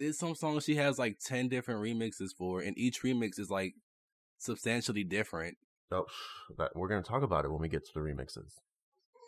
there's 0.00 0.18
some 0.18 0.34
songs 0.34 0.64
she 0.64 0.76
has 0.76 0.98
like 0.98 1.18
ten 1.18 1.48
different 1.48 1.80
remixes 1.82 2.30
for, 2.36 2.60
and 2.60 2.78
each 2.78 3.02
remix 3.02 3.38
is 3.38 3.50
like 3.50 3.74
substantially 4.42 5.04
different. 5.04 5.56
Oh, 5.90 6.06
that 6.58 6.74
we're 6.74 6.88
gonna 6.88 7.02
talk 7.02 7.22
about 7.22 7.44
it 7.44 7.50
when 7.50 7.60
we 7.60 7.68
get 7.68 7.84
to 7.84 7.92
the 7.94 8.00
remixes. 8.00 8.54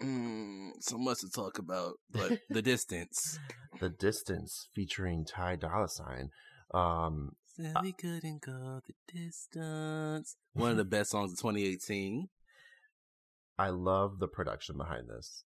Mm, 0.02 0.72
so 0.80 0.98
much 0.98 1.20
to 1.20 1.30
talk 1.30 1.58
about, 1.58 1.94
but 2.10 2.40
the 2.50 2.62
distance. 2.62 3.38
The 3.80 3.90
Distance 3.90 4.68
featuring 4.74 5.24
Ty 5.24 5.56
Dolla 5.56 5.88
Sign. 5.88 6.30
Um, 6.72 7.32
Said 7.56 7.74
we 7.82 7.92
couldn't 7.92 8.42
go 8.42 8.80
the 8.86 8.94
distance. 9.12 10.36
One 10.54 10.70
of 10.70 10.76
the 10.76 10.84
best 10.96 11.10
songs 11.10 11.32
of 11.32 11.38
2018. 11.38 12.28
I 13.56 13.68
love 13.68 14.18
the 14.18 14.26
production 14.26 14.76
behind 14.76 15.08
this. 15.08 15.44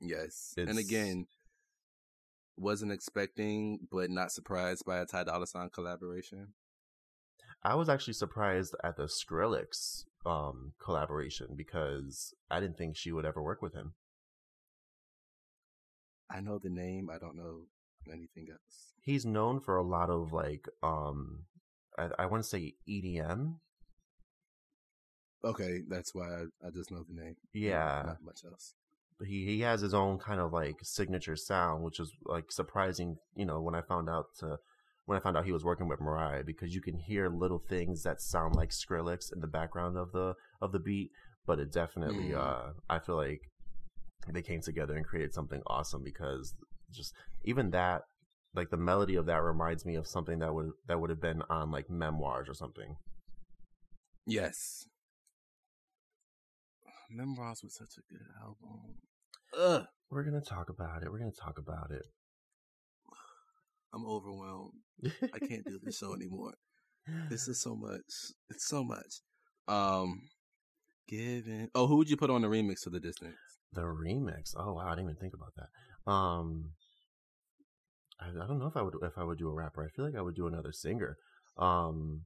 Yes, 0.00 0.54
and 0.56 0.78
again, 0.78 1.26
wasn't 2.56 2.90
expecting, 2.90 3.86
but 3.90 4.10
not 4.10 4.32
surprised 4.32 4.84
by 4.84 4.98
a 4.98 5.06
Ty 5.06 5.24
Dolla 5.24 5.46
Sign 5.46 5.70
collaboration. 5.70 6.54
I 7.64 7.74
was 7.74 7.88
actually 7.88 8.14
surprised 8.14 8.74
at 8.82 8.96
the 8.96 9.04
Skrillex 9.04 10.04
um 10.24 10.72
collaboration 10.82 11.48
because 11.56 12.32
I 12.50 12.60
didn't 12.60 12.78
think 12.78 12.96
she 12.96 13.12
would 13.12 13.24
ever 13.24 13.42
work 13.42 13.60
with 13.62 13.74
him. 13.74 13.94
I 16.30 16.40
know 16.40 16.58
the 16.58 16.70
name. 16.70 17.08
I 17.12 17.18
don't 17.18 17.36
know 17.36 17.62
anything 18.08 18.46
else. 18.50 18.92
He's 19.00 19.26
known 19.26 19.60
for 19.60 19.76
a 19.76 19.82
lot 19.82 20.10
of 20.10 20.32
like 20.32 20.68
um 20.82 21.44
I, 21.98 22.08
I 22.20 22.26
want 22.26 22.42
to 22.42 22.48
say 22.48 22.74
EDM. 22.88 23.56
Okay, 25.44 25.80
that's 25.88 26.14
why 26.14 26.26
I, 26.26 26.42
I 26.66 26.70
just 26.72 26.90
know 26.90 27.04
the 27.08 27.20
name. 27.20 27.36
Yeah. 27.52 28.02
not 28.06 28.22
much 28.24 28.44
else. 28.44 28.74
But 29.18 29.28
he 29.28 29.44
he 29.44 29.60
has 29.60 29.80
his 29.80 29.94
own 29.94 30.18
kind 30.18 30.40
of 30.40 30.52
like 30.52 30.76
signature 30.82 31.36
sound, 31.36 31.82
which 31.82 32.00
is 32.00 32.12
like 32.24 32.50
surprising, 32.50 33.18
you 33.36 33.44
know, 33.44 33.60
when 33.60 33.74
I 33.74 33.82
found 33.82 34.08
out 34.08 34.26
to 34.38 34.58
when 35.06 35.16
I 35.18 35.20
found 35.20 35.36
out 35.36 35.44
he 35.44 35.52
was 35.52 35.64
working 35.64 35.88
with 35.88 36.00
Mariah 36.00 36.44
because 36.44 36.74
you 36.74 36.80
can 36.80 36.96
hear 36.96 37.28
little 37.28 37.58
things 37.68 38.02
that 38.04 38.20
sound 38.20 38.54
like 38.54 38.70
Skrillex 38.70 39.32
in 39.32 39.40
the 39.40 39.46
background 39.46 39.96
of 39.96 40.12
the 40.12 40.34
of 40.60 40.72
the 40.72 40.78
beat, 40.78 41.10
but 41.46 41.58
it 41.58 41.72
definitely 41.72 42.30
Mm. 42.30 42.38
uh 42.38 42.72
I 42.88 42.98
feel 42.98 43.16
like 43.16 43.40
they 44.32 44.42
came 44.42 44.60
together 44.60 44.94
and 44.96 45.04
created 45.04 45.34
something 45.34 45.60
awesome 45.66 46.02
because 46.04 46.54
just 46.92 47.12
even 47.44 47.70
that 47.70 48.02
like 48.54 48.70
the 48.70 48.76
melody 48.76 49.16
of 49.16 49.26
that 49.26 49.42
reminds 49.42 49.84
me 49.84 49.96
of 49.96 50.06
something 50.06 50.38
that 50.38 50.54
would 50.54 50.70
that 50.86 51.00
would 51.00 51.10
have 51.10 51.20
been 51.20 51.42
on 51.50 51.70
like 51.70 51.90
memoirs 51.90 52.48
or 52.48 52.54
something. 52.54 52.94
Yes. 54.26 54.84
Memoirs 57.10 57.62
was 57.62 57.74
such 57.74 57.96
a 57.98 58.12
good 58.12 58.26
album. 58.40 58.94
Ugh, 59.58 59.86
We're 60.10 60.22
gonna 60.24 60.40
talk 60.40 60.68
about 60.70 61.02
it. 61.02 61.10
We're 61.10 61.18
gonna 61.18 61.30
talk 61.32 61.58
about 61.58 61.90
it. 61.90 62.04
I'm 63.94 64.06
overwhelmed. 64.06 64.72
I 65.04 65.38
can't 65.38 65.64
do 65.64 65.78
this 65.82 65.98
show 65.98 66.14
anymore. 66.20 66.54
This 67.28 67.48
is 67.48 67.60
so 67.60 67.74
much. 67.74 68.00
It's 68.50 68.68
so 68.68 68.84
much. 68.84 69.20
Um, 69.68 70.22
given. 71.08 71.68
Oh, 71.74 71.86
who 71.86 71.96
would 71.96 72.10
you 72.10 72.16
put 72.16 72.30
on 72.30 72.42
the 72.42 72.48
remix 72.48 72.86
of 72.86 72.92
the 72.92 73.00
distance? 73.00 73.36
The 73.72 73.82
remix. 73.82 74.54
Oh 74.56 74.74
wow, 74.74 74.86
I 74.86 74.90
didn't 74.90 75.10
even 75.10 75.16
think 75.16 75.34
about 75.34 75.52
that. 75.56 76.10
Um, 76.10 76.70
I, 78.20 78.28
I 78.28 78.46
don't 78.46 78.58
know 78.58 78.66
if 78.66 78.76
I 78.76 78.82
would 78.82 78.94
if 79.02 79.16
I 79.16 79.24
would 79.24 79.38
do 79.38 79.48
a 79.48 79.54
rapper. 79.54 79.84
I 79.84 79.88
feel 79.88 80.04
like 80.04 80.16
I 80.16 80.22
would 80.22 80.36
do 80.36 80.46
another 80.46 80.72
singer. 80.72 81.16
Um, 81.56 82.22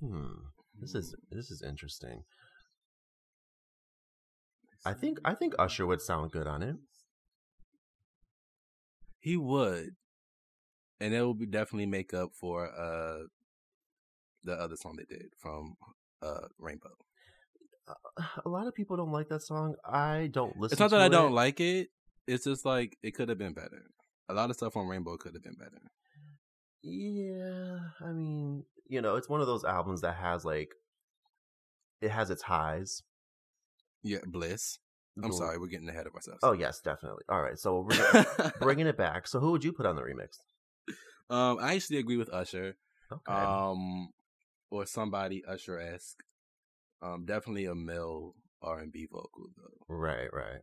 hmm. 0.00 0.32
This 0.80 0.94
is 0.94 1.14
this 1.30 1.50
is 1.50 1.62
interesting. 1.62 2.22
I 4.86 4.94
think 4.94 5.18
I 5.24 5.34
think 5.34 5.54
Usher 5.58 5.86
would 5.86 6.00
sound 6.00 6.30
good 6.30 6.46
on 6.46 6.62
it. 6.62 6.76
He 9.20 9.36
would, 9.36 9.90
and 11.00 11.14
it 11.14 11.26
would 11.26 11.38
be 11.38 11.46
definitely 11.46 11.86
make 11.86 12.14
up 12.14 12.30
for 12.34 12.68
uh 12.68 13.24
the 14.44 14.54
other 14.54 14.76
song 14.76 14.96
they 14.96 15.04
did 15.04 15.28
from 15.36 15.74
uh 16.22 16.48
Rainbow. 16.58 16.96
A 18.44 18.48
lot 18.48 18.66
of 18.66 18.74
people 18.74 18.96
don't 18.96 19.12
like 19.12 19.28
that 19.28 19.42
song. 19.42 19.74
I 19.84 20.28
don't 20.32 20.56
listen. 20.56 20.74
It's 20.74 20.80
not 20.80 20.90
that 20.90 21.00
I 21.00 21.08
don't 21.08 21.32
like 21.32 21.60
it. 21.60 21.88
It's 22.26 22.44
just 22.44 22.64
like 22.64 22.96
it 23.02 23.12
could 23.12 23.28
have 23.28 23.38
been 23.38 23.54
better. 23.54 23.82
A 24.28 24.34
lot 24.34 24.50
of 24.50 24.56
stuff 24.56 24.76
on 24.76 24.86
Rainbow 24.86 25.16
could 25.16 25.34
have 25.34 25.42
been 25.42 25.56
better. 25.58 25.80
Yeah, 26.82 27.78
I 28.06 28.12
mean, 28.12 28.64
you 28.86 29.00
know, 29.00 29.16
it's 29.16 29.28
one 29.28 29.40
of 29.40 29.46
those 29.46 29.64
albums 29.64 30.02
that 30.02 30.16
has 30.16 30.44
like, 30.44 30.70
it 32.00 32.10
has 32.10 32.30
its 32.30 32.42
highs. 32.42 33.02
Yeah, 34.02 34.18
Bliss. 34.26 34.78
I'm 35.24 35.32
sorry, 35.32 35.58
we're 35.58 35.66
getting 35.68 35.88
ahead 35.88 36.06
of 36.06 36.14
ourselves. 36.14 36.40
Oh 36.42 36.52
yes, 36.52 36.80
definitely. 36.80 37.24
All 37.28 37.42
right, 37.42 37.58
so 37.58 37.86
we're 37.88 38.52
bringing 38.60 38.86
it 38.86 38.96
back. 38.96 39.26
So 39.26 39.40
who 39.40 39.52
would 39.52 39.64
you 39.64 39.72
put 39.72 39.86
on 39.86 39.96
the 39.96 40.02
remix? 40.02 40.38
um, 41.30 41.58
I 41.60 41.74
actually 41.74 41.98
agree 41.98 42.16
with 42.16 42.32
Usher. 42.32 42.76
Okay. 43.12 43.32
Um, 43.32 44.10
or 44.70 44.84
somebody 44.86 45.42
Usher 45.44 45.80
esque. 45.80 46.18
Um, 47.00 47.24
definitely 47.24 47.64
a 47.66 47.74
male 47.74 48.34
R 48.62 48.80
and 48.80 48.92
B 48.92 49.06
vocal 49.10 49.46
though. 49.56 49.94
right, 49.94 50.28
right. 50.32 50.60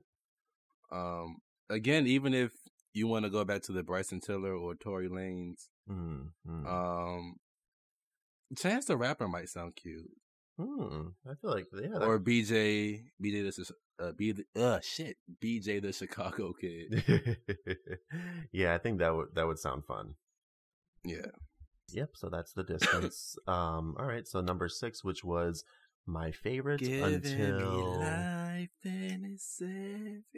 Um, 0.91 1.37
again, 1.69 2.05
even 2.07 2.33
if 2.33 2.51
you 2.93 3.07
want 3.07 3.25
to 3.25 3.31
go 3.31 3.43
back 3.43 3.61
to 3.63 3.71
the 3.71 3.83
Bryson 3.83 4.19
Tiller 4.21 4.53
or 4.53 4.75
Tory 4.75 5.09
Lanez, 5.09 5.67
Hmm. 5.87 6.21
hmm. 6.45 6.65
um, 6.67 7.35
Chance 8.57 8.85
the 8.85 8.97
Rapper 8.97 9.27
might 9.27 9.49
sound 9.49 9.75
cute. 9.75 10.09
hmm. 10.59 11.07
I 11.29 11.33
feel 11.35 11.51
like 11.51 11.67
yeah. 11.73 11.97
Or 12.05 12.19
BJ, 12.19 13.03
BJ 13.23 13.43
the 13.43 13.51
uh, 13.99 14.11
B 14.11 14.33
uh 14.55 14.79
shit, 14.81 15.17
BJ 15.41 15.81
the 15.81 15.93
Chicago 15.93 16.53
Kid. 16.53 17.03
yeah, 18.51 18.73
I 18.73 18.77
think 18.77 18.99
that 18.99 19.15
would 19.15 19.29
that 19.35 19.47
would 19.47 19.59
sound 19.59 19.85
fun. 19.85 20.15
Yeah, 21.03 21.31
Yep. 21.91 22.11
So 22.15 22.29
that's 22.29 22.53
the 22.53 22.63
distance. 22.73 23.37
um. 23.47 23.95
All 23.97 24.05
right. 24.05 24.27
So 24.27 24.41
number 24.41 24.67
six, 24.69 25.03
which 25.03 25.23
was 25.23 25.63
my 26.05 26.31
favorite 26.31 26.81
until 26.81 28.03
life 28.55 28.69
and 28.83 29.25
it's 29.25 29.61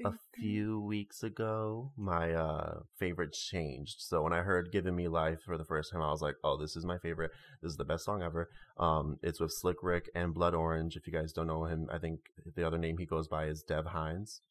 a 0.05 0.13
few 0.33 0.79
weeks 0.79 1.23
ago, 1.23 1.91
my 1.97 2.33
uh 2.33 2.79
favorite 2.97 3.33
changed. 3.33 3.97
So 3.99 4.23
when 4.23 4.33
I 4.33 4.41
heard 4.41 4.71
"Giving 4.71 4.95
Me 4.95 5.07
Life" 5.07 5.41
for 5.45 5.57
the 5.57 5.65
first 5.65 5.91
time, 5.91 6.01
I 6.01 6.11
was 6.11 6.21
like, 6.21 6.35
"Oh, 6.43 6.57
this 6.57 6.75
is 6.75 6.85
my 6.85 6.97
favorite. 6.97 7.31
This 7.61 7.71
is 7.71 7.77
the 7.77 7.85
best 7.85 8.05
song 8.05 8.23
ever." 8.23 8.49
Um, 8.77 9.17
it's 9.21 9.39
with 9.39 9.51
Slick 9.51 9.77
Rick 9.83 10.09
and 10.15 10.33
Blood 10.33 10.55
Orange. 10.55 10.95
If 10.95 11.07
you 11.07 11.13
guys 11.13 11.33
don't 11.33 11.47
know 11.47 11.65
him, 11.65 11.87
I 11.91 11.97
think 11.97 12.19
the 12.55 12.65
other 12.65 12.77
name 12.77 12.97
he 12.97 13.05
goes 13.05 13.27
by 13.27 13.45
is 13.45 13.63
Dev 13.63 13.85
Hynes. 13.85 14.41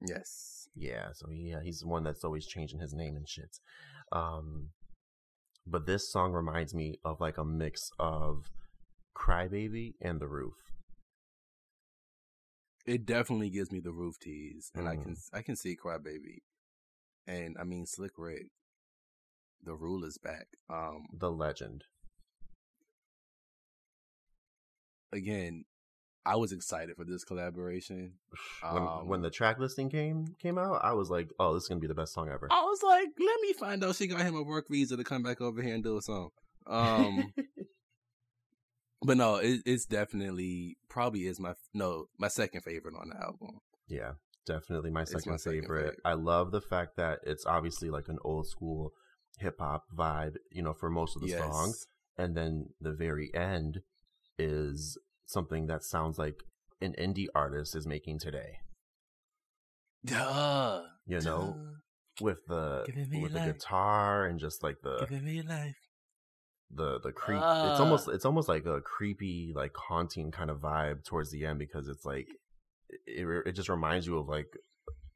Yes. 0.00 0.68
Yeah, 0.74 1.08
so 1.12 1.28
he, 1.28 1.52
uh, 1.52 1.60
he's 1.60 1.80
the 1.80 1.88
one 1.88 2.04
that's 2.04 2.24
always 2.24 2.46
changing 2.46 2.80
his 2.80 2.94
name 2.94 3.16
and 3.16 3.28
shit. 3.28 3.58
Um, 4.12 4.70
but 5.66 5.84
this 5.84 6.10
song 6.10 6.32
reminds 6.32 6.74
me 6.74 6.98
of 7.04 7.20
like 7.20 7.36
a 7.36 7.44
mix 7.44 7.90
of 7.98 8.50
Crybaby 9.14 9.94
and 10.00 10.18
The 10.18 10.26
Roof. 10.26 10.69
It 12.90 13.06
definitely 13.06 13.50
gives 13.50 13.70
me 13.70 13.78
the 13.78 13.92
roof 13.92 14.18
tease, 14.18 14.72
and 14.74 14.88
I 14.88 14.96
Mm. 14.96 15.02
can 15.04 15.16
I 15.32 15.42
can 15.42 15.54
see 15.54 15.76
Crybaby, 15.76 16.38
and 17.24 17.56
I 17.56 17.62
mean 17.62 17.86
Slick 17.86 18.18
Rick. 18.18 18.48
The 19.62 19.76
Ruler's 19.76 20.18
back. 20.18 20.48
Um, 20.68 21.06
The 21.12 21.30
Legend. 21.30 21.84
again, 25.12 25.64
I 26.26 26.34
was 26.36 26.50
excited 26.52 26.96
for 26.96 27.04
this 27.04 27.24
collaboration. 27.24 28.18
When, 28.72 28.82
when 28.82 29.18
Um, 29.20 29.22
the 29.22 29.30
track 29.30 29.58
listing 29.58 29.88
came 29.88 30.34
came 30.38 30.58
out, 30.58 30.84
I 30.84 30.92
was 30.92 31.10
like, 31.10 31.30
"Oh, 31.38 31.54
this 31.54 31.62
is 31.62 31.68
gonna 31.68 31.80
be 31.80 31.86
the 31.86 31.94
best 31.94 32.12
song 32.12 32.28
ever." 32.28 32.48
I 32.50 32.60
was 32.62 32.82
like, 32.82 33.08
let 33.18 33.40
me 33.40 33.52
find 33.54 33.82
out 33.84 33.94
she 33.96 34.06
got 34.08 34.20
him 34.20 34.34
a 34.36 34.42
work 34.42 34.66
visa 34.68 34.96
to 34.96 35.04
come 35.04 35.22
back 35.22 35.40
over 35.40 35.62
here 35.62 35.74
and 35.74 35.82
do 35.84 35.96
a 35.96 36.02
song. 36.02 36.30
Um, 36.66 37.32
but 39.02 39.16
no, 39.16 39.36
it, 39.36 39.60
it's 39.64 39.86
definitely 39.86 40.76
probably 40.88 41.26
is 41.26 41.40
my 41.40 41.54
no 41.74 42.06
my 42.18 42.28
second 42.28 42.62
favorite 42.62 42.94
on 43.00 43.08
the 43.08 43.16
album. 43.16 43.60
yeah, 43.88 44.12
definitely 44.46 44.90
my 44.90 45.04
second, 45.04 45.32
my 45.32 45.36
second 45.36 45.62
favorite. 45.62 45.80
favorite. 45.80 46.00
I 46.04 46.14
love 46.14 46.50
the 46.50 46.60
fact 46.60 46.96
that 46.96 47.20
it's 47.24 47.46
obviously 47.46 47.90
like 47.90 48.08
an 48.08 48.18
old 48.24 48.48
school 48.48 48.92
hip 49.38 49.56
hop 49.58 49.84
vibe, 49.96 50.36
you 50.50 50.62
know, 50.62 50.74
for 50.74 50.90
most 50.90 51.16
of 51.16 51.22
the 51.22 51.28
yes. 51.28 51.40
song, 51.40 51.74
and 52.18 52.36
then 52.36 52.66
the 52.80 52.92
very 52.92 53.30
end 53.34 53.80
is 54.38 54.98
something 55.26 55.66
that 55.66 55.84
sounds 55.84 56.18
like 56.18 56.42
an 56.80 56.94
indie 56.98 57.28
artist 57.34 57.74
is 57.74 57.86
making 57.86 58.18
today. 58.18 58.58
Duh. 60.04 60.82
You 61.06 61.20
know, 61.20 61.56
with 62.20 62.46
the 62.46 62.84
with 63.12 63.32
the 63.32 63.40
guitar 63.40 64.26
and 64.26 64.38
just 64.38 64.62
like 64.62 64.76
the 64.82 65.06
life. 65.46 65.74
The 66.74 67.00
the 67.00 67.12
creep. 67.12 67.40
it's 67.40 67.80
Ah. 67.80 67.82
almost 67.82 68.08
it's 68.08 68.24
almost 68.24 68.48
like 68.48 68.66
a 68.66 68.80
creepy, 68.80 69.52
like 69.54 69.74
haunting 69.76 70.30
kind 70.30 70.50
of 70.50 70.58
vibe 70.60 71.04
towards 71.04 71.30
the 71.30 71.44
end 71.46 71.58
because 71.58 71.88
it's 71.88 72.04
like 72.04 72.28
it 73.06 73.26
it, 73.26 73.46
it 73.48 73.52
just 73.52 73.68
reminds 73.68 74.06
you 74.06 74.18
of 74.18 74.28
like 74.28 74.46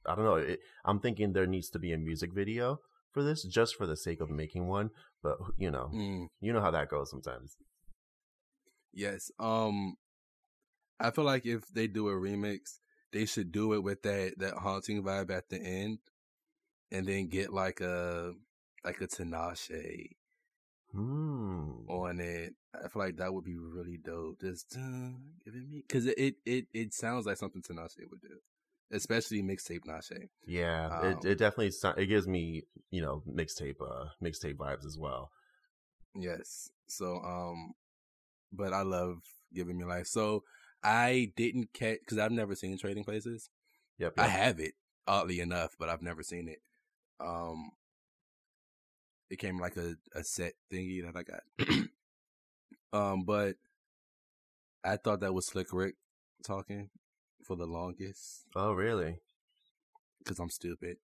I 0.06 0.14
don't 0.14 0.24
know. 0.24 0.36
It, 0.36 0.60
I'm 0.84 1.00
thinking 1.00 1.32
there 1.32 1.46
needs 1.46 1.70
to 1.70 1.78
be 1.78 1.92
a 1.92 1.98
music 1.98 2.32
video 2.34 2.80
for 3.12 3.22
this 3.22 3.42
just 3.44 3.76
for 3.76 3.86
the 3.86 3.96
sake 3.96 4.20
of 4.20 4.28
making 4.30 4.66
one, 4.66 4.90
but 5.22 5.38
you 5.56 5.70
know, 5.70 5.90
Mm, 5.94 6.26
you 6.40 6.52
know 6.52 6.60
how 6.60 6.70
that 6.72 6.88
goes 6.90 7.10
sometimes. 7.10 7.56
yes. 8.92 9.30
Um, 9.38 9.94
I 11.00 11.10
feel 11.10 11.24
like 11.24 11.46
if 11.46 11.66
they 11.68 11.86
do 11.86 12.08
a 12.08 12.12
remix, 12.12 12.78
they 13.12 13.26
should 13.26 13.52
do 13.52 13.72
it 13.74 13.82
with 13.82 14.02
that 14.02 14.34
that 14.38 14.54
haunting 14.54 15.02
vibe 15.02 15.30
at 15.30 15.48
the 15.48 15.58
end, 15.60 15.98
and 16.90 17.06
then 17.06 17.28
get 17.28 17.52
like 17.52 17.80
a 17.80 18.32
like 18.84 19.00
a 19.00 19.06
Tinashe 19.06 20.10
Hmm. 20.94 21.70
on 21.88 22.20
it. 22.20 22.54
I 22.74 22.88
feel 22.88 23.02
like 23.02 23.16
that 23.16 23.32
would 23.32 23.44
be 23.44 23.56
really 23.56 23.98
dope. 24.02 24.40
Just 24.40 24.76
uh, 24.76 25.10
giving 25.44 25.68
me 25.70 25.82
because 25.86 26.06
it, 26.06 26.16
it 26.18 26.34
it 26.44 26.66
it 26.72 26.94
sounds 26.94 27.26
like 27.26 27.36
something 27.36 27.62
Tinashe 27.62 28.08
would 28.10 28.20
do, 28.20 28.38
especially 28.92 29.42
mixtape 29.42 29.84
Nashe. 29.88 30.28
Yeah, 30.46 30.90
Um, 30.92 31.18
it 31.20 31.24
it 31.30 31.38
definitely 31.38 31.72
it 32.02 32.06
gives 32.06 32.28
me 32.28 32.62
you 32.90 33.02
know 33.02 33.22
mixtape 33.28 33.80
uh 33.80 34.06
mixtape 34.22 34.56
vibes 34.56 34.86
as 34.86 34.98
well. 34.98 35.30
Yes. 36.14 36.70
So 36.86 37.16
um, 37.24 37.72
but 38.52 38.72
I 38.72 38.82
love 38.82 39.18
giving 39.52 39.78
me 39.78 39.84
life. 39.84 40.06
So 40.06 40.44
I 40.82 41.32
didn't 41.36 41.72
catch 41.72 41.98
because 42.00 42.18
I've 42.18 42.32
never 42.32 42.54
seen 42.54 42.78
Trading 42.78 43.04
Places. 43.04 43.50
Yep. 43.98 44.14
I 44.18 44.26
have 44.28 44.60
it 44.60 44.74
oddly 45.06 45.40
enough, 45.40 45.76
but 45.78 45.88
I've 45.88 46.02
never 46.02 46.22
seen 46.22 46.48
it. 46.48 46.60
Um, 47.20 47.70
it 49.30 49.38
came 49.38 49.58
like 49.58 49.76
a 49.76 49.96
a 50.14 50.22
set 50.24 50.52
thingy 50.72 51.02
that 51.04 51.16
I 51.16 51.22
got. 51.22 51.88
um, 52.92 53.24
but 53.24 53.56
I 54.84 54.96
thought 54.96 55.20
that 55.20 55.34
was 55.34 55.46
Slick 55.46 55.72
Rick 55.72 55.96
talking 56.44 56.90
for 57.42 57.56
the 57.56 57.66
longest 57.66 58.44
oh 58.56 58.72
really? 58.72 59.18
because 60.24 60.38
I'm 60.38 60.50
stupid. 60.50 60.96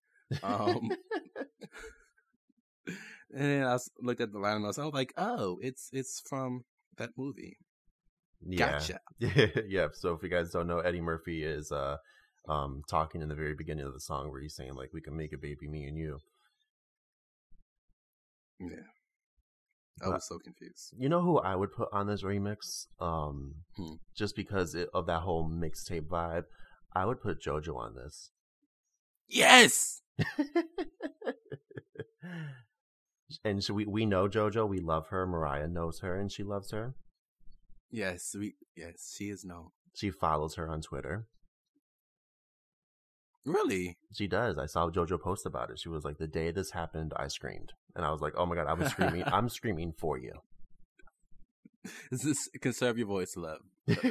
Um, 0.43 0.91
and 2.87 2.97
then 3.31 3.66
I 3.66 3.79
looked 4.01 4.21
at 4.21 4.33
the 4.33 4.39
line 4.39 4.57
and 4.57 4.64
I 4.64 4.68
was 4.68 4.79
like, 4.79 5.12
oh, 5.16 5.59
it's 5.61 5.91
it's 5.93 6.23
from 6.29 6.64
that 6.97 7.11
movie. 7.16 7.59
Yeah. 8.47 8.73
Gotcha. 8.73 9.01
yeah. 9.68 9.89
So 9.93 10.14
if 10.14 10.23
you 10.23 10.29
guys 10.29 10.51
don't 10.51 10.66
know, 10.66 10.81
Eddie 10.81 11.01
Murphy 11.01 11.45
is 11.45 11.71
uh 11.71 11.97
um 12.49 12.83
talking 12.89 13.21
in 13.21 13.29
the 13.29 13.35
very 13.35 13.55
beginning 13.55 13.87
of 13.87 13.93
the 13.93 14.01
song 14.01 14.31
where 14.31 14.41
he's 14.41 14.55
saying 14.55 14.75
like 14.75 14.91
we 14.93 15.03
can 15.03 15.16
make 15.16 15.33
a 15.33 15.39
baby, 15.39 15.68
me 15.68 15.85
and 15.85 15.97
you. 15.97 16.18
Yeah. 18.61 18.87
I 20.03 20.07
But- 20.07 20.15
was 20.15 20.29
so 20.29 20.39
confused. 20.39 20.95
You 20.97 21.09
know 21.09 21.21
who 21.23 21.39
I 21.39 21.55
would 21.57 21.73
put 21.73 21.89
on 21.93 22.07
this 22.07 22.23
remix? 22.23 22.87
Um 23.01 23.55
Hmm. 23.77 23.95
just 24.17 24.35
because 24.37 24.75
it, 24.75 24.89
of 24.95 25.07
that 25.07 25.23
whole 25.23 25.49
mixtape 25.51 26.07
vibe, 26.09 26.45
I 26.95 27.05
would 27.07 27.21
put 27.21 27.41
JoJo 27.43 27.77
on 27.77 27.95
this. 27.95 28.31
Yes. 29.29 30.03
and 33.45 33.63
so 33.63 33.75
we 33.75 33.87
we 33.87 34.07
know 34.07 34.29
JoJo, 34.29 34.69
we 34.69 34.79
love 34.81 35.09
her. 35.09 35.27
Mariah 35.27 35.69
knows 35.69 36.01
her 36.01 36.19
and 36.19 36.31
she 36.33 36.43
loves 36.43 36.71
her. 36.73 36.95
Yes. 37.91 38.35
We. 38.39 38.55
Yes. 38.77 39.15
She 39.17 39.31
is 39.31 39.45
known. 39.45 39.69
She 39.95 40.11
follows 40.11 40.55
her 40.55 40.69
on 40.69 40.81
Twitter. 40.81 41.27
Really. 43.45 43.97
She 44.14 44.26
does. 44.26 44.59
I 44.59 44.66
saw 44.66 44.91
JoJo 44.91 45.20
post 45.20 45.47
about 45.47 45.70
it. 45.70 45.78
She 45.80 45.88
was 45.88 46.05
like, 46.05 46.18
"The 46.18 46.26
day 46.26 46.51
this 46.51 46.72
happened, 46.72 47.12
I 47.16 47.28
screamed," 47.28 47.72
and 47.97 48.05
I 48.05 48.11
was 48.11 48.20
like, 48.20 48.34
"Oh 48.36 48.45
my 48.47 48.55
god, 48.55 48.66
I 48.66 48.74
was 48.74 48.88
screaming! 48.91 49.24
I'm 49.32 49.49
screaming 49.49 49.93
for 49.99 50.18
you." 50.18 50.32
This 52.11 52.24
is 52.26 52.51
conserve 52.61 52.99
your 52.99 53.07
voice, 53.07 53.34
love. 53.36 53.61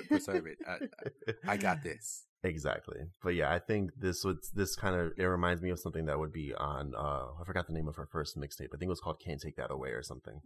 Preserve 0.07 0.47
it. 0.47 0.57
I, 0.67 1.53
I 1.53 1.57
got 1.57 1.83
this. 1.83 2.25
exactly. 2.43 2.97
But 3.21 3.35
yeah, 3.35 3.53
I 3.53 3.59
think 3.59 3.91
this 3.99 4.23
would 4.25 4.37
this 4.55 4.75
kind 4.75 4.95
of 4.95 5.11
it 5.17 5.23
reminds 5.25 5.61
me 5.61 5.69
of 5.69 5.79
something 5.79 6.05
that 6.05 6.17
would 6.17 6.33
be 6.33 6.51
on. 6.55 6.93
uh 6.97 7.27
I 7.39 7.43
forgot 7.45 7.67
the 7.67 7.73
name 7.73 7.87
of 7.87 7.95
her 7.97 8.07
first 8.11 8.35
mixtape. 8.37 8.69
I 8.73 8.77
think 8.79 8.89
it 8.89 8.89
was 8.89 8.99
called 9.01 9.21
"Can't 9.23 9.39
Take 9.39 9.57
That 9.57 9.69
Away" 9.71 9.89
or 9.89 10.01
something. 10.01 10.39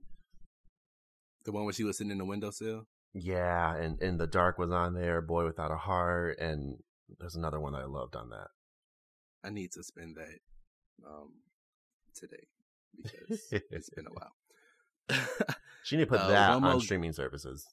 The 1.45 1.53
one 1.53 1.63
where 1.63 1.73
she 1.73 1.83
was 1.85 1.97
sitting 1.97 2.11
in 2.11 2.17
the 2.17 2.25
windowsill. 2.25 2.83
Yeah, 3.13 3.75
and 3.75 4.01
and 4.01 4.19
the 4.19 4.27
dark 4.27 4.57
was 4.57 4.71
on 4.71 4.93
there. 4.93 5.21
Boy 5.21 5.45
Without 5.45 5.71
a 5.71 5.77
Heart, 5.77 6.39
and 6.39 6.79
there's 7.19 7.35
another 7.35 7.59
one 7.61 7.71
that 7.73 7.83
I 7.83 7.85
loved 7.85 8.15
on 8.17 8.29
that. 8.31 8.47
I 9.43 9.49
need 9.49 9.71
to 9.73 9.83
spend 9.83 10.15
that 10.17 10.39
um 11.07 11.31
today 12.15 12.47
because 12.95 13.41
it's 13.51 13.89
been 13.89 14.07
a 14.07 14.09
while. 14.13 14.33
She 15.83 15.97
need 15.97 16.03
to 16.05 16.09
put 16.09 16.19
Uh, 16.21 16.27
that 16.29 16.53
one 16.61 16.63
on 16.63 16.79
streaming 16.79 17.11
services, 17.13 17.67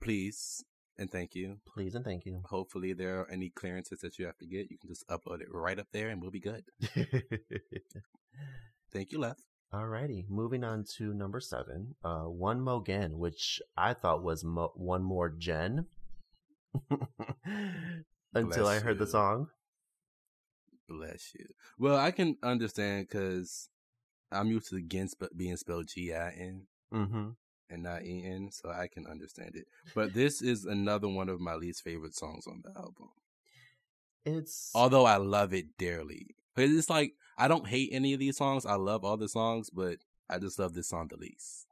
Please 0.00 0.62
and 0.98 1.10
thank 1.10 1.34
you. 1.34 1.56
please 1.72 1.94
and 1.94 2.04
thank 2.04 2.26
you. 2.26 2.42
Hopefully, 2.50 2.92
there 2.92 3.20
are 3.20 3.30
any 3.30 3.48
clearances 3.48 4.00
that 4.00 4.18
you 4.18 4.26
have 4.26 4.36
to 4.38 4.46
get. 4.46 4.70
You 4.70 4.76
can 4.78 4.88
just 4.90 5.06
upload 5.08 5.40
it 5.40 5.48
right 5.50 5.78
up 5.78 5.86
there, 5.92 6.10
and 6.10 6.20
we'll 6.20 6.30
be 6.30 6.40
good. 6.40 6.64
Thank 8.92 9.10
you, 9.12 9.18
Left. 9.18 9.40
Alrighty, 9.72 10.28
moving 10.28 10.64
on 10.64 10.84
to 10.98 11.14
number 11.14 11.40
seven. 11.40 11.94
Uh, 12.04 12.24
one 12.24 12.60
Mo' 12.60 12.82
Gen, 12.86 13.16
which 13.18 13.58
I 13.74 13.94
thought 13.94 14.22
was 14.22 14.44
mo- 14.44 14.72
one 14.74 15.02
more 15.02 15.30
Jen. 15.30 15.86
Until 18.34 18.66
I 18.66 18.74
Bless 18.74 18.82
heard 18.82 18.98
the 18.98 19.06
song. 19.06 19.46
Bless 20.88 21.32
you. 21.34 21.46
Well, 21.78 21.96
I 21.96 22.10
can 22.10 22.36
understand 22.42 23.08
because 23.08 23.68
I'm 24.30 24.48
used 24.48 24.68
to 24.70 24.80
Gin 24.82 25.08
sp- 25.08 25.34
being 25.36 25.56
spelled 25.56 25.88
G 25.88 26.12
I 26.12 26.30
N 26.30 26.66
Mm-hmm. 26.92 27.28
and 27.70 27.82
not 27.82 28.04
E 28.04 28.22
N, 28.26 28.50
so 28.52 28.70
I 28.70 28.86
can 28.88 29.06
understand 29.06 29.52
it. 29.54 29.66
But 29.94 30.12
this 30.14 30.42
is 30.42 30.64
another 30.64 31.08
one 31.08 31.28
of 31.28 31.40
my 31.40 31.54
least 31.54 31.82
favorite 31.82 32.14
songs 32.14 32.46
on 32.46 32.62
the 32.64 32.70
album. 32.78 33.08
It's 34.24 34.70
Although 34.74 35.06
I 35.06 35.16
love 35.16 35.52
it 35.54 35.76
dearly. 35.78 36.34
It's 36.56 36.90
like 36.90 37.14
I 37.38 37.48
don't 37.48 37.66
hate 37.66 37.90
any 37.92 38.12
of 38.12 38.20
these 38.20 38.36
songs. 38.36 38.66
I 38.66 38.74
love 38.74 39.04
all 39.04 39.16
the 39.16 39.28
songs, 39.28 39.70
but 39.70 39.96
I 40.28 40.38
just 40.38 40.58
love 40.58 40.74
this 40.74 40.88
song 40.88 41.08
the 41.10 41.16
least. 41.16 41.66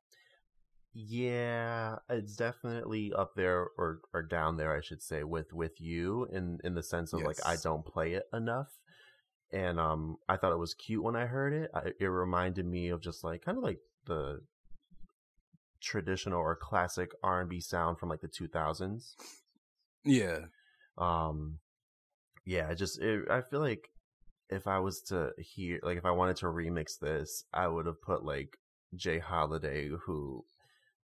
yeah, 0.93 1.97
it's 2.09 2.35
definitely 2.35 3.13
up 3.13 3.35
there 3.37 3.69
or 3.79 4.01
or 4.13 4.23
down 4.23 4.57
there, 4.57 4.75
I 4.77 4.81
should 4.81 5.03
say, 5.03 5.23
with 5.23 5.53
with 5.53 5.81
you 5.81 6.27
in 6.33 6.59
in 6.65 6.75
the 6.75 6.83
sense 6.83 7.13
of 7.13 7.21
like 7.23 7.39
I 7.47 7.57
don't 7.57 7.85
play 7.85 8.15
it 8.15 8.25
enough. 8.33 8.69
And 9.53 9.81
um, 9.81 10.17
I 10.29 10.37
thought 10.37 10.53
it 10.53 10.59
was 10.59 10.75
cute 10.75 11.03
when 11.03 11.17
I 11.17 11.27
heard 11.27 11.53
it. 11.53 11.71
I, 11.75 11.91
it 11.99 12.07
reminded 12.07 12.67
me 12.67 12.89
of 12.89 13.01
just 13.01 13.25
like 13.25 13.45
kind 13.45 13.59
of 13.59 13.65
like 13.65 13.79
the 14.07 14.41
traditional 15.81 16.39
or 16.39 16.55
classic 16.55 17.11
R 17.23 17.41
and 17.41 17.49
B 17.51 17.61
sound 17.61 17.99
from 17.99 18.09
like 18.09 18.21
the 18.21 18.29
two 18.29 18.49
thousands. 18.49 19.17
Yeah. 20.05 20.41
um 20.99 21.59
yeah 22.47 22.69
I 22.71 22.75
just 22.75 22.99
it, 23.01 23.31
i 23.31 23.43
feel 23.43 23.61
like 23.61 23.89
if 24.49 24.67
i 24.67 24.79
was 24.79 25.03
to 25.09 25.31
hear 25.39 25.79
like 25.83 25.99
if 25.99 26.07
i 26.07 26.11
wanted 26.11 26.37
to 26.37 26.47
remix 26.47 26.99
this 26.99 27.45
i 27.53 27.67
would 27.69 27.87
have 27.87 28.01
put 28.01 28.25
like 28.25 28.57
J. 28.95 29.19
Holiday 29.19 29.89
who 30.07 30.45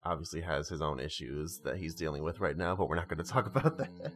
obviously 0.04 0.40
has 0.40 0.68
his 0.68 0.82
own 0.82 0.98
issues 0.98 1.60
that 1.64 1.76
he's 1.76 1.94
dealing 1.94 2.22
with 2.24 2.40
right 2.40 2.56
now 2.56 2.74
but 2.74 2.88
we're 2.88 2.96
not 2.96 3.08
going 3.08 3.22
to 3.24 3.30
talk 3.30 3.46
about 3.46 3.78
that 3.78 4.12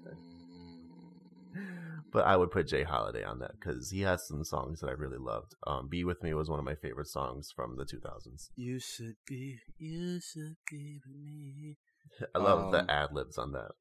but 2.14 2.24
I 2.24 2.36
would 2.36 2.50
put 2.52 2.68
J. 2.68 2.84
Holiday 2.84 3.24
on 3.24 3.40
that 3.40 3.58
because 3.60 3.90
he 3.90 4.00
has 4.02 4.26
some 4.26 4.44
songs 4.44 4.80
that 4.80 4.86
I 4.88 4.92
really 4.92 5.18
loved. 5.18 5.54
Um, 5.66 5.88
"Be 5.88 6.04
with 6.04 6.22
Me" 6.22 6.32
was 6.32 6.48
one 6.48 6.60
of 6.60 6.64
my 6.64 6.76
favorite 6.76 7.08
songs 7.08 7.50
from 7.54 7.76
the 7.76 7.84
2000s. 7.84 8.48
You 8.56 8.78
should 8.78 9.16
be, 9.26 9.58
you 9.76 10.20
should 10.20 10.56
be 10.70 11.00
with 11.04 11.14
me. 11.14 11.76
I 12.34 12.38
love 12.38 12.66
Um, 12.66 12.70
the 12.70 12.90
ad 12.90 13.12
libs 13.12 13.36
on 13.36 13.52
that. 13.52 13.72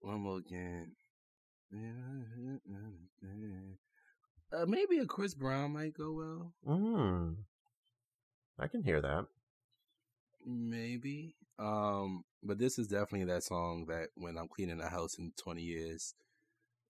One 0.00 0.20
more 0.20 0.38
again. 0.38 0.92
Uh, 4.54 4.66
maybe 4.66 4.98
a 4.98 5.06
Chris 5.06 5.32
Brown 5.32 5.72
might 5.72 5.94
go 5.94 6.12
well. 6.12 6.52
Mm. 6.68 7.36
I 8.58 8.68
can 8.68 8.82
hear 8.82 9.00
that. 9.00 9.24
Maybe. 10.44 11.36
Um, 11.62 12.24
but 12.42 12.58
this 12.58 12.78
is 12.78 12.88
definitely 12.88 13.32
that 13.32 13.44
song 13.44 13.86
that 13.88 14.08
when 14.16 14.36
I'm 14.36 14.48
cleaning 14.48 14.78
the 14.78 14.88
house 14.88 15.16
in 15.18 15.32
20 15.36 15.62
years, 15.62 16.14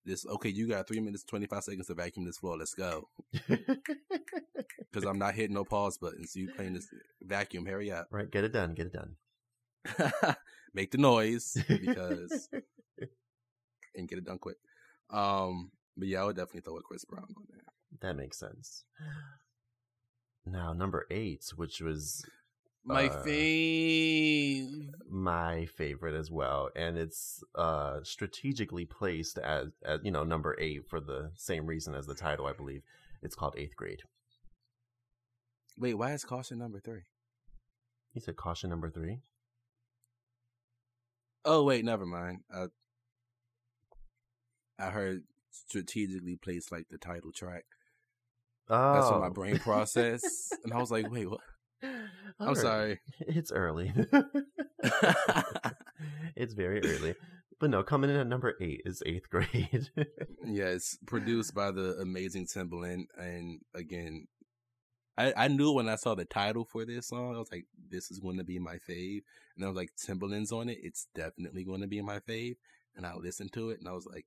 this 0.05 0.27
okay, 0.27 0.49
you 0.49 0.69
got 0.69 0.89
three 0.89 1.01
minutes, 1.01 1.25
25 1.25 1.63
seconds 1.63 1.87
to 1.87 1.95
vacuum 1.95 2.25
this 2.25 2.39
floor. 2.39 2.57
Let's 2.59 2.75
go. 2.75 3.09
Because 4.93 5.09
I'm 5.09 5.19
not 5.19 5.35
hitting 5.35 5.55
no 5.55 5.65
pause 5.65 5.97
buttons. 5.97 6.37
You 6.37 6.51
playing 6.55 6.75
this 6.75 6.87
vacuum? 7.23 7.65
Hurry 7.65 7.91
up. 7.91 8.09
right, 8.11 8.31
get 8.31 8.45
it 8.45 8.53
done. 8.53 8.75
Get 8.75 8.87
it 8.87 8.93
done. 8.93 9.17
Make 10.75 10.91
the 10.91 10.99
noise 10.99 11.57
because 11.67 12.49
and 13.95 14.09
get 14.09 14.19
it 14.19 14.27
done 14.27 14.39
quick. 14.39 14.57
Um, 15.11 15.71
but 15.97 16.09
yeah, 16.09 16.21
I 16.21 16.25
would 16.25 16.37
definitely 16.37 16.61
throw 16.61 16.77
a 16.77 16.83
Chris 16.83 17.07
Brown 17.07 17.25
on 17.25 17.45
there. 17.51 17.65
that 18.01 18.17
makes 18.17 18.39
sense. 18.39 18.85
Now 20.45 20.73
number 20.73 21.07
eight, 21.11 21.45
which 21.57 21.81
was 21.81 22.23
My 22.85 23.09
Uh, 23.09 23.25
fave. 23.25 24.91
my 25.09 25.67
favorite 25.67 26.15
as 26.15 26.31
well, 26.31 26.69
and 26.75 26.99
it's 26.99 27.45
uh 27.55 28.03
strategically 28.03 28.85
placed 28.85 29.39
as, 29.39 29.69
as 29.85 30.01
you 30.03 30.11
know 30.11 30.25
number 30.25 30.57
eight 30.59 30.89
for 30.89 30.99
the 31.01 31.31
same 31.37 31.67
reason 31.67 31.95
as 31.95 32.07
the 32.07 32.15
title, 32.15 32.47
I 32.47 32.53
believe. 32.53 32.83
It's 33.23 33.37
called 33.37 33.55
Eighth 33.57 33.77
Grade. 33.77 34.01
Wait, 35.79 35.95
why 35.95 36.13
is 36.13 36.25
caution 36.25 36.59
number 36.59 36.81
three? 36.81 37.03
He 38.13 38.21
said 38.21 38.37
caution 38.37 38.69
number 38.71 38.91
three. 38.91 39.21
Oh 41.45 41.63
wait, 41.65 41.85
never 41.85 42.05
mind. 42.07 42.41
I 42.53 42.67
I 44.79 44.91
heard 44.91 45.23
strategically 45.51 46.37
placed 46.37 46.73
like 46.73 46.89
the 46.91 46.99
title 46.99 47.31
track. 47.33 47.65
Oh, 48.69 48.93
That's 48.95 49.11
what 49.11 49.21
my 49.21 49.29
brain 49.29 49.59
processed, 49.59 50.57
and 50.65 50.73
I 50.73 50.79
was 50.79 50.91
like, 50.91 51.11
wait, 51.11 51.29
what? 51.31 51.41
I'm 52.41 52.49
Alright. 52.49 52.57
sorry. 52.57 53.01
It's 53.21 53.53
early. 53.53 53.93
it's 56.37 56.55
very 56.55 56.83
early. 56.85 57.15
But 57.61 57.71
no, 57.71 57.83
coming 57.83 58.11
in 58.11 58.17
at 58.17 58.27
number 58.27 58.55
eight 58.61 58.83
is 58.85 59.03
eighth 59.07 59.31
grade. 59.31 59.89
yeah, 60.45 60.67
it's 60.67 60.99
produced 61.07 61.55
by 61.55 61.71
the 61.71 61.97
amazing 62.01 62.47
Timbaland, 62.47 63.05
and 63.17 63.61
again, 63.75 64.27
I 65.17 65.33
I 65.37 65.49
knew 65.49 65.71
when 65.73 65.89
I 65.89 65.95
saw 65.95 66.17
the 66.17 66.25
title 66.25 66.65
for 66.65 66.85
this 66.85 67.09
song, 67.09 67.37
I 67.37 67.39
was 67.39 67.53
like, 67.53 67.67
this 67.89 68.11
is 68.11 68.19
going 68.19 68.39
to 68.39 68.45
be 68.45 68.59
my 68.59 68.79
fave, 68.89 69.21
and 69.55 69.65
I 69.65 69.69
was 69.69 69.77
like, 69.77 69.91
Timbaland's 69.95 70.51
on 70.51 70.69
it, 70.69 70.79
it's 70.83 71.07
definitely 71.15 71.63
going 71.65 71.83
to 71.83 71.87
be 71.87 72.01
my 72.03 72.19
fave, 72.19 72.57
and 72.97 73.07
I 73.07 73.15
listened 73.15 73.53
to 73.53 73.71
it, 73.71 73.79
and 73.79 73.89
I 73.89 73.93
was 73.93 74.07
like, 74.07 74.27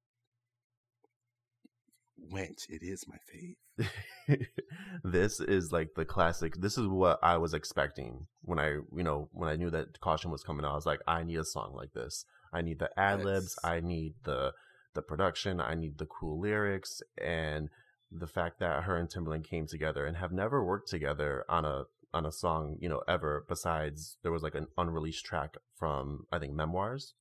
wench, 2.32 2.70
it 2.70 2.82
is 2.82 3.06
my 3.08 3.18
fave. 3.32 3.88
this 5.04 5.40
is 5.40 5.72
like 5.72 5.90
the 5.96 6.06
classic. 6.06 6.56
This 6.56 6.78
is 6.78 6.88
what 6.88 7.20
I 7.22 7.38
was 7.38 7.54
expecting 7.54 8.28
when 8.42 8.60
I, 8.60 8.80
you 8.96 9.04
know, 9.04 9.30
when 9.32 9.50
I 9.50 9.56
knew 9.56 9.70
that 9.70 10.00
caution 10.00 10.32
was 10.32 10.44
coming 10.44 10.66
out. 10.66 10.72
I 10.72 10.76
was 10.76 10.86
like, 10.86 11.02
I 11.08 11.24
need 11.24 11.40
a 11.40 11.46
song 11.46 11.74
like 11.76 11.94
this. 11.94 12.26
I 12.54 12.62
need 12.62 12.80
the 12.80 12.90
ad 12.98 13.24
libs. 13.24 13.58
I 13.64 13.82
need 13.82 14.14
the 14.24 14.54
the 14.94 15.02
production. 15.02 15.60
I 15.60 15.76
need 15.76 15.98
the 15.98 16.06
cool 16.06 16.40
lyrics 16.40 17.02
and 17.22 17.70
the 18.12 18.28
fact 18.28 18.60
that 18.60 18.84
her 18.84 18.98
and 18.98 19.10
Timbaland 19.10 19.44
came 19.44 19.68
together 19.68 20.06
and 20.06 20.18
have 20.18 20.32
never 20.32 20.64
worked 20.64 20.90
together 20.90 21.44
on 21.50 21.66
a 21.66 21.84
on 22.14 22.26
a 22.26 22.32
song, 22.32 22.78
you 22.80 22.88
know, 22.88 23.02
ever. 23.08 23.46
Besides, 23.48 24.18
there 24.24 24.32
was 24.32 24.42
like 24.42 24.56
an 24.56 24.68
unreleased 24.78 25.26
track 25.26 25.56
from 25.76 26.26
I 26.32 26.40
think 26.40 26.54
Memoirs. 26.54 27.14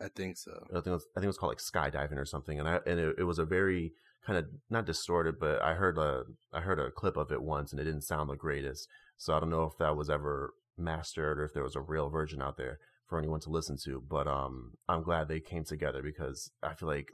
I 0.00 0.08
think 0.08 0.36
so. 0.36 0.52
I 0.70 0.74
think 0.74 0.86
it 0.88 0.90
was, 0.90 1.06
I 1.16 1.20
think 1.20 1.24
it 1.24 1.28
was 1.28 1.38
called 1.38 1.52
like 1.52 1.58
skydiving 1.58 2.18
or 2.18 2.26
something, 2.26 2.58
and 2.58 2.68
I 2.68 2.80
and 2.86 3.00
it, 3.00 3.16
it 3.18 3.24
was 3.24 3.38
a 3.38 3.44
very 3.44 3.92
kind 4.26 4.38
of 4.38 4.46
not 4.68 4.86
distorted, 4.86 5.38
but 5.38 5.62
I 5.62 5.74
heard 5.74 5.96
a 5.98 6.24
I 6.52 6.60
heard 6.60 6.78
a 6.78 6.90
clip 6.90 7.16
of 7.16 7.32
it 7.32 7.42
once, 7.42 7.72
and 7.72 7.80
it 7.80 7.84
didn't 7.84 8.02
sound 8.02 8.28
the 8.28 8.36
greatest. 8.36 8.88
So 9.16 9.34
I 9.34 9.40
don't 9.40 9.50
know 9.50 9.64
if 9.64 9.78
that 9.78 9.96
was 9.96 10.10
ever 10.10 10.54
mastered 10.76 11.38
or 11.38 11.44
if 11.44 11.54
there 11.54 11.62
was 11.62 11.76
a 11.76 11.80
real 11.80 12.10
version 12.10 12.42
out 12.42 12.56
there 12.56 12.78
for 13.06 13.18
anyone 13.18 13.40
to 13.40 13.50
listen 13.50 13.78
to. 13.84 14.02
But 14.06 14.26
um, 14.26 14.72
I'm 14.88 15.02
glad 15.02 15.28
they 15.28 15.40
came 15.40 15.64
together 15.64 16.02
because 16.02 16.50
I 16.62 16.74
feel 16.74 16.88
like 16.88 17.08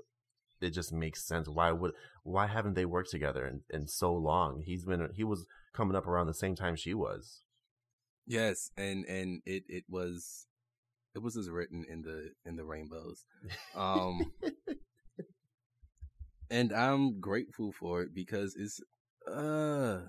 it 0.60 0.70
just 0.70 0.92
makes 0.92 1.26
sense. 1.26 1.48
Why 1.48 1.72
would 1.72 1.92
why 2.22 2.46
haven't 2.46 2.74
they 2.74 2.84
worked 2.84 3.10
together 3.10 3.46
in, 3.46 3.60
in 3.70 3.86
so 3.86 4.12
long? 4.12 4.62
He's 4.64 4.84
been 4.84 5.08
he 5.14 5.24
was 5.24 5.46
coming 5.72 5.96
up 5.96 6.06
around 6.06 6.26
the 6.26 6.34
same 6.34 6.56
time 6.56 6.76
she 6.76 6.94
was. 6.94 7.42
Yes, 8.26 8.70
and 8.76 9.04
and 9.06 9.42
it 9.44 9.64
it 9.68 9.84
was 9.88 10.46
it 11.14 11.22
was 11.22 11.34
just 11.34 11.50
written 11.50 11.84
in 11.88 12.02
the 12.02 12.30
in 12.44 12.56
the 12.56 12.64
rainbows. 12.64 13.24
Um 13.74 14.32
and 16.50 16.72
I'm 16.72 17.20
grateful 17.20 17.72
for 17.72 18.02
it 18.02 18.14
because 18.14 18.54
it's 18.56 18.80
uh 19.26 20.00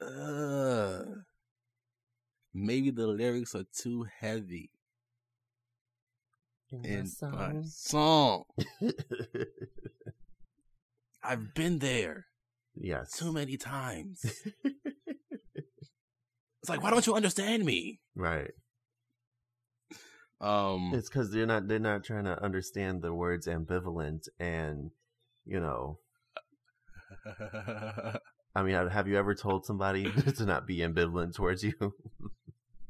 uh 0.00 1.02
maybe 2.54 2.90
the 2.90 3.06
lyrics 3.06 3.54
are 3.54 3.64
too 3.76 4.06
heavy 4.20 4.70
in 6.70 7.10
my 7.22 7.62
song. 7.64 8.44
I've 11.22 11.54
been 11.54 11.78
there 11.78 12.26
yes. 12.74 13.12
too 13.12 13.32
many 13.32 13.56
times. 13.56 14.24
It's 16.60 16.68
like 16.68 16.82
why 16.82 16.90
don't 16.90 17.06
you 17.06 17.14
understand 17.14 17.64
me? 17.64 18.00
right. 18.16 18.50
Um 20.40 20.92
It's 20.94 21.08
because 21.08 21.30
they're 21.30 21.46
not 21.46 21.68
they're 21.68 21.78
not 21.78 22.04
trying 22.04 22.24
to 22.24 22.42
understand 22.42 23.02
the 23.02 23.12
words 23.12 23.46
ambivalent 23.46 24.28
and 24.38 24.90
you 25.44 25.60
know. 25.60 25.98
I 28.54 28.62
mean, 28.62 28.88
have 28.88 29.08
you 29.08 29.16
ever 29.16 29.34
told 29.34 29.66
somebody 29.66 30.10
to 30.36 30.44
not 30.44 30.66
be 30.66 30.78
ambivalent 30.78 31.34
towards 31.34 31.62
you? 31.62 31.74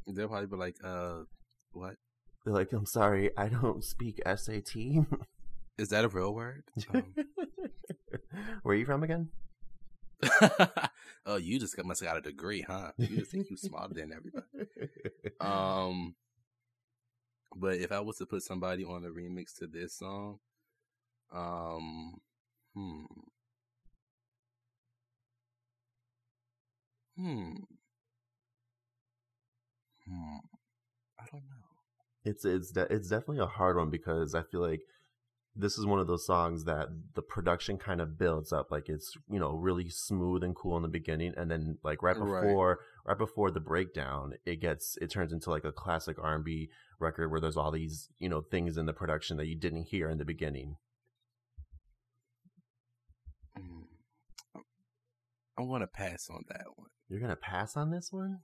They'll 0.07 0.29
probably 0.29 0.47
be 0.47 0.57
like, 0.57 0.77
uh, 0.83 1.25
what? 1.73 1.97
They're 2.45 2.55
like, 2.55 2.73
"I'm 2.73 2.87
sorry, 2.87 3.31
I 3.37 3.49
don't 3.49 3.85
speak 3.85 4.21
SAT." 4.25 4.75
Is 5.77 5.91
that 5.91 6.05
a 6.05 6.09
real 6.09 6.35
word? 6.35 6.65
Um, 6.93 7.15
Where 8.63 8.75
are 8.75 8.79
you 8.79 8.87
from 8.87 9.03
again? 9.03 9.29
oh, 11.27 11.37
you 11.37 11.61
just 11.61 11.77
got, 11.77 11.87
must 11.87 12.01
have 12.01 12.11
got 12.11 12.19
a 12.19 12.23
degree, 12.23 12.63
huh? 12.63 12.93
You 12.97 13.19
just 13.19 13.31
think 13.31 13.51
you're 13.51 13.57
smarter 13.57 13.95
than 13.95 14.13
everybody. 14.13 14.47
Um, 15.41 16.15
but 17.57 17.77
if 17.79 17.93
I 17.93 18.01
was 18.01 18.19
to 18.19 18.27
put 18.27 18.43
somebody 18.43 18.85
on 18.85 19.05
a 19.05 19.09
remix 19.09 19.57
to 19.59 19.67
this 19.67 19.95
song, 19.95 20.39
um, 21.33 22.15
hmm, 22.75 23.05
hmm, 27.17 27.65
hmm, 30.07 30.37
I 31.21 31.25
don't 31.33 31.43
know. 31.43 31.67
It's 32.25 32.45
it's 32.45 32.73
de- 32.73 32.93
it's 32.93 33.09
definitely 33.09 33.41
a 33.41 33.47
hard 33.47 33.77
one 33.77 33.91
because 33.91 34.35
I 34.35 34.43
feel 34.43 34.61
like 34.61 34.83
this 35.57 35.79
is 35.79 35.87
one 35.87 36.01
of 36.01 36.07
those 36.07 36.27
songs 36.27 36.65
that 36.65 36.89
the 37.15 37.23
production 37.23 37.79
kind 37.79 38.01
of 38.01 38.19
builds 38.19 38.53
up 38.53 38.71
like 38.71 38.89
it's 38.89 39.15
you 39.31 39.41
know 39.41 39.53
really 39.53 39.89
smooth 39.91 40.45
and 40.45 40.55
cool 40.57 40.77
in 40.77 40.83
the 40.83 40.89
beginning 40.89 41.35
and 41.37 41.51
then 41.51 41.79
like 41.85 42.03
right 42.03 42.19
Right. 42.19 42.19
before 42.19 42.81
right, 43.09 43.19
before 43.19 43.51
the 43.51 43.61
breakdown 43.61 44.35
it 44.45 44.61
gets 44.61 44.97
it 45.01 45.11
turns 45.11 45.33
into 45.33 45.51
like 45.51 45.65
a 45.65 45.73
classic 45.73 46.17
R&B 46.23 46.69
record 47.01 47.31
where 47.31 47.41
there's 47.41 47.57
all 47.57 47.71
these 47.71 48.09
you 48.19 48.29
know 48.29 48.41
things 48.41 48.77
in 48.77 48.87
the 48.87 48.93
production 48.93 49.37
that 49.37 49.47
you 49.47 49.57
didn't 49.57 49.85
hear 49.85 50.09
in 50.09 50.19
the 50.19 50.25
beginning 50.25 50.77
Mm. 53.59 54.63
I'm 55.59 55.69
gonna 55.69 55.87
pass 55.89 56.29
on 56.31 56.45
that 56.49 56.67
one. 56.77 56.89
you're 57.09 57.21
gonna 57.21 57.37
pass 57.37 57.77
on 57.77 57.91
this 57.91 58.13
one 58.13 58.39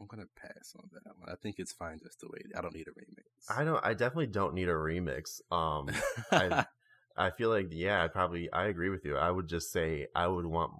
I'm 0.00 0.06
gonna 0.06 0.26
pass 0.40 0.74
on 0.78 0.88
that 0.92 1.12
one. 1.18 1.28
I 1.28 1.34
think 1.42 1.56
it's 1.58 1.72
fine 1.72 1.98
just 2.00 2.20
the 2.20 2.28
way. 2.28 2.38
I 2.56 2.60
don't 2.60 2.72
need 2.74 2.86
a 2.86 2.92
remix. 2.92 3.56
I 3.58 3.64
don't 3.64 3.84
I 3.84 3.94
definitely 3.94 4.28
don't 4.28 4.54
need 4.54 4.68
a 4.68 4.72
remix 4.72 5.40
um 5.50 5.88
I 6.30 6.64
I 7.16 7.30
feel 7.30 7.50
like 7.50 7.68
yeah 7.72 8.02
I 8.02 8.06
probably 8.08 8.50
I 8.52 8.66
agree 8.66 8.90
with 8.90 9.04
you 9.04 9.16
I 9.16 9.30
would 9.30 9.48
just 9.48 9.72
say 9.72 10.06
I 10.14 10.28
would 10.28 10.46
want 10.46 10.72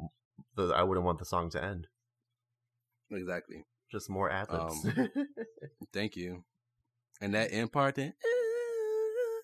the 0.55 0.69
I 0.69 0.85
wouldn't 0.85 1.05
want 1.05 1.19
the 1.19 1.25
song 1.25 1.51
to 1.51 1.63
end 1.63 1.89
exactly. 3.11 3.65
just 3.91 4.09
more 4.11 4.31
ad 4.31 4.51
libs 4.51 4.85
Um, 4.85 5.09
Thank 5.93 6.17
you. 6.17 6.45
And 7.21 7.35
that 7.35 7.53
end 7.53 7.73
part, 7.73 7.95
then 7.97 8.13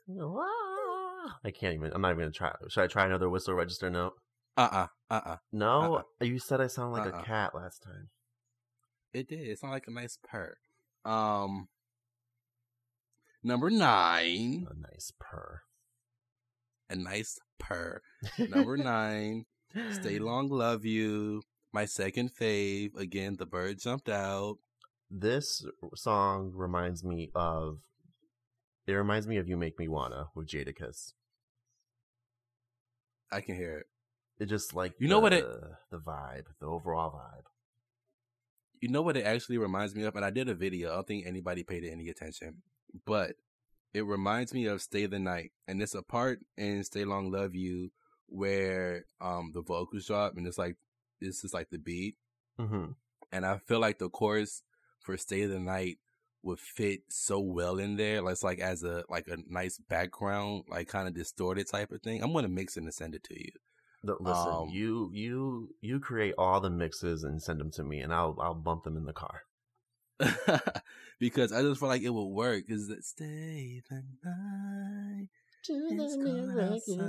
I 0.08 1.50
can't 1.50 1.74
even. 1.74 1.92
I'm 1.92 2.00
not 2.02 2.10
even 2.12 2.20
gonna 2.20 2.30
try. 2.32 2.52
Should 2.68 2.82
I 2.84 2.86
try 2.86 3.06
another 3.06 3.28
whistle 3.28 3.54
register 3.54 3.90
note? 3.90 4.14
uh 4.56 4.68
uh 4.70 4.86
uh 5.10 5.20
uh. 5.26 5.36
No, 5.52 5.96
Uh-uh. 5.96 6.24
you 6.24 6.38
said 6.38 6.60
I 6.60 6.66
sound 6.68 6.92
like 6.92 7.10
Uh-uh. 7.12 7.20
a 7.20 7.24
cat 7.24 7.54
last 7.54 7.82
time. 7.82 8.10
It 9.12 9.28
did. 9.28 9.40
It 9.40 9.58
sounded 9.58 9.74
like 9.74 9.86
a 9.88 9.90
nice 9.92 10.18
purr. 10.22 10.56
Um, 11.04 11.68
Number 13.42 13.70
nine, 13.70 14.66
A 14.70 14.74
nice 14.92 15.12
purr. 15.20 15.62
a 16.88 16.96
nice 16.96 17.38
purr. 17.58 18.00
Number 18.38 18.76
nine, 18.76 19.44
Stay 19.92 20.18
Long 20.20 20.48
Love 20.48 20.84
You. 20.84 21.42
My 21.74 21.86
second 21.86 22.30
fave. 22.32 22.94
Again, 22.96 23.34
the 23.36 23.46
bird 23.46 23.80
jumped 23.80 24.08
out. 24.08 24.58
This 25.10 25.66
song 25.96 26.52
reminds 26.54 27.02
me 27.02 27.32
of. 27.34 27.80
It 28.86 28.92
reminds 28.92 29.26
me 29.26 29.38
of 29.38 29.48
"You 29.48 29.56
Make 29.56 29.76
Me 29.76 29.88
Wanna" 29.88 30.28
with 30.36 30.46
Jadakiss. 30.46 31.14
I 33.32 33.40
can 33.40 33.56
hear 33.56 33.78
it. 33.78 33.86
It 34.38 34.46
just 34.46 34.72
like 34.72 34.94
You 35.00 35.08
know 35.08 35.18
what 35.18 35.32
it- 35.32 35.44
the- 35.44 35.78
the 35.90 35.98
vibe, 35.98 36.46
the 36.60 36.66
overall 36.66 37.10
vibe. 37.10 37.46
You 38.80 38.88
know 38.90 39.02
what 39.02 39.16
it 39.16 39.26
actually 39.26 39.58
reminds 39.58 39.96
me 39.96 40.04
of? 40.04 40.14
And 40.14 40.24
I 40.24 40.30
did 40.30 40.48
a 40.48 40.54
video. 40.54 40.92
I 40.92 40.94
don't 40.94 41.06
think 41.08 41.26
anybody 41.26 41.64
paid 41.64 41.82
it 41.82 41.90
any 41.90 42.08
attention. 42.08 42.62
But 43.04 43.36
it 43.92 44.02
reminds 44.02 44.54
me 44.54 44.66
of 44.66 44.80
Stay 44.80 45.06
the 45.06 45.18
Night. 45.18 45.52
And 45.66 45.82
it's 45.82 45.94
a 45.94 46.02
part 46.02 46.44
in 46.56 46.84
Stay 46.84 47.04
Long 47.04 47.32
Love 47.32 47.56
You 47.56 47.90
where 48.26 49.06
um 49.20 49.50
the 49.52 49.62
vocals 49.62 50.06
drop 50.06 50.36
and 50.36 50.46
it's 50.46 50.58
like 50.58 50.76
this 51.24 51.44
is 51.44 51.54
like 51.54 51.70
the 51.70 51.78
beat. 51.78 52.16
Mm-hmm. 52.58 52.92
And 53.32 53.46
I 53.46 53.58
feel 53.58 53.80
like 53.80 53.98
the 53.98 54.08
chorus 54.08 54.62
for 55.00 55.16
Stay 55.16 55.46
the 55.46 55.58
Night 55.58 55.98
would 56.42 56.60
fit 56.60 57.00
so 57.08 57.40
well 57.40 57.78
in 57.78 57.96
there. 57.96 58.22
Like, 58.22 58.32
It's 58.32 58.42
like 58.44 58.60
as 58.60 58.82
a 58.82 59.04
like 59.08 59.26
a 59.28 59.38
nice 59.48 59.78
background, 59.78 60.64
like 60.68 60.88
kind 60.88 61.08
of 61.08 61.14
distorted 61.14 61.68
type 61.68 61.90
of 61.90 62.02
thing. 62.02 62.22
I'm 62.22 62.32
gonna 62.32 62.48
mix 62.48 62.76
it 62.76 62.84
and 62.84 62.94
send 62.94 63.14
it 63.14 63.24
to 63.24 63.34
you. 63.34 63.50
Listen, 64.04 64.52
Um, 64.52 64.68
you 64.68 65.10
you 65.12 65.74
you 65.80 65.98
create 65.98 66.34
all 66.36 66.60
the 66.60 66.70
mixes 66.70 67.24
and 67.24 67.42
send 67.42 67.60
them 67.60 67.70
to 67.72 67.82
me, 67.82 68.00
and 68.00 68.12
I'll 68.12 68.36
I'll 68.40 68.54
bump 68.54 68.84
them 68.84 68.96
in 68.96 69.06
the 69.06 69.12
car. 69.14 69.42
because 71.18 71.52
I 71.52 71.62
just 71.62 71.80
feel 71.80 71.88
like 71.88 72.02
it 72.02 72.10
would 72.10 72.26
work. 72.26 72.64
Is 72.68 72.88
that 72.88 73.04
stay 73.04 73.82
the 73.88 74.02
night? 74.22 75.28
to 75.64 75.88
It's 75.90 76.16
cold 76.16 76.60
outside 76.60 77.06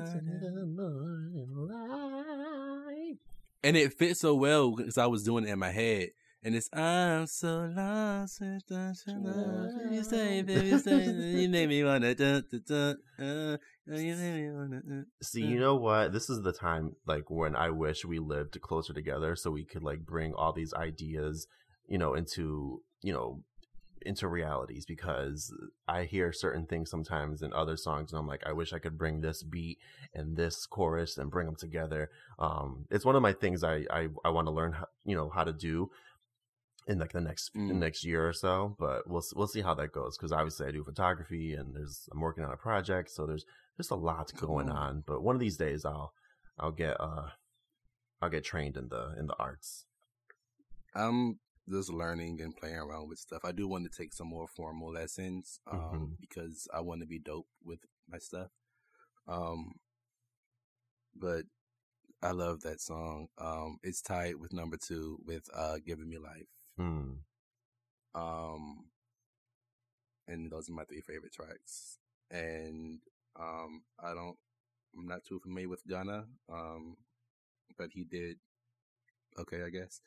And 3.66 3.76
it 3.76 3.93
fits 3.93 4.20
so 4.20 4.36
well 4.36 4.76
because 4.76 4.99
I 4.99 5.07
was 5.07 5.24
doing 5.24 5.45
it 5.45 5.49
in 5.49 5.57
my 5.57 5.72
head. 5.72 6.09
And 6.43 6.53
it's 6.53 6.70
I'm 6.72 7.26
so 7.26 7.68
lost 7.76 8.39
without 8.39 8.95
your 9.07 9.18
love. 9.18 9.91
You 9.91 10.03
say, 10.03 10.43
baby, 10.43 10.78
stay. 10.78 11.05
You 11.05 11.49
make 11.49 11.70
me 11.70 11.84
wanna 11.84 12.13
dun, 12.13 12.43
dun, 12.51 12.61
dun, 12.68 12.97
uh, 13.18 13.57
you 13.88 14.16
make 14.16 14.36
me 14.36 14.51
wanna. 14.51 14.78
Uh, 14.78 15.03
See, 15.24 15.41
you 15.41 15.59
know 15.59 15.74
what? 15.74 16.13
This 16.13 16.30
is 16.30 16.43
the 16.43 16.53
time 16.53 16.91
like 17.07 17.32
when 17.32 17.55
I 17.55 17.72
wish 17.72 18.05
we 18.05 18.20
lived 18.20 18.61
closer 18.61 18.93
together 18.93 19.36
so 19.36 19.49
we 19.49 19.66
could 19.66 19.82
like 19.82 20.01
bring 20.05 20.36
all 20.36 20.53
these 20.53 20.72
ideas, 20.76 21.47
you 21.88 21.97
know, 21.97 22.13
into, 22.13 22.84
you 23.01 23.13
know, 23.13 23.41
into 24.06 24.28
realities 24.28 24.86
because 24.86 25.53
I 25.88 26.03
hear 26.06 26.32
certain 26.32 26.66
things 26.66 26.89
sometimes 26.89 27.41
in 27.41 27.53
other 27.53 27.78
songs 27.78 28.12
and 28.12 28.20
I'm 28.20 28.28
like 28.28 28.43
I 28.45 28.51
wish 28.53 28.74
I 28.74 28.80
could 28.80 28.97
bring 28.97 29.22
this 29.22 29.43
beat 29.43 29.80
and 30.14 30.36
this 30.38 30.66
chorus 30.66 31.18
and 31.18 31.32
bring 31.32 31.45
them 31.45 31.56
together. 31.56 32.10
Um 32.39 32.86
it's 32.91 33.06
one 33.06 33.16
of 33.16 33.22
my 33.22 33.34
things 33.34 33.64
I 33.64 33.86
I, 33.89 34.10
I 34.24 34.30
want 34.30 34.47
to 34.47 34.51
learn 34.51 34.74
how, 34.74 34.88
you 35.06 35.16
know 35.16 35.30
how 35.30 35.43
to 35.43 35.53
do 35.53 35.89
in 36.88 36.99
like 36.99 37.14
the 37.14 37.22
next 37.22 37.53
Mm. 37.56 37.68
the 37.70 37.74
next 37.74 38.03
year 38.06 38.28
or 38.28 38.34
so, 38.34 38.76
but 38.80 39.08
we'll 39.08 39.24
we'll 39.36 39.47
see 39.47 39.62
how 39.62 39.74
that 39.74 39.91
goes 39.91 40.18
because 40.18 40.32
obviously 40.32 40.68
I 40.68 40.72
do 40.72 40.84
photography 40.84 41.53
and 41.56 41.76
there's 41.76 42.08
I'm 42.12 42.20
working 42.22 42.43
on 42.45 42.51
a 42.53 42.58
project, 42.58 43.10
so 43.10 43.26
there's 43.26 43.45
there's 43.78 43.89
a 43.89 43.95
lot 43.95 44.32
going 44.39 44.68
Cool. 44.68 44.78
on. 44.78 45.03
But 45.06 45.24
one 45.24 45.36
of 45.36 45.41
these 45.41 45.58
days 45.58 45.84
I'll 45.84 46.14
I'll 46.60 46.72
get 46.72 46.95
uh 47.01 47.30
I'll 48.22 48.30
get 48.30 48.43
trained 48.43 48.78
in 48.78 48.89
the 48.89 49.16
in 49.20 49.26
the 49.28 49.36
arts. 49.39 49.86
I'm 50.93 51.39
just 51.70 51.89
learning 51.89 52.41
and 52.41 52.55
playing 52.55 52.76
around 52.78 53.09
with 53.09 53.20
stuff. 53.20 53.43
I 53.45 53.51
do 53.51 53.68
want 53.68 53.89
to 53.91 53.97
take 53.97 54.13
some 54.13 54.28
more 54.28 54.47
formal 54.47 54.91
lessons 54.91 55.59
um, 55.68 55.80
Mhm. 55.80 56.18
because 56.20 56.68
I 56.74 56.82
want 56.82 57.01
to 57.01 57.07
be 57.07 57.20
dope 57.20 57.47
with 57.63 57.86
my 58.07 58.20
stuff. 58.20 58.51
Um, 59.28 59.80
but 61.16 61.45
I 62.22 62.32
love 62.32 62.61
that 62.61 62.82
song. 62.82 63.28
Um, 63.38 63.80
it's 63.84 64.01
tied 64.01 64.36
with 64.36 64.53
number 64.53 64.78
two 64.78 65.20
with 65.26 65.49
uh, 65.53 65.78
"Giving 65.86 66.09
Me 66.09 66.18
Life." 66.18 66.49
Hmm. 66.78 67.13
Um, 68.13 68.86
and 70.28 70.51
those 70.51 70.70
are 70.70 70.74
my 70.74 70.84
three 70.86 71.01
favorite 71.01 71.34
tracks. 71.34 71.97
And 72.32 72.99
um, 73.39 73.84
I 74.03 74.13
don't, 74.13 74.38
I'm 74.97 75.07
not 75.07 75.24
too 75.26 75.39
familiar 75.39 75.70
with 75.70 75.86
Gunna, 75.88 76.26
um, 76.51 76.97
but 77.78 77.89
he 77.93 78.03
did 78.03 78.38
okay, 79.39 79.63
I 79.63 79.70
guess. 79.70 80.01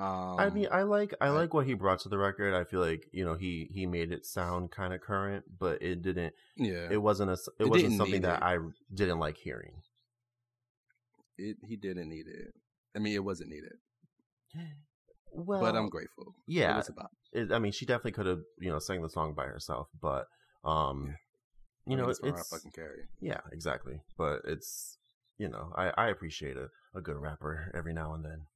Um, 0.00 0.36
I 0.40 0.48
mean, 0.48 0.66
I 0.72 0.82
like 0.82 1.12
I 1.20 1.28
like 1.28 1.52
what 1.52 1.66
he 1.66 1.74
brought 1.74 2.00
to 2.00 2.08
the 2.08 2.16
record. 2.16 2.54
I 2.54 2.64
feel 2.64 2.80
like 2.80 3.06
you 3.12 3.24
know 3.24 3.34
he 3.34 3.68
he 3.70 3.84
made 3.86 4.12
it 4.12 4.24
sound 4.24 4.70
kind 4.70 4.94
of 4.94 5.00
current, 5.02 5.44
but 5.58 5.82
it 5.82 6.00
didn't. 6.00 6.32
yeah, 6.56 6.88
It 6.90 7.02
wasn't 7.02 7.30
a 7.30 7.34
it, 7.34 7.40
It 7.58 7.68
wasn't 7.68 7.96
something 7.98 8.22
that 8.22 8.38
it. 8.38 8.42
I 8.42 8.56
didn't 8.94 9.18
like 9.18 9.36
hearing. 9.36 9.82
it, 11.36 11.56
he 11.68 11.76
didn't 11.76 12.08
need 12.08 12.26
it. 12.26 12.54
I 12.96 12.98
mean, 12.98 13.14
it 13.14 13.24
wasn't 13.24 13.50
needed, 13.50 13.72
Well, 15.32 15.60
but 15.64 15.76
I'm 15.76 15.88
grateful. 15.90 16.34
yeah. 16.46 16.78
it 16.78 16.88
about. 16.88 17.10
it, 17.32 17.52
I 17.52 17.58
mean, 17.58 17.72
she 17.72 17.84
definitely 17.84 18.12
could 18.12 18.26
have 18.26 18.40
you 18.58 18.70
know 18.70 18.78
sang 18.78 19.02
the 19.02 19.10
song 19.10 19.34
by 19.34 19.44
herself, 19.44 19.88
but 20.00 20.26
um, 20.64 21.14
you 21.86 21.92
I 21.92 21.96
mean, 21.96 21.98
know, 21.98 22.08
it's 22.08 22.20
for 22.20 22.30
her 22.32 22.38
it's 22.38 22.48
fucking 22.48 22.72
Carey. 22.72 23.02
yeah, 23.20 23.40
exactly. 23.52 24.00
But 24.16 24.42
it's 24.46 24.96
you 25.38 25.48
know, 25.48 25.72
I 25.76 25.92
I 25.96 26.08
appreciate 26.08 26.56
a 26.56 26.68
a 26.94 27.00
good 27.02 27.16
rapper 27.16 27.70
every 27.74 27.92
now 27.92 28.14
and 28.14 28.24
then. 28.24 28.46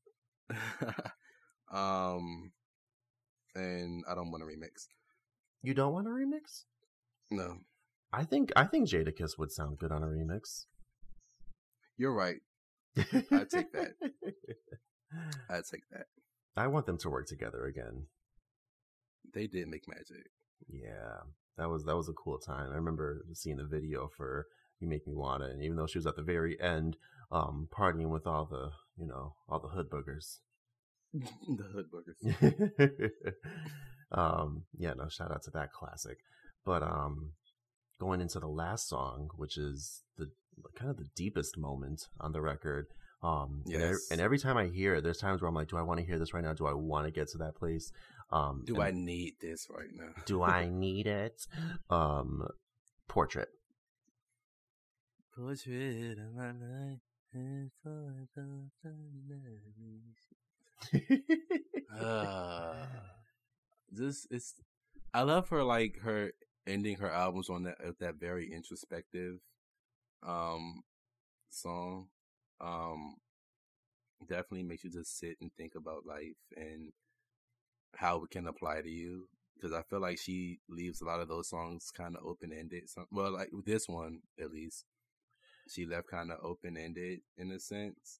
um, 1.74 2.52
and 3.54 4.04
I 4.08 4.14
don't 4.14 4.30
want 4.30 4.42
to 4.42 4.46
remix. 4.46 4.86
You 5.62 5.74
don't 5.74 5.92
want 5.92 6.06
a 6.06 6.10
remix? 6.10 6.64
No, 7.30 7.58
I 8.12 8.24
think 8.24 8.52
I 8.54 8.64
think 8.64 8.88
Jadakiss 8.88 9.38
would 9.38 9.50
sound 9.50 9.78
good 9.78 9.90
on 9.92 10.02
a 10.02 10.06
remix. 10.06 10.66
you're 11.96 12.14
right. 12.14 12.36
I'd 12.96 13.50
take 13.50 13.72
that. 13.72 13.94
I'd 15.50 15.64
take 15.70 15.88
that. 15.90 16.06
I 16.56 16.68
want 16.68 16.86
them 16.86 16.98
to 16.98 17.10
work 17.10 17.26
together 17.26 17.64
again. 17.64 18.06
They 19.32 19.46
did 19.46 19.68
make 19.68 19.88
magic. 19.88 20.30
Yeah, 20.68 21.22
that 21.56 21.68
was 21.68 21.84
that 21.84 21.96
was 21.96 22.08
a 22.08 22.12
cool 22.12 22.38
time. 22.38 22.70
I 22.70 22.76
remember 22.76 23.24
seeing 23.32 23.56
the 23.56 23.64
video 23.64 24.08
for 24.16 24.46
"You 24.78 24.86
Make 24.86 25.06
Me 25.06 25.14
Wanna," 25.14 25.46
and 25.46 25.62
even 25.62 25.76
though 25.76 25.86
she 25.86 25.98
was 25.98 26.06
at 26.06 26.14
the 26.16 26.22
very 26.22 26.60
end, 26.60 26.96
um, 27.32 27.68
partying 27.76 28.10
with 28.10 28.26
all 28.26 28.44
the 28.44 28.70
you 28.96 29.06
know 29.06 29.34
all 29.48 29.58
the 29.58 29.68
hood 29.68 29.90
boogers. 29.90 30.38
the 31.48 31.64
hood 31.64 31.86
boogers. 31.92 33.10
um, 34.12 34.64
yeah, 34.76 34.94
no, 34.94 35.08
shout 35.08 35.30
out 35.30 35.42
to 35.44 35.50
that 35.52 35.72
classic. 35.72 36.18
But 36.64 36.82
um, 36.82 37.32
going 38.00 38.20
into 38.20 38.40
the 38.40 38.48
last 38.48 38.88
song, 38.88 39.30
which 39.36 39.56
is 39.56 40.02
the 40.16 40.30
kind 40.74 40.90
of 40.90 40.96
the 40.96 41.08
deepest 41.14 41.56
moment 41.56 42.08
on 42.20 42.32
the 42.32 42.40
record. 42.40 42.86
Um, 43.22 43.62
and, 43.66 43.82
every, 43.82 43.98
and 44.10 44.20
every 44.20 44.38
time 44.38 44.56
I 44.56 44.66
hear 44.66 44.96
it, 44.96 45.04
there's 45.04 45.18
times 45.18 45.40
where 45.40 45.48
I'm 45.48 45.54
like, 45.54 45.68
do 45.68 45.78
I 45.78 45.82
want 45.82 46.00
to 46.00 46.06
hear 46.06 46.18
this 46.18 46.34
right 46.34 46.44
now? 46.44 46.52
Do 46.52 46.66
I 46.66 46.74
want 46.74 47.06
to 47.06 47.10
get 47.10 47.28
to 47.28 47.38
that 47.38 47.54
place? 47.54 47.90
Um, 48.30 48.64
Do 48.66 48.82
I 48.82 48.90
need 48.90 49.34
this 49.40 49.68
right 49.70 49.88
now? 49.94 50.10
do 50.26 50.42
I 50.42 50.68
need 50.70 51.06
it? 51.06 51.46
Um, 51.88 52.46
portrait. 53.08 53.48
Portrait 55.34 56.18
of 56.18 56.34
my 56.34 56.48
life 56.48 57.00
and 57.32 57.70
for 57.82 58.12
the 58.36 58.70
Uh, 62.00 62.74
this 63.90 64.26
is. 64.30 64.54
I 65.12 65.22
love 65.22 65.48
her 65.50 65.62
like 65.62 66.00
her 66.00 66.32
ending 66.66 66.96
her 66.96 67.10
albums 67.10 67.48
on 67.50 67.64
that 67.64 67.78
that 68.00 68.16
very 68.16 68.52
introspective, 68.52 69.38
um, 70.26 70.82
song. 71.50 72.08
Um, 72.60 73.16
definitely 74.26 74.62
makes 74.62 74.84
you 74.84 74.90
just 74.90 75.18
sit 75.18 75.36
and 75.40 75.50
think 75.56 75.74
about 75.74 76.06
life 76.06 76.36
and 76.56 76.92
how 77.96 78.22
it 78.24 78.30
can 78.30 78.46
apply 78.46 78.80
to 78.80 78.90
you. 78.90 79.28
Because 79.54 79.72
I 79.72 79.82
feel 79.82 80.00
like 80.00 80.18
she 80.18 80.58
leaves 80.68 81.00
a 81.00 81.04
lot 81.04 81.20
of 81.20 81.28
those 81.28 81.48
songs 81.48 81.90
kind 81.96 82.16
of 82.16 82.24
open 82.26 82.52
ended. 82.52 82.88
Well, 83.12 83.32
like 83.32 83.50
this 83.64 83.88
one 83.88 84.20
at 84.40 84.50
least, 84.50 84.84
she 85.68 85.86
left 85.86 86.08
kind 86.08 86.32
of 86.32 86.38
open 86.42 86.76
ended 86.76 87.20
in 87.38 87.52
a 87.52 87.60
sense. 87.60 88.18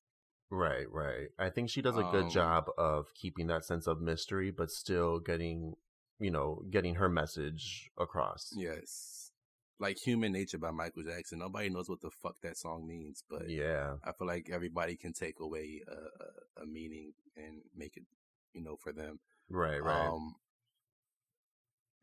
Right, 0.55 0.87
right. 0.91 1.29
I 1.39 1.51
think 1.51 1.69
she 1.69 1.83
does 1.83 1.97
a 1.97 2.03
good 2.13 2.25
Um, 2.27 2.31
job 2.31 2.67
of 2.79 3.07
keeping 3.15 3.49
that 3.49 3.65
sense 3.65 3.89
of 3.89 4.01
mystery, 4.01 4.53
but 4.53 4.71
still 4.71 5.19
getting, 5.19 5.75
you 6.21 6.31
know, 6.31 6.63
getting 6.71 6.95
her 6.95 7.09
message 7.09 7.91
across. 7.99 8.53
Yes. 8.57 9.33
Like 9.81 9.97
Human 10.05 10.31
Nature 10.33 10.59
by 10.59 10.71
Michael 10.71 11.03
Jackson. 11.03 11.41
Nobody 11.41 11.69
knows 11.71 11.89
what 11.89 12.01
the 12.03 12.11
fuck 12.23 12.37
that 12.43 12.57
song 12.57 12.87
means, 12.87 13.25
but 13.29 13.49
Yeah. 13.51 13.97
I 14.05 14.13
feel 14.13 14.29
like 14.29 14.49
everybody 14.49 14.97
can 14.97 15.13
take 15.13 15.41
away 15.41 15.83
a, 15.89 15.93
a, 15.93 16.63
a 16.63 16.67
meaning 16.67 17.15
and 17.37 17.63
make 17.75 17.97
it, 17.97 18.05
you 18.53 18.63
know, 18.63 18.77
for 18.77 18.93
them. 18.93 19.19
Right, 19.51 19.83
right. 19.83 20.07
Um, 20.07 20.37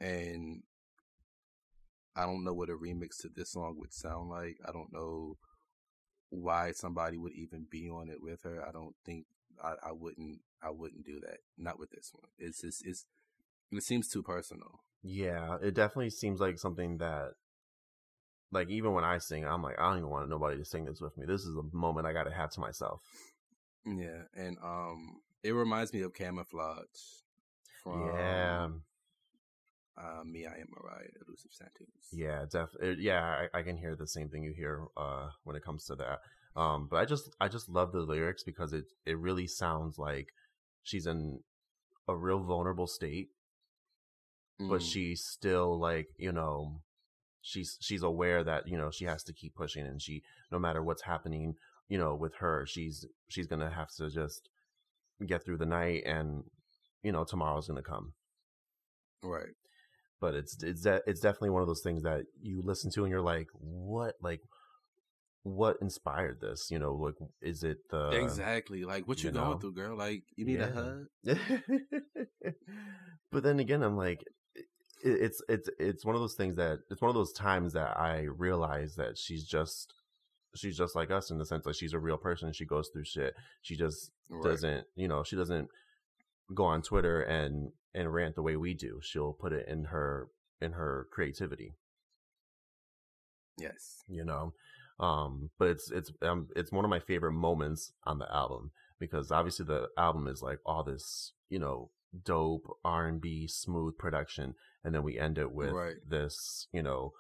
and 0.02 0.64
I 2.16 2.26
don't 2.26 2.44
know 2.44 2.54
what 2.54 2.70
a 2.70 2.74
remix 2.74 3.22
to 3.22 3.30
this 3.34 3.52
song 3.54 3.76
would 3.80 3.94
sound 3.94 4.30
like. 4.30 4.58
I 4.68 4.74
don't 4.74 4.92
know 4.92 5.38
why 6.32 6.72
somebody 6.72 7.18
would 7.18 7.34
even 7.34 7.68
be 7.70 7.90
on 7.90 8.10
it 8.10 8.22
with 8.22 8.42
her. 8.44 8.66
I 8.68 8.72
don't 8.72 8.96
think 9.06 9.26
I, 9.64 9.76
I 9.90 9.92
wouldn't 9.92 10.40
I 10.64 10.72
wouldn't 10.72 11.06
do 11.06 11.20
that. 11.20 11.38
Not 11.58 11.78
with 11.78 11.92
this 11.92 12.12
one. 12.14 12.30
It's 12.40 12.62
just 12.62 12.84
it's 12.86 13.06
it 13.72 13.84
seems 13.84 14.10
too 14.10 14.24
personal. 14.24 14.82
Yeah, 15.04 15.58
it 15.62 15.74
definitely 15.74 16.10
seems 16.10 16.40
like 16.40 16.60
something 16.60 16.98
that, 16.98 17.32
like, 18.52 18.70
even 18.70 18.94
when 18.94 19.04
I 19.04 19.18
sing, 19.18 19.46
I'm 19.46 19.64
like, 19.64 19.80
I 19.80 19.90
don't 19.90 20.00
even 20.00 20.10
want 20.10 20.30
nobody 20.30 20.58
to 20.58 20.66
sing 20.66 20.86
this 20.86 21.02
with 21.02 21.18
me. 21.18 21.26
This 21.26 21.42
is 21.42 21.56
a 21.56 21.76
moment 21.76 22.06
I 22.06 22.14
got 22.14 22.26
to 22.26 22.32
have 22.32 22.52
to 22.52 22.60
myself. 22.60 23.02
Yeah, 23.86 24.24
and 24.36 24.58
um, 24.64 25.22
it 25.44 25.54
reminds 25.54 25.94
me 25.94 26.02
of 26.02 26.14
Camouflage 26.14 26.86
from 27.84 28.06
yeah, 28.06 28.68
uh, 29.98 30.24
Me, 30.24 30.46
I 30.46 30.54
Am 30.60 30.68
Mariah, 30.72 31.10
Elusive 31.28 31.52
Chanteuse. 31.52 32.10
yeah, 32.12 32.46
definitely. 32.52 33.04
Yeah, 33.04 33.46
I, 33.54 33.60
I 33.60 33.64
can 33.64 33.78
hear 33.78 33.96
the 33.96 34.08
same 34.08 34.30
thing 34.30 34.44
you 34.44 34.54
hear 34.54 34.86
uh, 34.98 35.30
when 35.44 35.56
it 35.56 35.64
comes 35.64 35.86
to 35.86 35.96
that. 35.96 36.20
Um, 36.60 36.88
but 36.90 36.98
I 36.98 37.06
just, 37.06 37.30
I 37.40 37.48
just 37.48 37.70
love 37.70 37.92
the 37.94 38.02
lyrics 38.02 38.44
because 38.44 38.74
it, 38.74 38.86
it 39.06 39.18
really 39.18 39.48
sounds 39.48 39.98
like 39.98 40.28
she's 40.84 41.08
in 41.08 41.40
a 42.08 42.16
real 42.16 42.40
vulnerable 42.44 42.88
state, 42.88 43.30
but 44.68 44.82
Mm, 44.82 44.82
she's 44.82 45.24
still 45.24 45.78
like, 45.80 46.10
you 46.18 46.32
know, 46.32 46.82
she's 47.42 47.78
she's 47.82 48.04
aware 48.04 48.44
that 48.44 48.68
you 48.68 48.78
know 48.78 48.92
she 48.92 49.06
has 49.06 49.24
to 49.24 49.34
keep 49.34 49.56
pushing, 49.56 49.86
and 49.86 50.02
she, 50.02 50.24
no 50.52 50.60
matter 50.60 50.84
what's 50.84 51.04
happening, 51.04 51.56
you 51.90 51.98
know, 51.98 52.16
with 52.16 52.36
her, 52.36 52.66
she's 52.68 53.06
she's 53.30 53.48
gonna 53.48 53.70
have 53.72 53.90
to 53.98 54.10
just 54.10 54.50
get 55.26 55.44
through 55.46 55.58
the 55.58 55.66
night, 55.66 56.04
and 56.06 56.44
you 57.04 57.12
know, 57.12 57.24
tomorrow's 57.24 57.68
gonna 57.68 57.82
come. 57.84 58.14
right. 59.24 59.54
But 60.22 60.36
it's 60.36 60.62
it's 60.64 60.82
de- 60.84 61.02
it's 61.06 61.20
definitely 61.20 61.50
one 61.50 61.64
of 61.64 61.68
those 61.68 61.82
things 61.82 62.04
that 62.04 62.22
you 62.42 62.62
listen 62.64 62.92
to, 62.92 63.04
and 63.04 63.12
you're 63.12 63.22
like, 63.22 63.48
what, 63.60 64.16
like. 64.22 64.42
What 65.44 65.78
inspired 65.82 66.40
this? 66.40 66.68
You 66.70 66.78
know, 66.78 66.94
like, 66.94 67.16
is 67.42 67.64
it 67.64 67.78
the 67.90 68.12
exactly. 68.12 68.84
Like, 68.84 69.08
what 69.08 69.24
you, 69.24 69.32
you 69.32 69.34
going 69.34 69.58
through, 69.58 69.74
girl? 69.74 69.98
Like, 69.98 70.22
you 70.36 70.46
need 70.46 70.62
a 70.62 70.72
hug? 70.72 71.08
but 73.32 73.42
then 73.42 73.60
again, 73.60 73.82
I'm 73.82 73.98
like, 73.98 74.24
it, 74.56 74.66
it's 75.04 75.42
it's 75.50 75.68
it's 75.80 76.06
one 76.06 76.14
of 76.14 76.22
those 76.22 76.36
things 76.36 76.58
that 76.58 76.82
it's 76.92 77.02
one 77.02 77.10
of 77.10 77.16
those 77.16 77.34
times 77.34 77.74
that 77.74 78.00
I 78.00 78.28
realize 78.38 78.94
that 78.98 79.18
she's 79.18 79.44
just 79.44 79.92
she's 80.56 80.78
just 80.78 80.96
like 80.96 81.10
us 81.10 81.32
in 81.32 81.40
the 81.40 81.46
sense 81.48 81.66
that 81.66 81.76
she's 81.76 81.94
a 81.94 82.00
real 82.00 82.18
person. 82.18 82.54
She 82.54 82.66
goes 82.66 82.90
through 82.94 83.06
shit. 83.06 83.34
She 83.64 83.76
just 83.76 84.12
Right. 84.30 84.44
doesn't, 84.44 84.86
you 84.96 85.08
know, 85.08 85.24
she 85.24 85.36
doesn't 85.36 85.70
go 86.54 86.66
on 86.66 86.82
Twitter 86.84 87.22
and 87.22 87.72
and 87.94 88.14
rant 88.14 88.36
the 88.36 88.42
way 88.42 88.56
we 88.56 88.74
do. 88.74 89.00
She'll 89.02 89.34
put 89.34 89.54
it 89.54 89.68
in 89.68 89.86
her 89.86 90.28
in 90.62 90.74
her 90.74 91.08
creativity, 91.12 91.76
Yes. 93.58 94.04
you 94.08 94.24
know. 94.24 94.54
Um, 95.00 95.50
but 95.58 95.70
it's 95.70 95.90
it's 95.92 96.12
um 96.22 96.48
it's 96.56 96.72
one 96.72 96.86
of 96.86 96.90
my 96.90 97.00
favorite 97.00 97.34
moments 97.34 97.92
on 98.04 98.20
the 98.20 98.32
album 98.34 98.72
because 99.00 99.32
obviously 99.32 99.66
the 99.66 99.88
album 99.98 100.28
is 100.28 100.42
like 100.42 100.60
all 100.66 100.84
this, 100.84 101.34
you 101.50 101.58
know, 101.60 101.90
dope 102.24 102.68
R 102.86 103.08
and 103.08 103.20
B 103.20 103.48
smooth 103.48 103.98
production, 103.98 104.54
and 104.84 104.94
then 104.94 105.04
we 105.04 105.18
end 105.18 105.38
it 105.38 105.52
with 105.52 105.74
Right. 105.74 105.96
this, 106.08 106.68
you 106.72 106.84
know, 106.84 107.14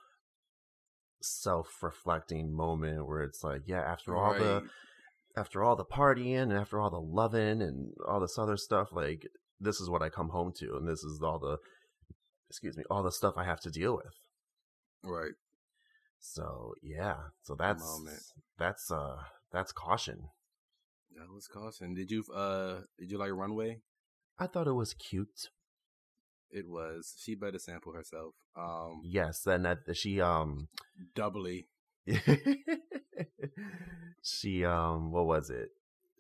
self 1.22 1.82
reflecting 1.82 2.54
moment 2.54 3.08
where 3.08 3.24
it's 3.24 3.44
like, 3.44 3.64
yeah, 3.66 3.82
after 3.82 4.16
all 4.16 4.34
the 4.38 4.64
after 5.36 5.64
all 5.64 5.76
the 5.76 5.86
partying 5.86 6.44
and 6.44 6.54
after 6.54 6.80
all 6.80 6.90
the 6.90 7.00
loving 7.00 7.62
and 7.62 7.94
all 8.08 8.20
this 8.20 8.38
other 8.38 8.58
stuff, 8.58 8.90
like 8.92 9.28
this 9.62 9.80
is 9.80 9.90
what 9.90 10.02
I 10.02 10.10
come 10.10 10.30
home 10.30 10.52
to, 10.58 10.76
and 10.76 10.88
this 10.88 11.04
is 11.04 11.22
all 11.22 11.40
the 11.40 11.58
excuse 12.50 12.76
me, 12.76 12.84
all 12.90 13.04
the 13.04 13.12
stuff 13.12 13.36
I 13.38 13.46
have 13.46 13.62
to 13.62 13.70
deal 13.70 13.96
with. 13.96 14.14
Right. 15.04 15.34
So 16.20 16.74
yeah, 16.84 17.16
so 17.44 17.56
that's 17.56 17.84
Moment. 17.84 18.22
that's 18.58 18.92
uh 18.92 19.18
that's 19.52 19.72
caution. 19.72 20.30
That 21.16 21.34
was 21.34 21.48
caution. 21.48 21.94
Did 21.94 22.12
you 22.12 22.24
uh 22.34 22.82
did 23.00 23.12
you 23.12 23.18
like 23.18 23.32
Runway? 23.32 23.80
I 24.40 24.48
thought 24.48 24.68
it 24.68 24.74
was 24.74 24.94
cute. 24.94 25.50
It 26.50 26.68
was. 26.68 27.16
She 27.18 27.36
better 27.36 27.60
sample 27.60 27.94
herself. 27.94 28.34
Um 28.56 29.02
Yes, 29.04 29.46
and 29.48 29.66
that 29.66 29.80
she 29.94 30.22
um 30.22 30.68
doubly. 31.16 31.70
she 34.24 34.66
um 34.66 35.12
what 35.12 35.26
was 35.26 35.50
it? 35.50 35.70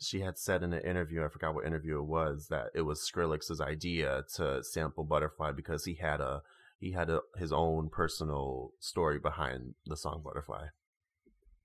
She 0.01 0.21
had 0.21 0.37
said 0.37 0.63
in 0.63 0.73
an 0.73 0.83
interview, 0.83 1.23
I 1.23 1.29
forgot 1.29 1.53
what 1.53 1.65
interview 1.65 1.99
it 1.99 2.05
was, 2.05 2.47
that 2.49 2.71
it 2.73 2.81
was 2.81 3.01
Skrillex's 3.01 3.61
idea 3.61 4.23
to 4.35 4.63
sample 4.63 5.03
Butterfly 5.03 5.51
because 5.51 5.85
he 5.85 5.95
had 5.95 6.19
a 6.19 6.41
he 6.79 6.91
had 6.91 7.11
a, 7.11 7.21
his 7.37 7.53
own 7.53 7.89
personal 7.89 8.71
story 8.79 9.19
behind 9.19 9.75
the 9.85 9.95
song 9.95 10.21
Butterfly. 10.25 10.67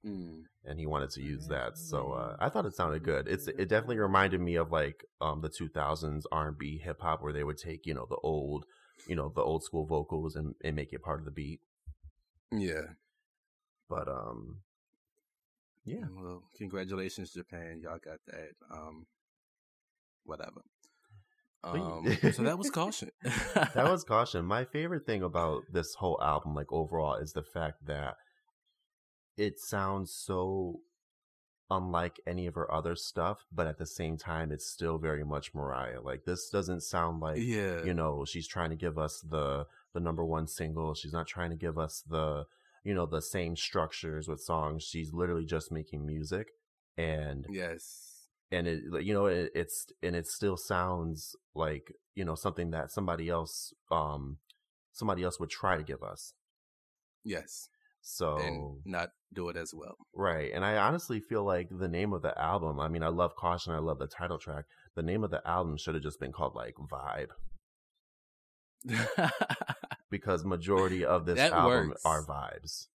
Mm. 0.07 0.45
and 0.65 0.79
he 0.79 0.87
wanted 0.87 1.11
to 1.11 1.23
use 1.23 1.49
that. 1.49 1.77
So 1.77 2.13
uh, 2.13 2.37
I 2.39 2.49
thought 2.49 2.67
it 2.67 2.77
sounded 2.77 3.03
good. 3.03 3.27
It's 3.27 3.49
it 3.49 3.69
definitely 3.69 3.99
reminded 3.99 4.41
me 4.41 4.55
of 4.55 4.71
like 4.71 5.05
um 5.21 5.41
the 5.41 5.49
2000s 5.49 6.23
R&B 6.31 6.79
hip 6.79 7.01
hop 7.01 7.23
where 7.23 7.33
they 7.33 7.43
would 7.43 7.59
take 7.59 7.87
you 7.87 7.95
know 7.95 8.07
the 8.09 8.17
old 8.17 8.67
you 9.09 9.17
know 9.17 9.33
the 9.35 9.41
old 9.41 9.65
school 9.65 9.85
vocals 9.85 10.37
and, 10.37 10.55
and 10.63 10.77
make 10.77 10.93
it 10.93 11.03
part 11.03 11.19
of 11.19 11.25
the 11.25 11.33
beat. 11.33 11.61
Yeah. 12.53 12.93
But 13.89 14.07
um 14.07 14.59
yeah, 15.87 16.05
Well, 16.15 16.43
congratulations, 16.57 17.33
Japan. 17.33 17.81
Y'all 17.83 17.99
got 18.05 18.19
that. 18.27 18.51
Um, 18.71 19.07
whatever. 20.25 20.63
Um, 21.65 22.17
so 22.33 22.43
that 22.43 22.59
was 22.59 22.71
caution. 22.73 23.11
that 23.55 23.91
was 23.91 24.05
caution. 24.09 24.45
My 24.45 24.65
favorite 24.65 25.07
thing 25.07 25.23
about 25.23 25.63
this 25.73 25.95
whole 25.95 26.21
album, 26.23 26.55
like 26.55 26.73
overall, 26.73 27.15
is 27.15 27.33
the 27.33 27.43
fact 27.43 27.87
that 27.87 28.15
it 29.37 29.59
sounds 29.59 30.13
so 30.13 30.81
unlike 31.71 32.21
any 32.27 32.47
of 32.47 32.55
her 32.55 32.73
other 32.73 32.95
stuff, 32.95 33.45
but 33.53 33.67
at 33.67 33.79
the 33.79 33.87
same 33.87 34.17
time, 34.17 34.53
it's 34.53 34.71
still 34.71 34.99
very 34.99 35.25
much 35.25 35.55
Mariah. 35.55 36.01
Like 36.01 36.25
this 36.25 36.49
doesn't 36.51 36.83
sound 36.83 37.21
like 37.21 37.39
yeah. 37.39 37.83
you 37.85 37.95
know 37.95 38.25
she's 38.25 38.47
trying 38.47 38.71
to 38.71 38.77
give 38.77 38.99
us 38.99 39.25
the 39.29 39.67
the 39.93 40.01
number 40.01 40.25
one 40.25 40.47
single 40.47 40.95
she's 40.95 41.13
not 41.13 41.27
trying 41.27 41.51
to 41.51 41.57
give 41.57 41.79
us 41.79 42.03
the 42.09 42.45
you 42.87 42.95
know 42.95 43.05
the 43.07 43.21
same 43.21 43.57
structures 43.57 44.29
with 44.29 44.41
songs 44.41 44.85
she's 44.85 45.13
literally 45.13 45.45
just 45.45 45.73
making 45.73 46.07
music 46.07 46.47
and 46.97 47.45
Yes. 47.49 48.29
and 48.53 48.69
it 48.69 48.81
you 49.03 49.13
know 49.13 49.27
it, 49.27 49.51
it's 49.55 49.87
and 50.03 50.15
it 50.15 50.27
still 50.27 50.57
sounds 50.57 51.35
like 51.55 51.93
you 52.15 52.25
know 52.25 52.37
something 52.37 52.71
that 52.71 52.93
somebody 52.93 53.29
else 53.29 53.75
um 53.91 54.39
somebody 54.93 55.23
else 55.25 55.41
would 55.41 55.51
try 55.51 55.77
to 55.77 55.83
give 55.83 56.03
us 56.03 56.33
Yes. 57.25 57.69
so 58.03 58.39
And 58.39 58.93
not 58.95 59.09
do 59.35 59.49
it 59.49 59.57
as 59.57 59.75
well. 59.75 59.97
right 60.15 60.53
and 60.55 60.65
i 60.65 60.77
honestly 60.77 61.19
feel 61.21 61.45
like 61.45 61.69
the 61.71 61.89
name 61.89 62.13
of 62.13 62.23
the 62.23 62.35
album 62.41 62.79
i 62.79 62.89
mean 62.89 63.03
i 63.03 63.09
love 63.09 63.35
caution 63.35 63.73
i 63.73 63.79
love 63.79 63.99
the 63.99 64.07
title 64.07 64.39
track 64.39 64.65
the 64.95 65.03
name 65.03 65.25
of 65.25 65.31
the 65.33 65.43
album 65.47 65.77
should 65.77 65.95
have 65.95 66.05
just 66.05 66.21
been 66.21 66.33
called 66.33 66.55
like 66.55 66.75
vibe 66.91 67.31
because 70.11 70.45
majority 70.45 71.05
of 71.05 71.27
this 71.27 71.37
That 71.37 71.53
album 71.53 71.89
works. 71.89 72.03
are 72.05 72.25
vibes 72.25 72.87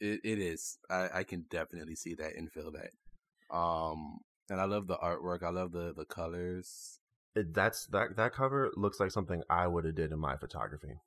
it, 0.00 0.20
it 0.24 0.38
is. 0.38 0.78
I, 0.88 1.08
I 1.16 1.22
can 1.24 1.44
definitely 1.50 1.94
see 1.94 2.14
that 2.14 2.34
and 2.36 2.50
feel 2.50 2.72
that. 2.72 3.54
Um, 3.54 4.20
and 4.48 4.60
I 4.60 4.64
love 4.64 4.86
the 4.86 4.96
artwork. 4.96 5.42
I 5.42 5.50
love 5.50 5.72
the 5.72 5.92
the 5.94 6.04
colors. 6.06 6.98
it, 7.36 7.52
that's 7.52 7.86
that 7.88 8.16
that 8.16 8.32
cover 8.32 8.70
looks 8.76 8.98
like 8.98 9.10
something 9.10 9.42
I 9.50 9.66
would 9.66 9.84
have 9.84 9.94
did 9.94 10.10
in 10.10 10.18
my 10.18 10.36
photography. 10.36 11.00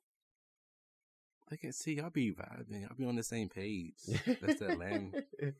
Look 1.50 1.64
at 1.64 1.74
see, 1.74 1.94
y'all 1.94 2.10
be 2.10 2.32
vibing. 2.32 2.82
Y'all 2.82 2.96
be 2.96 3.04
on 3.04 3.16
the 3.16 3.22
same 3.22 3.48
page. 3.48 3.94
That's 4.40 4.60
that 4.60 4.78
lamb. 4.78 5.12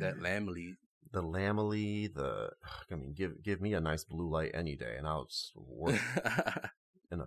That 0.00 0.18
Lambily. 0.18 0.76
the 1.12 1.22
Lambily, 1.22 2.08
the 2.14 2.50
I 2.90 2.94
mean, 2.94 3.12
give 3.12 3.42
give 3.42 3.60
me 3.60 3.74
a 3.74 3.80
nice 3.82 4.02
blue 4.02 4.30
light 4.30 4.52
any 4.54 4.76
day, 4.76 4.94
and 4.96 5.06
I'll 5.06 5.26
just 5.26 5.52
work 5.56 6.00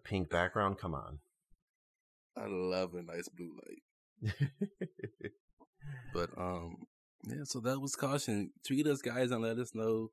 pink 0.08 0.30
background. 0.30 0.78
Come 0.78 0.95
on. 0.95 1.20
I 2.36 2.47
love 2.47 2.93
a 2.93 3.01
nice 3.01 3.30
blue 3.30 3.51
light. 3.66 4.34
But 6.14 6.30
um, 6.38 6.78
yeah. 7.28 7.43
So 7.43 7.60
that 7.62 7.80
was 7.80 7.95
caution. 7.95 8.51
Tweet 8.66 8.88
us, 8.88 9.01
guys, 9.01 9.32
and 9.32 9.43
let 9.43 9.58
us 9.58 9.76
know. 9.76 10.12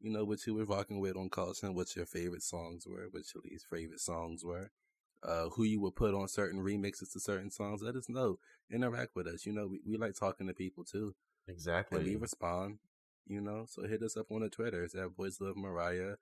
You 0.00 0.12
know 0.12 0.24
what 0.24 0.46
you 0.46 0.54
were 0.54 0.64
rocking 0.64 1.00
with 1.00 1.16
on 1.16 1.30
caution. 1.30 1.74
What 1.74 1.96
your 1.96 2.06
favorite 2.06 2.42
songs 2.42 2.86
were. 2.86 3.08
What 3.10 3.22
your 3.34 3.42
least 3.42 3.66
favorite 3.70 4.00
songs 4.00 4.44
were. 4.44 4.70
Uh, 5.22 5.48
who 5.48 5.64
you 5.64 5.80
would 5.80 5.96
put 5.96 6.14
on 6.14 6.28
certain 6.28 6.60
remixes 6.62 7.12
to 7.12 7.20
certain 7.20 7.50
songs. 7.50 7.80
Let 7.82 7.96
us 7.96 8.08
know. 8.08 8.38
Interact 8.70 9.16
with 9.16 9.26
us. 9.26 9.46
You 9.46 9.52
know, 9.52 9.66
we, 9.66 9.80
we 9.86 9.96
like 9.96 10.14
talking 10.14 10.46
to 10.46 10.52
people 10.52 10.84
too. 10.84 11.14
exactly. 11.48 11.98
and 11.98 12.06
we 12.06 12.16
respond. 12.16 12.78
You 13.26 13.40
know, 13.40 13.64
so 13.68 13.86
hit 13.86 14.02
us 14.02 14.16
up 14.16 14.30
on 14.30 14.42
the 14.42 14.48
Twitter. 14.48 14.84
It's 14.84 14.94
at 14.94 15.16
Boys 15.16 15.40
Love 15.40 15.56
Mariah, 15.56 16.16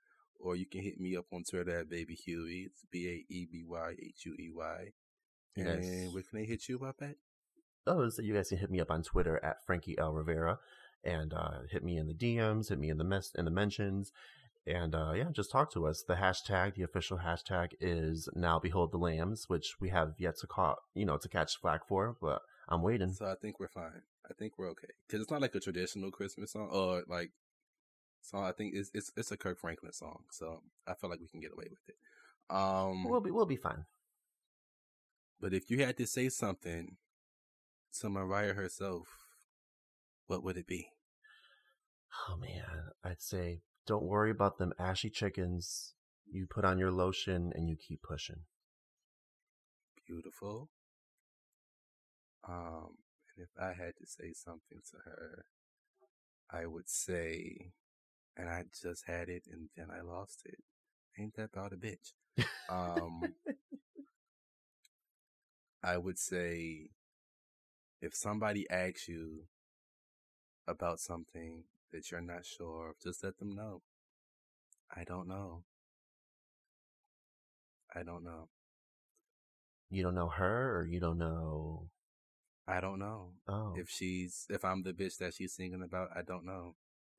or 0.44 0.56
you 0.56 0.66
can 0.66 0.82
hit 0.82 1.00
me 1.00 1.16
up 1.16 1.26
on 1.32 1.42
Twitter 1.42 1.80
at 1.80 1.90
Baby 1.90 2.14
Huey. 2.14 2.66
It's 2.66 2.84
B 2.90 3.08
A 3.08 3.32
E 3.32 3.46
B 3.50 3.64
Y 3.66 3.94
H 4.00 4.26
U 4.26 4.34
E 4.38 4.50
Y. 4.54 4.92
Yes. 5.56 5.86
And 5.86 6.12
where 6.12 6.22
can 6.22 6.38
they 6.38 6.44
hit 6.44 6.68
you 6.68 6.84
up 6.84 6.96
at? 7.00 7.16
oh, 7.86 8.08
so 8.08 8.22
you 8.22 8.34
guys 8.34 8.48
can 8.48 8.58
hit 8.58 8.70
me 8.70 8.80
up 8.80 8.90
on 8.90 9.02
Twitter 9.02 9.42
at 9.44 9.64
Frankie 9.64 9.98
L 9.98 10.12
Rivera, 10.12 10.58
and 11.02 11.32
uh, 11.34 11.60
hit 11.70 11.84
me 11.84 11.96
in 11.96 12.06
the 12.06 12.14
DMs, 12.14 12.68
hit 12.68 12.78
me 12.78 12.90
in 12.90 12.98
the 12.98 13.04
mess 13.04 13.32
in 13.34 13.44
the 13.44 13.50
mentions, 13.50 14.12
and 14.66 14.94
uh, 14.94 15.12
yeah, 15.12 15.28
just 15.32 15.50
talk 15.50 15.72
to 15.72 15.86
us. 15.86 16.02
The 16.06 16.14
hashtag, 16.14 16.74
the 16.74 16.82
official 16.82 17.18
hashtag, 17.18 17.72
is 17.80 18.28
now 18.34 18.58
Behold 18.58 18.92
the 18.92 18.98
Lambs, 18.98 19.48
which 19.48 19.76
we 19.80 19.90
have 19.90 20.14
yet 20.18 20.38
to 20.38 20.46
caught, 20.46 20.78
you 20.94 21.04
know, 21.04 21.18
to 21.18 21.28
catch 21.28 21.56
flack 21.56 21.86
for, 21.86 22.16
but 22.20 22.42
I'm 22.68 22.82
waiting. 22.82 23.12
So 23.12 23.26
I 23.26 23.34
think 23.34 23.60
we're 23.60 23.68
fine. 23.68 24.02
I 24.28 24.32
think 24.32 24.54
we're 24.56 24.70
okay 24.70 24.88
because 25.06 25.20
it's 25.20 25.30
not 25.30 25.42
like 25.42 25.54
a 25.54 25.60
traditional 25.60 26.10
Christmas 26.10 26.52
song 26.52 26.70
or 26.72 27.02
like 27.08 27.30
song. 28.24 28.44
I 28.44 28.52
think 28.52 28.74
it's 28.74 28.90
it's 28.94 29.12
it's 29.16 29.32
a 29.32 29.36
Kirk 29.36 29.58
Franklin 29.60 29.92
song, 29.92 30.24
so 30.30 30.62
I 30.86 30.94
feel 30.94 31.10
like 31.10 31.20
we 31.20 31.28
can 31.28 31.40
get 31.40 31.52
away 31.52 31.66
with 31.70 31.88
it. 31.88 31.96
Um, 32.50 33.04
We'll 33.04 33.20
be 33.20 33.30
we'll 33.30 33.46
be 33.46 33.56
fine. 33.56 33.84
But 35.40 35.52
if 35.52 35.70
you 35.70 35.84
had 35.84 35.96
to 35.98 36.06
say 36.06 36.28
something 36.28 36.96
to 38.00 38.08
Mariah 38.08 38.54
herself, 38.54 39.08
what 40.26 40.42
would 40.42 40.56
it 40.56 40.66
be? 40.66 40.88
Oh 42.28 42.36
man, 42.36 42.90
I'd 43.02 43.20
say 43.22 43.60
don't 43.86 44.04
worry 44.04 44.30
about 44.30 44.58
them 44.58 44.72
ashy 44.78 45.10
chickens. 45.10 45.94
You 46.30 46.46
put 46.46 46.64
on 46.64 46.78
your 46.78 46.90
lotion 46.90 47.52
and 47.54 47.68
you 47.68 47.76
keep 47.76 48.02
pushing. 48.02 48.40
Beautiful. 50.06 50.70
Um, 52.48 52.96
and 53.36 53.44
if 53.44 53.50
I 53.60 53.68
had 53.68 53.96
to 53.98 54.06
say 54.06 54.32
something 54.32 54.80
to 54.90 54.96
her, 55.04 55.44
I 56.50 56.66
would 56.66 56.88
say, 56.88 57.72
and 58.36 58.48
I 58.48 58.64
just 58.82 59.04
had 59.06 59.28
it 59.28 59.44
and 59.50 59.68
then 59.76 59.88
I 59.90 60.02
lost 60.02 60.42
it. 60.44 60.58
Ain't 61.18 61.34
that 61.36 61.50
about 61.54 61.72
a 61.72 61.76
bitch? 61.76 62.12
Um, 62.68 63.34
I 65.82 65.96
would 65.96 66.18
say, 66.18 66.90
if 68.00 68.14
somebody 68.14 68.68
asks 68.68 69.08
you 69.08 69.44
about 70.66 70.98
something 70.98 71.64
that 71.92 72.10
you're 72.10 72.20
not 72.20 72.44
sure 72.44 72.90
of, 72.90 73.00
just 73.00 73.22
let 73.22 73.38
them 73.38 73.54
know. 73.54 73.82
I 74.94 75.04
don't 75.04 75.28
know. 75.28 75.62
I 77.94 78.02
don't 78.02 78.24
know. 78.24 78.48
You 79.90 80.02
don't 80.02 80.14
know 80.14 80.28
her 80.28 80.78
or 80.78 80.86
you 80.86 80.98
don't 80.98 81.18
know 81.18 81.88
I 82.66 82.80
don't 82.80 82.98
know. 82.98 83.32
Oh. 83.46 83.74
If 83.76 83.90
she's, 83.90 84.46
if 84.48 84.64
I'm 84.64 84.82
the 84.82 84.92
bitch 84.92 85.18
that 85.18 85.34
she's 85.34 85.52
singing 85.52 85.82
about, 85.82 86.08
I 86.16 86.22
don't 86.22 86.46
know. 86.46 86.74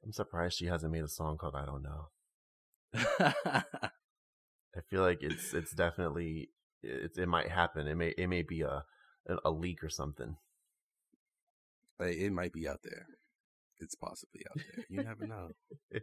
I'm 0.05 0.11
surprised 0.11 0.57
she 0.57 0.67
hasn't 0.67 0.91
made 0.91 1.03
a 1.03 1.09
song 1.09 1.37
called 1.37 1.55
I 1.55 1.65
Don't 1.65 1.83
Know. 1.83 2.09
I 4.77 4.81
feel 4.89 5.01
like 5.01 5.19
it's 5.21 5.53
it's 5.53 5.71
definitely 5.71 6.49
it, 6.83 7.11
it 7.17 7.27
might 7.27 7.49
happen. 7.49 7.87
It 7.87 7.95
may 7.95 8.09
it 8.17 8.27
may 8.27 8.43
be 8.43 8.61
a 8.61 8.83
a 9.43 9.49
leak 9.49 9.83
or 9.83 9.89
something. 9.89 10.37
Like, 11.99 12.15
it 12.15 12.31
might 12.31 12.53
be 12.53 12.67
out 12.67 12.81
there. 12.83 13.07
It's 13.79 13.95
possibly 13.95 14.41
out 14.49 14.61
there. 14.75 14.85
You 14.89 15.03
never 15.03 15.25
know. 15.25 15.49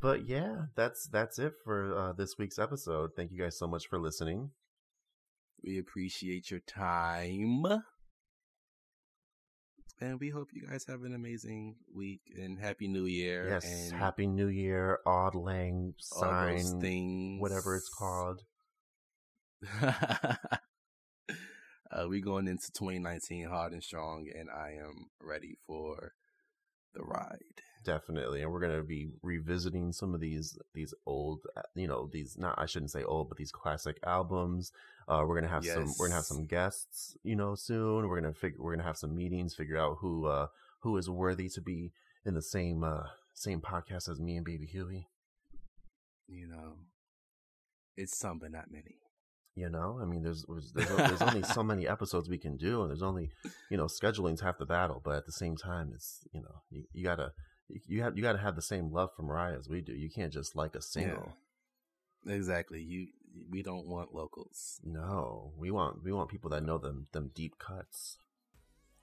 but 0.00 0.26
yeah, 0.26 0.66
that's 0.76 1.08
that's 1.08 1.38
it 1.38 1.54
for 1.64 1.94
uh, 1.94 2.12
this 2.12 2.36
week's 2.38 2.58
episode. 2.58 3.10
Thank 3.16 3.32
you 3.32 3.38
guys 3.38 3.58
so 3.58 3.66
much 3.66 3.88
for 3.88 3.98
listening. 3.98 4.50
We 5.64 5.78
appreciate 5.78 6.50
your 6.50 6.60
time. 6.60 7.64
And 10.02 10.18
we 10.18 10.30
hope 10.30 10.48
you 10.54 10.66
guys 10.66 10.86
have 10.88 11.02
an 11.02 11.14
amazing 11.14 11.76
week 11.94 12.22
and 12.34 12.58
happy 12.58 12.88
new 12.88 13.04
year. 13.04 13.50
Yes, 13.50 13.66
and 13.66 13.92
happy 14.00 14.26
new 14.26 14.48
year, 14.48 14.98
odd 15.04 15.34
lang 15.34 15.92
sign, 15.98 16.80
things. 16.80 17.38
whatever 17.38 17.76
it's 17.76 17.90
called. 17.90 18.40
uh, 19.82 20.36
we 22.08 22.22
going 22.22 22.48
into 22.48 22.72
2019 22.72 23.48
hard 23.48 23.72
and 23.72 23.82
strong, 23.82 24.26
and 24.34 24.48
I 24.48 24.70
am 24.82 25.10
ready 25.20 25.58
for 25.66 26.14
the 26.94 27.02
ride. 27.02 27.60
Definitely, 27.82 28.42
and 28.42 28.52
we're 28.52 28.60
gonna 28.60 28.82
be 28.82 29.08
revisiting 29.22 29.92
some 29.92 30.14
of 30.14 30.20
these 30.20 30.58
these 30.74 30.92
old, 31.06 31.40
uh, 31.56 31.62
you 31.74 31.88
know, 31.88 32.10
these 32.12 32.36
not 32.36 32.54
I 32.58 32.66
shouldn't 32.66 32.90
say 32.90 33.02
old, 33.04 33.28
but 33.28 33.38
these 33.38 33.52
classic 33.52 33.98
albums. 34.04 34.72
Uh, 35.08 35.24
we're 35.26 35.34
gonna 35.40 35.52
have 35.52 35.64
some 35.64 35.92
we're 35.98 36.08
gonna 36.08 36.16
have 36.16 36.26
some 36.26 36.44
guests, 36.44 37.16
you 37.22 37.36
know, 37.36 37.54
soon. 37.54 38.06
We're 38.06 38.20
gonna 38.20 38.34
figure 38.34 38.58
we're 38.60 38.72
gonna 38.72 38.86
have 38.86 38.98
some 38.98 39.16
meetings, 39.16 39.54
figure 39.54 39.78
out 39.78 39.96
who 40.00 40.26
uh 40.26 40.48
who 40.80 40.96
is 40.98 41.08
worthy 41.08 41.48
to 41.48 41.62
be 41.62 41.92
in 42.26 42.34
the 42.34 42.42
same 42.42 42.84
uh 42.84 43.04
same 43.32 43.62
podcast 43.62 44.10
as 44.10 44.20
me 44.20 44.36
and 44.36 44.44
Baby 44.44 44.66
Huey. 44.66 45.08
You 46.28 46.48
know, 46.48 46.74
it's 47.96 48.16
some, 48.16 48.38
but 48.38 48.52
not 48.52 48.70
many. 48.70 48.98
You 49.56 49.68
know, 49.68 49.98
I 50.00 50.04
mean, 50.04 50.22
there's 50.22 50.44
there's, 50.48 50.72
there's, 50.72 50.88
there's 50.96 51.22
only 51.22 51.42
so 51.42 51.62
many 51.64 51.88
episodes 51.88 52.28
we 52.28 52.38
can 52.38 52.56
do, 52.56 52.82
and 52.82 52.90
there's 52.90 53.02
only 53.02 53.30
you 53.70 53.76
know 53.76 53.86
scheduling's 53.86 54.40
half 54.40 54.58
the 54.58 54.66
battle. 54.66 55.00
But 55.04 55.16
at 55.16 55.26
the 55.26 55.32
same 55.32 55.56
time, 55.56 55.92
it's 55.94 56.20
you 56.32 56.40
know 56.40 56.62
you, 56.70 56.84
you 56.92 57.04
gotta 57.04 57.32
you 57.86 58.02
have 58.02 58.16
you 58.16 58.22
gotta 58.22 58.38
have 58.38 58.56
the 58.56 58.62
same 58.62 58.92
love 58.92 59.10
for 59.16 59.22
Mariah 59.22 59.56
as 59.58 59.68
we 59.68 59.80
do. 59.80 59.92
You 59.92 60.10
can't 60.10 60.32
just 60.32 60.56
like 60.56 60.74
a 60.74 60.82
single. 60.82 61.32
Exactly. 62.26 62.82
You. 62.82 63.08
We 63.48 63.62
don't 63.62 63.86
want 63.86 64.12
locals 64.12 64.80
No, 64.82 65.52
we 65.56 65.70
want 65.70 66.02
we 66.02 66.10
want 66.12 66.30
people 66.30 66.50
that 66.50 66.64
know 66.64 66.78
them 66.78 67.06
them 67.12 67.30
deep 67.32 67.58
cuts. 67.60 68.18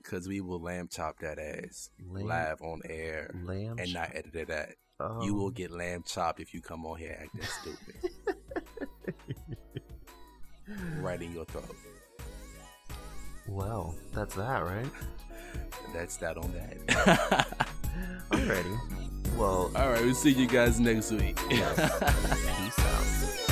because 0.04 0.28
we 0.28 0.42
will 0.42 0.62
lamb 0.62 0.90
chop 0.92 1.20
that 1.20 1.40
ass 1.40 1.92
Lamb- 2.06 2.28
live 2.28 2.62
on 2.62 2.82
air 2.90 3.34
Lamb 3.46 3.78
and 3.80 3.94
not 3.94 4.10
edit 4.14 4.36
it 4.36 4.50
out. 4.50 4.68
Oh. 5.00 5.24
You 5.24 5.34
will 5.34 5.46
oh. 5.46 5.52
get 5.52 5.72
lamb 5.72 6.04
chopped 6.06 6.42
if 6.42 6.54
you 6.54 6.60
come 6.60 6.86
on 6.86 6.98
here 6.98 7.18
acting 7.22 7.42
stupid. 7.62 8.12
right 11.00 11.22
in 11.22 11.32
your 11.34 11.46
throat. 11.46 11.76
Well, 13.48 13.96
that's 14.14 14.36
that, 14.36 14.64
right? 14.66 14.92
That's 15.94 16.18
that 16.18 16.38
on 16.38 16.54
that. 16.54 17.68
Alrighty. 18.32 18.80
Well, 19.38 19.72
All 19.76 19.90
right, 19.90 20.02
we'll 20.04 20.16
see 20.16 20.32
you 20.32 20.48
guys 20.48 20.80
next 20.80 21.12
week. 21.12 21.38
yes. 21.50 21.76
Peace 22.58 22.80
out. 22.80 23.47